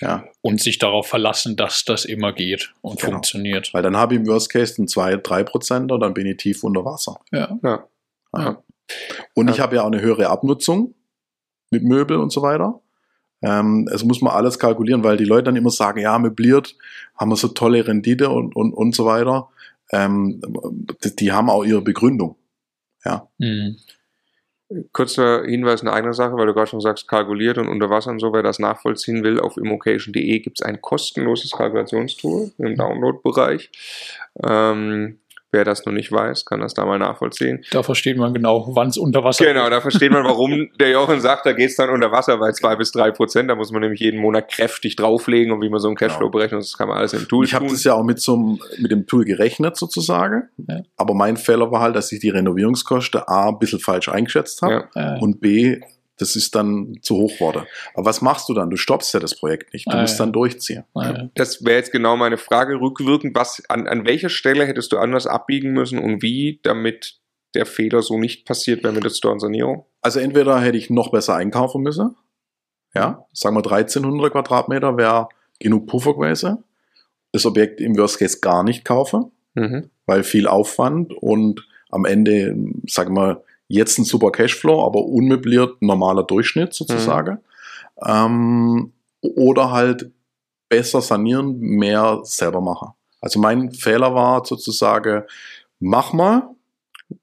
Ja, 0.00 0.24
Und 0.42 0.60
sich 0.60 0.78
darauf 0.78 1.06
verlassen, 1.06 1.56
dass 1.56 1.84
das 1.84 2.04
immer 2.04 2.32
geht 2.32 2.74
und 2.82 3.00
Genau. 3.00 3.12
funktioniert. 3.12 3.72
weil 3.72 3.82
dann 3.82 3.96
habe 3.96 4.14
ich 4.14 4.20
im 4.20 4.26
Worst 4.26 4.50
Case 4.52 4.74
einen 4.78 4.86
2-3% 4.86 5.90
und 5.92 6.00
dann 6.00 6.12
bin 6.14 6.26
ich 6.26 6.36
tief 6.36 6.62
unter 6.62 6.84
Wasser. 6.84 7.20
Ja. 7.32 7.58
Ja. 7.62 7.84
Ja. 8.36 8.62
Und 9.34 9.48
ich 9.48 9.60
habe 9.60 9.76
ja 9.76 9.82
auch 9.82 9.86
eine 9.86 10.00
höhere 10.02 10.28
Abnutzung 10.28 10.94
mit 11.70 11.84
Möbel 11.84 12.18
und 12.18 12.30
so 12.32 12.42
weiter. 12.42 12.80
Ähm, 13.40 13.88
es 13.92 14.04
muss 14.04 14.20
man 14.20 14.34
alles 14.34 14.58
kalkulieren, 14.58 15.04
weil 15.04 15.16
die 15.16 15.24
Leute 15.24 15.44
dann 15.44 15.56
immer 15.56 15.70
sagen, 15.70 16.00
ja, 16.00 16.18
möbliert, 16.18 16.74
haben 17.16 17.30
wir 17.30 17.36
so 17.36 17.48
tolle 17.48 17.86
Rendite 17.86 18.28
und, 18.30 18.54
und, 18.56 18.72
und 18.74 18.94
so 18.94 19.04
weiter. 19.06 19.48
Ähm, 19.90 20.40
die, 21.18 21.32
haben 21.32 21.50
auch 21.50 21.64
ihre 21.64 21.82
Begründung. 21.82 22.36
Ja, 23.04 23.28
Mhm. 23.38 23.76
Kurzer 24.92 25.44
Hinweis 25.44 25.80
in 25.80 25.88
eigener 25.88 26.12
Sache, 26.12 26.34
weil 26.34 26.46
du 26.46 26.52
gerade 26.52 26.68
schon 26.68 26.82
sagst, 26.82 27.08
kalkuliert 27.08 27.56
und 27.56 27.68
unter 27.68 27.88
Wasser 27.88 28.10
und 28.10 28.18
so, 28.18 28.34
wer 28.34 28.42
das 28.42 28.58
nachvollziehen 28.58 29.24
will, 29.24 29.40
auf 29.40 29.56
immocation.de 29.56 30.40
gibt 30.40 30.60
es 30.60 30.66
ein 30.66 30.82
kostenloses 30.82 31.52
Kalkulationstool 31.52 32.52
im 32.58 32.76
Download-Bereich. 32.76 33.70
Ähm, 34.44 35.20
wer 35.50 35.64
das 35.64 35.84
noch 35.86 35.92
nicht 35.92 36.12
weiß, 36.12 36.44
kann 36.44 36.60
das 36.60 36.74
da 36.74 36.84
mal 36.84 36.98
nachvollziehen. 36.98 37.64
Da 37.70 37.82
versteht 37.82 38.16
man 38.16 38.34
genau, 38.34 38.66
wann 38.74 38.88
es 38.88 38.98
unter 38.98 39.24
Wasser 39.24 39.44
Genau, 39.44 39.68
da 39.70 39.80
versteht 39.80 40.12
man, 40.12 40.24
warum 40.24 40.68
der 40.80 40.90
Jochen 40.90 41.20
sagt, 41.20 41.46
da 41.46 41.52
geht 41.52 41.70
es 41.70 41.76
dann 41.76 41.90
unter 41.90 42.12
Wasser 42.12 42.36
bei 42.38 42.52
zwei 42.52 42.76
bis 42.76 42.92
drei 42.92 43.10
Prozent. 43.10 43.48
Da 43.50 43.54
muss 43.54 43.70
man 43.72 43.80
nämlich 43.82 44.00
jeden 44.00 44.20
Monat 44.20 44.50
kräftig 44.50 44.96
drauflegen 44.96 45.52
und 45.52 45.62
wie 45.62 45.70
man 45.70 45.80
so 45.80 45.88
einen 45.88 45.96
Cashflow 45.96 46.18
Genau. 46.18 46.30
berechnet, 46.30 46.60
das 46.60 46.76
kann 46.76 46.88
man 46.88 46.98
alles 46.98 47.12
im 47.14 47.26
Tool 47.28 47.44
ich 47.44 47.54
habe 47.54 47.66
das 47.66 47.84
ja 47.84 47.94
auch 47.94 48.04
mit 48.04 48.20
so 48.20 48.34
einem, 48.34 48.58
mit 48.78 48.90
dem 48.90 49.06
Tool 49.06 49.24
gerechnet 49.24 49.76
sozusagen. 49.76 50.48
Ja. 50.68 50.82
Aber 50.96 51.14
mein 51.14 51.36
Fehler 51.36 51.70
war 51.70 51.80
halt, 51.80 51.96
dass 51.96 52.12
ich 52.12 52.20
die 52.20 52.28
Renovierungskosten 52.30 53.22
A 53.26 53.48
ein 53.48 53.58
bisschen 53.58 53.80
falsch 53.80 54.08
eingeschätzt 54.08 54.60
habe. 54.62 54.88
Ja. 54.94 55.16
Äh, 55.16 55.20
und 55.20 55.40
B, 55.40 55.80
das 56.18 56.36
ist 56.36 56.54
dann 56.54 56.98
zu 57.02 57.16
hoch 57.16 57.40
wurde. 57.40 57.66
Aber 57.94 58.04
was 58.06 58.20
machst 58.20 58.48
du 58.48 58.54
dann? 58.54 58.70
Du 58.70 58.76
stoppst 58.76 59.14
ja 59.14 59.20
das 59.20 59.34
Projekt 59.36 59.72
nicht. 59.72 59.86
Du 59.86 59.92
Ah, 59.92 60.00
musst 60.02 60.18
ja. 60.18 60.24
dann 60.24 60.32
durchziehen. 60.32 60.84
äh, 60.96 61.28
Das 61.34 61.64
wäre 61.64 61.76
jetzt 61.78 61.92
genau 61.92 62.16
meine 62.16 62.36
Frage 62.38 62.80
rückwirkend. 62.80 63.34
Was, 63.36 63.62
an, 63.68 63.86
an 63.86 64.04
welcher 64.06 64.28
Stelle 64.28 64.66
hättest 64.66 64.92
du 64.92 64.98
anders 64.98 65.26
abbiegen 65.26 65.72
müssen 65.72 65.98
und 65.98 66.22
wie, 66.22 66.60
damit 66.62 67.18
der 67.54 67.66
Fehler 67.66 68.02
so 68.02 68.18
nicht 68.18 68.46
passiert 68.46 68.82
wäre 68.84 68.92
mit 68.92 69.04
der 69.04 69.10
Store-Sanierung? 69.10 69.84
Also 70.02 70.20
entweder 70.20 70.60
hätte 70.60 70.76
ich 70.78 70.90
noch 70.90 71.10
besser 71.10 71.34
einkaufen 71.36 71.82
müssen. 71.82 72.14
Ja, 72.94 73.26
sagen 73.32 73.54
wir 73.56 73.60
1300 73.64 74.32
Quadratmeter 74.32 74.96
wäre 74.96 75.28
genug 75.60 75.86
Puffer 75.86 76.14
gewesen. 76.14 76.64
Das 77.32 77.44
Objekt 77.46 77.80
im 77.80 77.96
Worst 77.98 78.18
Case 78.18 78.38
gar 78.40 78.62
nicht 78.64 78.84
kaufen, 78.84 79.30
Mhm. 79.54 79.90
weil 80.06 80.22
viel 80.24 80.46
Aufwand 80.46 81.12
und 81.12 81.66
am 81.90 82.04
Ende, 82.04 82.56
sagen 82.86 83.14
wir, 83.16 83.42
jetzt 83.68 83.98
ein 83.98 84.04
super 84.04 84.32
Cashflow, 84.32 84.84
aber 84.84 85.04
unmöbliert 85.04 85.80
normaler 85.80 86.24
Durchschnitt 86.24 86.74
sozusagen. 86.74 87.38
Ähm, 88.04 88.92
oder 89.20 89.70
halt 89.70 90.10
besser 90.68 91.00
sanieren, 91.00 91.58
mehr 91.58 92.20
selber 92.24 92.60
machen. 92.60 92.90
Also 93.20 93.40
mein 93.40 93.72
Fehler 93.72 94.14
war 94.14 94.44
sozusagen, 94.44 95.24
mach 95.80 96.12
mal, 96.12 96.54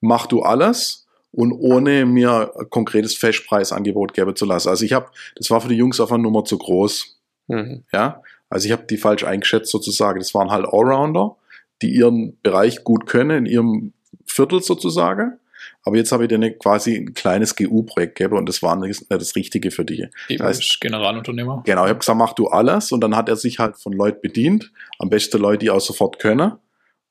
mach 0.02 0.28
du 0.28 0.42
alles 0.42 1.06
und 1.32 1.52
ohne 1.52 2.06
mir 2.06 2.52
ein 2.58 2.70
konkretes 2.70 3.16
Festpreisangebot 3.16 4.14
geben 4.14 4.36
zu 4.36 4.46
lassen. 4.46 4.70
Also 4.70 4.86
ich 4.86 4.94
habe, 4.94 5.08
das 5.36 5.50
war 5.50 5.62
für 5.62 5.70
die 5.70 5.76
Jungs 5.76 6.00
einfach 6.00 6.16
eine 6.16 6.24
Nummer 6.24 6.44
zu 6.44 6.58
groß. 6.58 7.20
Mhm. 7.48 7.84
Ja, 7.92 8.22
also 8.50 8.66
ich 8.66 8.72
habe 8.72 8.84
die 8.84 8.98
falsch 8.98 9.24
eingeschätzt 9.24 9.72
sozusagen. 9.72 10.20
Das 10.20 10.34
waren 10.34 10.52
halt 10.52 10.66
Allrounder, 10.66 11.36
die 11.82 11.94
ihren 11.94 12.40
Bereich 12.42 12.84
gut 12.84 13.06
können, 13.06 13.46
in 13.46 13.52
ihrem 13.52 13.94
Viertel 14.26 14.62
sozusagen. 14.62 15.40
Aber 15.86 15.98
jetzt 15.98 16.12
habe 16.12 16.24
ich 16.24 16.30
denen 16.30 16.58
quasi 16.58 16.96
ein 16.96 17.14
kleines 17.14 17.56
GU-Projekt 17.56 18.16
gegeben 18.16 18.38
und 18.38 18.50
das 18.50 18.64
war 18.64 18.76
nicht 18.76 19.06
das 19.08 19.36
Richtige 19.36 19.70
für 19.70 19.86
die. 19.86 20.08
Die 20.30 20.38
das 20.38 20.58
heißt, 20.58 20.82
Generalunternehmer. 20.82 21.62
Genau, 21.64 21.84
ich 21.84 21.90
habe 21.90 22.00
gesagt, 22.00 22.18
mach 22.18 22.34
du 22.34 22.48
alles 22.48 22.92
und 22.92 23.02
dann 23.02 23.16
hat 23.16 23.30
er 23.30 23.36
sich 23.36 23.60
halt 23.60 23.78
von 23.78 23.94
Leuten 23.94 24.20
bedient. 24.22 24.72
Am 24.98 25.10
besten 25.10 25.38
Leute, 25.38 25.60
die 25.60 25.70
auch 25.70 25.80
sofort 25.80 26.18
können. 26.18 26.54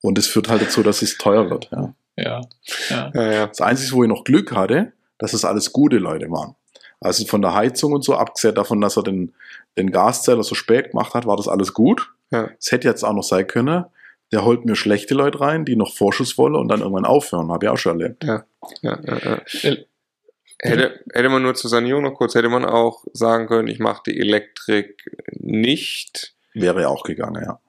Und 0.02 0.18
es 0.18 0.26
führt 0.26 0.48
halt 0.48 0.60
dazu, 0.60 0.82
dass 0.82 1.02
es 1.02 1.16
teuer 1.16 1.48
wird. 1.50 1.70
Ja. 1.70 1.94
Ja. 2.16 2.40
ja. 2.90 3.10
ja, 3.14 3.32
ja. 3.32 3.46
Das 3.46 3.60
Einzige, 3.60 3.92
wo 3.92 4.02
ich 4.02 4.08
noch 4.08 4.24
Glück 4.24 4.52
hatte, 4.54 4.92
dass 5.18 5.32
es 5.32 5.44
alles 5.44 5.72
gute 5.72 5.98
Leute 5.98 6.28
waren. 6.30 6.56
Also 7.00 7.24
von 7.26 7.42
der 7.42 7.54
Heizung 7.54 7.92
und 7.92 8.02
so, 8.02 8.14
abgesehen 8.16 8.54
davon, 8.54 8.80
dass 8.80 8.96
er 8.96 9.02
den, 9.04 9.34
den 9.78 9.92
Gaszähler 9.92 10.42
so 10.42 10.54
spät 10.54 10.90
gemacht 10.90 11.14
hat, 11.14 11.26
war 11.26 11.36
das 11.36 11.48
alles 11.48 11.74
gut. 11.74 12.10
Ja. 12.30 12.50
Es 12.58 12.72
hätte 12.72 12.88
jetzt 12.88 13.04
auch 13.04 13.12
noch 13.12 13.22
sein 13.22 13.46
können, 13.46 13.84
der 14.32 14.44
holt 14.44 14.64
mir 14.64 14.76
schlechte 14.76 15.14
Leute 15.14 15.40
rein, 15.40 15.64
die 15.64 15.76
noch 15.76 15.94
Vorschuss 15.94 16.36
wollen 16.38 16.56
und 16.56 16.68
dann 16.68 16.80
irgendwann 16.80 17.04
aufhören. 17.04 17.52
Habe 17.52 17.66
ich 17.66 17.70
auch 17.70 17.78
schon 17.78 18.00
erlebt. 18.00 18.24
Ja, 18.24 18.44
ja, 18.82 18.98
ja. 19.04 19.18
ja. 19.62 19.76
Hätte, 20.60 21.00
hätte 21.12 21.28
man 21.28 21.42
nur 21.42 21.54
zur 21.54 21.68
Sanierung 21.68 22.04
noch 22.04 22.14
kurz, 22.14 22.34
hätte 22.34 22.48
man 22.48 22.64
auch 22.64 23.04
sagen 23.12 23.48
können, 23.48 23.68
ich 23.68 23.80
mache 23.80 24.02
die 24.06 24.18
Elektrik 24.18 25.04
nicht. 25.32 26.34
Wäre 26.54 26.88
auch 26.88 27.02
gegangen, 27.02 27.42
ja. 27.44 27.60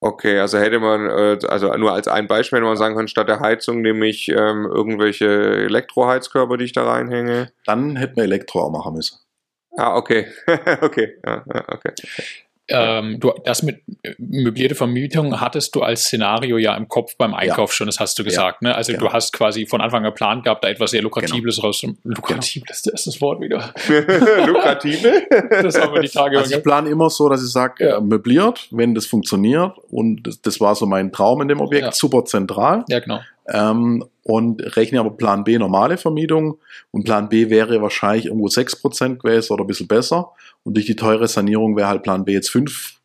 Okay, 0.00 0.38
also 0.38 0.58
hätte 0.58 0.78
man, 0.78 1.06
äh, 1.06 1.38
also 1.48 1.74
nur 1.74 1.92
als 1.92 2.06
ein 2.06 2.28
Beispiel 2.28 2.58
hätte 2.58 2.66
man 2.66 2.76
sagen 2.76 2.94
können, 2.94 3.08
statt 3.08 3.28
der 3.28 3.40
Heizung 3.40 3.80
nehme 3.80 4.06
ich 4.06 4.28
ähm, 4.28 4.66
irgendwelche 4.66 5.26
Elektroheizkörper, 5.26 6.58
die 6.58 6.66
ich 6.66 6.72
da 6.72 6.84
reinhänge. 6.84 7.50
Dann 7.64 7.96
hätten 7.96 8.16
wir 8.16 8.24
Elektro 8.24 8.60
auch 8.60 8.70
machen 8.70 8.94
müssen. 8.94 9.18
Ah, 9.76 9.96
okay. 9.96 10.26
okay. 10.82 11.18
Ja, 11.24 11.44
okay. 11.68 11.92
Ähm, 12.68 13.20
du, 13.20 13.32
das 13.44 13.62
mit 13.62 13.82
äh, 14.02 14.14
möblierte 14.18 14.74
Vermietung 14.74 15.40
hattest 15.40 15.74
du 15.76 15.82
als 15.82 16.04
Szenario 16.04 16.58
ja 16.58 16.76
im 16.76 16.88
Kopf 16.88 17.16
beim 17.16 17.32
Einkauf 17.32 17.70
ja. 17.70 17.76
schon, 17.76 17.86
das 17.86 18.00
hast 18.00 18.18
du 18.18 18.24
gesagt. 18.24 18.62
Ja. 18.62 18.68
Ne? 18.68 18.74
Also 18.74 18.92
genau. 18.92 19.06
du 19.06 19.12
hast 19.12 19.32
quasi 19.32 19.66
von 19.66 19.80
Anfang 19.80 20.04
an 20.04 20.10
geplant 20.10 20.44
gehabt, 20.44 20.64
da 20.64 20.68
etwas 20.68 20.90
sehr 20.90 21.02
Lukratibles 21.02 21.56
genau. 21.56 21.68
raus. 21.68 21.86
Lukratibles, 22.02 22.82
genau. 22.82 22.92
das 22.92 23.00
ist 23.00 23.06
das 23.06 23.20
Wort 23.20 23.40
wieder. 23.40 23.72
Lukrative? 24.46 25.22
das 25.62 25.80
haben 25.80 25.94
wir 25.94 26.00
die 26.00 26.08
Tage. 26.08 26.38
Also 26.38 26.56
ich 26.56 26.62
plane 26.62 26.90
immer 26.90 27.08
so, 27.08 27.28
dass 27.28 27.44
ich 27.44 27.50
sage, 27.50 27.84
ja. 27.84 27.98
Äh, 27.98 28.00
möbliert, 28.00 28.68
wenn 28.70 28.94
das 28.94 29.06
funktioniert. 29.06 29.72
Und 29.90 30.26
das, 30.26 30.40
das, 30.40 30.60
war 30.60 30.74
so 30.74 30.86
mein 30.86 31.12
Traum 31.12 31.42
in 31.42 31.48
dem 31.48 31.60
Objekt, 31.60 31.94
super 31.94 32.24
zentral. 32.24 32.84
Ja, 32.88 32.98
genau. 32.98 33.20
Ähm, 33.48 34.04
und 34.22 34.76
rechne 34.76 35.00
aber 35.00 35.10
Plan 35.10 35.44
B 35.44 35.58
normale 35.58 35.98
Vermietung. 35.98 36.58
Und 36.90 37.04
Plan 37.04 37.28
B 37.28 37.48
wäre 37.48 37.80
wahrscheinlich 37.80 38.26
irgendwo 38.26 38.48
6% 38.48 39.18
gewesen 39.18 39.52
oder 39.52 39.64
ein 39.64 39.68
bisschen 39.68 39.88
besser. 39.88 40.32
Und 40.64 40.76
durch 40.76 40.86
die 40.86 40.96
teure 40.96 41.28
Sanierung 41.28 41.76
wäre 41.76 41.88
halt 41.88 42.02
Plan 42.02 42.24
B 42.24 42.32
jetzt 42.32 42.50
5, 42.50 42.98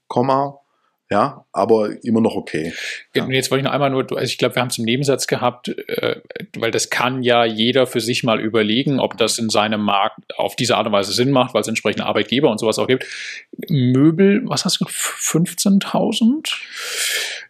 ja, 1.12 1.46
aber 1.52 2.04
immer 2.06 2.22
noch 2.22 2.36
okay. 2.36 2.74
Ja. 3.14 3.28
Jetzt 3.28 3.52
wollte 3.52 3.60
ich 3.60 3.66
noch 3.66 3.74
einmal 3.74 3.90
nur, 3.90 4.10
also 4.12 4.24
ich 4.24 4.38
glaube, 4.38 4.56
wir 4.56 4.62
haben 4.62 4.70
es 4.70 4.78
im 4.78 4.86
Nebensatz 4.86 5.28
gehabt, 5.28 5.68
äh, 5.68 6.22
weil 6.58 6.72
das 6.72 6.90
kann 6.90 7.22
ja 7.22 7.44
jeder 7.44 7.86
für 7.86 8.00
sich 8.00 8.24
mal 8.24 8.40
überlegen, 8.40 9.02
ob 9.02 9.18
das 9.18 9.38
in 9.38 9.50
seinem 9.50 9.82
Markt 9.82 10.18
auf 10.38 10.56
diese 10.56 10.78
Art 10.78 10.88
und 10.88 10.94
Weise 10.94 11.12
Sinn 11.12 11.32
macht, 11.32 11.54
weil 11.54 11.62
es 11.62 11.68
entsprechende 11.68 12.06
Arbeitgeber 12.06 12.50
und 12.50 12.60
sowas 12.60 12.80
auch 12.80 12.88
gibt. 12.88 13.06
Möbel, 13.68 14.42
was 14.46 14.64
hast 14.64 14.80
du, 14.80 14.86
15.000? 14.86 16.54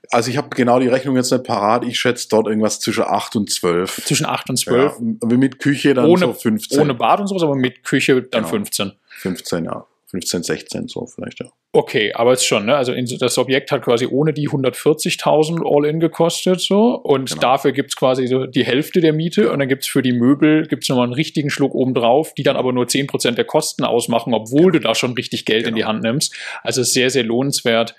Also 0.10 0.32
ich 0.32 0.38
habe 0.38 0.50
genau 0.50 0.80
die 0.80 0.88
Rechnung 0.88 1.16
jetzt 1.16 1.32
nicht 1.32 1.44
parat. 1.44 1.86
Ich 1.86 2.00
schätze 2.00 2.30
dort 2.32 2.48
irgendwas 2.48 2.80
zwischen 2.80 3.04
8 3.04 3.36
und 3.36 3.52
12. 3.52 4.06
Zwischen 4.06 4.26
8 4.26 4.50
und 4.50 4.58
12? 4.58 4.94
Ja, 5.22 5.38
mit 5.38 5.60
Küche 5.60 5.94
dann 5.94 6.06
ohne, 6.06 6.26
so 6.26 6.34
15. 6.34 6.80
Ohne 6.80 6.96
Bad 6.96 7.20
und 7.20 7.28
sowas, 7.28 7.44
aber 7.44 7.56
mit 7.56 7.84
Küche 7.84 8.24
dann 8.24 8.42
genau. 8.42 8.50
15. 8.50 8.94
15, 9.20 9.66
ja. 9.66 9.86
15, 10.12 10.44
16 10.44 10.88
so 10.88 11.06
vielleicht, 11.06 11.40
ja. 11.40 11.48
Okay, 11.74 12.14
aber 12.14 12.34
es 12.34 12.42
ist 12.42 12.48
schon, 12.48 12.66
ne? 12.66 12.76
Also 12.76 12.94
das 13.18 13.38
Objekt 13.38 13.72
hat 13.72 13.82
quasi 13.84 14.06
ohne 14.06 14.34
die 14.34 14.50
140.000 14.50 15.62
All-In 15.66 16.00
gekostet 16.02 16.60
so 16.60 16.96
und 16.96 17.30
genau. 17.30 17.42
dafür 17.42 17.72
gibt's 17.72 17.96
quasi 17.96 18.28
so 18.28 18.46
die 18.46 18.66
Hälfte 18.66 19.00
der 19.00 19.14
Miete 19.14 19.52
und 19.52 19.60
dann 19.60 19.70
gibt's 19.70 19.88
für 19.88 20.02
die 20.02 20.12
Möbel 20.12 20.68
gibt's 20.68 20.90
nochmal 20.90 21.06
einen 21.06 21.14
richtigen 21.14 21.50
Schluck 21.50 21.74
obendrauf, 21.74 22.34
die 22.34 22.44
dann 22.44 22.58
aber 22.58 22.74
nur 22.74 22.86
10% 22.86 23.32
der 23.32 23.46
Kosten 23.46 23.86
ausmachen, 23.86 24.34
obwohl 24.34 24.64
genau. 24.64 24.72
du 24.72 24.80
da 24.80 24.96
schon 24.96 25.14
richtig 25.14 25.46
Geld 25.46 25.64
genau. 25.64 25.70
in 25.70 25.76
die 25.76 25.86
Hand 25.86 26.04
nimmst. 26.04 26.36
Also 26.62 26.82
es 26.82 26.90
ist 26.90 26.94
sehr, 26.94 27.10
sehr 27.10 27.24
lohnenswert, 27.24 27.96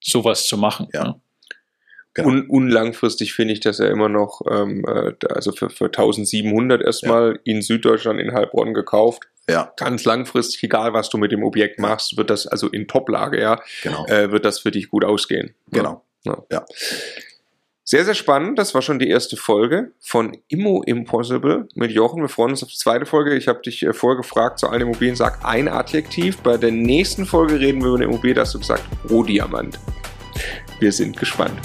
sowas 0.00 0.46
zu 0.46 0.56
machen. 0.56 0.86
Ja. 0.92 1.04
Ne? 1.04 1.20
Genau. 2.18 2.30
Un 2.30 2.46
unlangfristig 2.48 3.32
finde 3.32 3.54
ich 3.54 3.60
das 3.60 3.78
ja 3.78 3.86
immer 3.86 4.08
noch, 4.08 4.40
ähm, 4.50 4.84
äh, 4.84 5.12
also 5.30 5.52
für, 5.52 5.70
für 5.70 5.84
1700 5.84 6.82
erstmal 6.82 7.34
ja. 7.34 7.38
in 7.44 7.62
Süddeutschland 7.62 8.20
in 8.20 8.32
Heilbronn 8.32 8.74
gekauft. 8.74 9.22
Ja. 9.48 9.72
Ganz 9.76 10.04
langfristig, 10.04 10.64
egal 10.64 10.92
was 10.92 11.10
du 11.10 11.16
mit 11.16 11.30
dem 11.30 11.44
Objekt 11.44 11.78
machst, 11.78 12.16
wird 12.16 12.28
das, 12.28 12.48
also 12.48 12.66
in 12.68 12.88
Toplage, 12.88 13.40
ja, 13.40 13.60
genau. 13.82 14.04
äh, 14.06 14.32
wird 14.32 14.44
das 14.44 14.58
für 14.58 14.72
dich 14.72 14.90
gut 14.90 15.04
ausgehen. 15.04 15.54
Genau. 15.70 16.04
Ja. 16.24 16.42
ja. 16.50 16.64
Sehr, 17.84 18.04
sehr 18.04 18.14
spannend. 18.14 18.58
Das 18.58 18.74
war 18.74 18.82
schon 18.82 18.98
die 18.98 19.08
erste 19.08 19.36
Folge 19.36 19.92
von 20.00 20.36
Immo 20.48 20.82
Impossible 20.82 21.68
mit 21.74 21.92
Jochen. 21.92 22.20
Wir 22.20 22.28
freuen 22.28 22.50
uns 22.50 22.64
auf 22.64 22.68
die 22.68 22.76
zweite 22.76 23.06
Folge. 23.06 23.34
Ich 23.36 23.46
habe 23.46 23.62
dich 23.62 23.84
äh, 23.84 23.94
vorher 23.94 24.16
gefragt 24.16 24.58
zu 24.58 24.68
allen 24.68 24.82
Immobilien, 24.82 25.14
sag 25.14 25.44
ein 25.44 25.68
Adjektiv. 25.68 26.38
Bei 26.38 26.56
der 26.56 26.72
nächsten 26.72 27.24
Folge 27.24 27.60
reden 27.60 27.80
wir 27.80 27.88
über 27.88 27.96
eine 27.96 28.06
Immobilie, 28.06 28.34
da 28.34 28.40
hast 28.42 28.54
du 28.54 28.58
gesagt 28.58 28.82
Rohdiamant. 29.08 29.78
Wir 30.80 30.92
sind 30.92 31.16
gespannt. 31.16 31.58